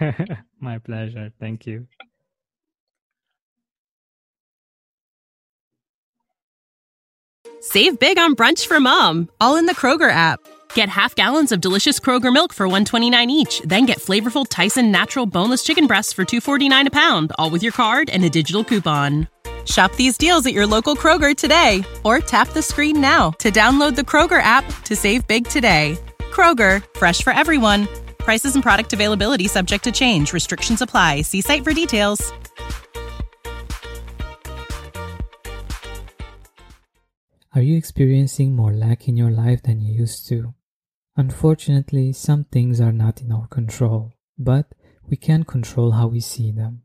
My 0.60 0.78
pleasure. 0.78 1.32
Thank 1.40 1.66
you. 1.66 1.86
Save 7.60 8.00
big 8.00 8.18
on 8.18 8.34
brunch 8.34 8.66
for 8.66 8.80
mom, 8.80 9.28
all 9.40 9.56
in 9.56 9.66
the 9.66 9.74
Kroger 9.74 10.10
app. 10.10 10.40
Get 10.74 10.88
half 10.88 11.14
gallons 11.14 11.52
of 11.52 11.60
delicious 11.60 12.00
Kroger 12.00 12.32
milk 12.32 12.52
for 12.52 12.66
129 12.66 13.30
each, 13.30 13.60
then 13.60 13.86
get 13.86 13.98
flavorful 13.98 14.46
Tyson 14.48 14.90
natural 14.90 15.26
boneless 15.26 15.62
chicken 15.62 15.86
breasts 15.86 16.12
for 16.12 16.24
249 16.24 16.88
a 16.88 16.90
pound, 16.90 17.32
all 17.38 17.50
with 17.50 17.62
your 17.62 17.72
card 17.72 18.10
and 18.10 18.24
a 18.24 18.30
digital 18.30 18.64
coupon. 18.64 19.28
Shop 19.66 19.94
these 19.96 20.16
deals 20.16 20.44
at 20.46 20.52
your 20.52 20.66
local 20.66 20.96
Kroger 20.96 21.36
today 21.36 21.84
or 22.04 22.18
tap 22.18 22.48
the 22.48 22.62
screen 22.62 23.00
now 23.00 23.30
to 23.38 23.52
download 23.52 23.94
the 23.94 24.02
Kroger 24.02 24.42
app 24.42 24.64
to 24.84 24.96
save 24.96 25.26
big 25.28 25.46
today. 25.46 25.96
Kroger, 26.18 26.84
fresh 26.96 27.22
for 27.22 27.32
everyone. 27.32 27.86
Prices 28.18 28.54
and 28.54 28.62
product 28.62 28.92
availability 28.92 29.46
subject 29.46 29.84
to 29.84 29.92
change. 29.92 30.32
Restrictions 30.32 30.82
apply. 30.82 31.22
See 31.22 31.40
site 31.40 31.62
for 31.62 31.72
details. 31.72 32.32
Are 37.54 37.60
you 37.60 37.76
experiencing 37.76 38.56
more 38.56 38.72
lack 38.72 39.08
in 39.08 39.16
your 39.18 39.30
life 39.30 39.62
than 39.62 39.82
you 39.82 39.92
used 39.92 40.26
to? 40.28 40.54
Unfortunately, 41.16 42.10
some 42.12 42.44
things 42.44 42.80
are 42.80 42.92
not 42.92 43.20
in 43.20 43.30
our 43.30 43.46
control, 43.46 44.14
but 44.38 44.72
we 45.06 45.18
can 45.18 45.44
control 45.44 45.90
how 45.90 46.06
we 46.06 46.20
see 46.20 46.50
them. 46.50 46.84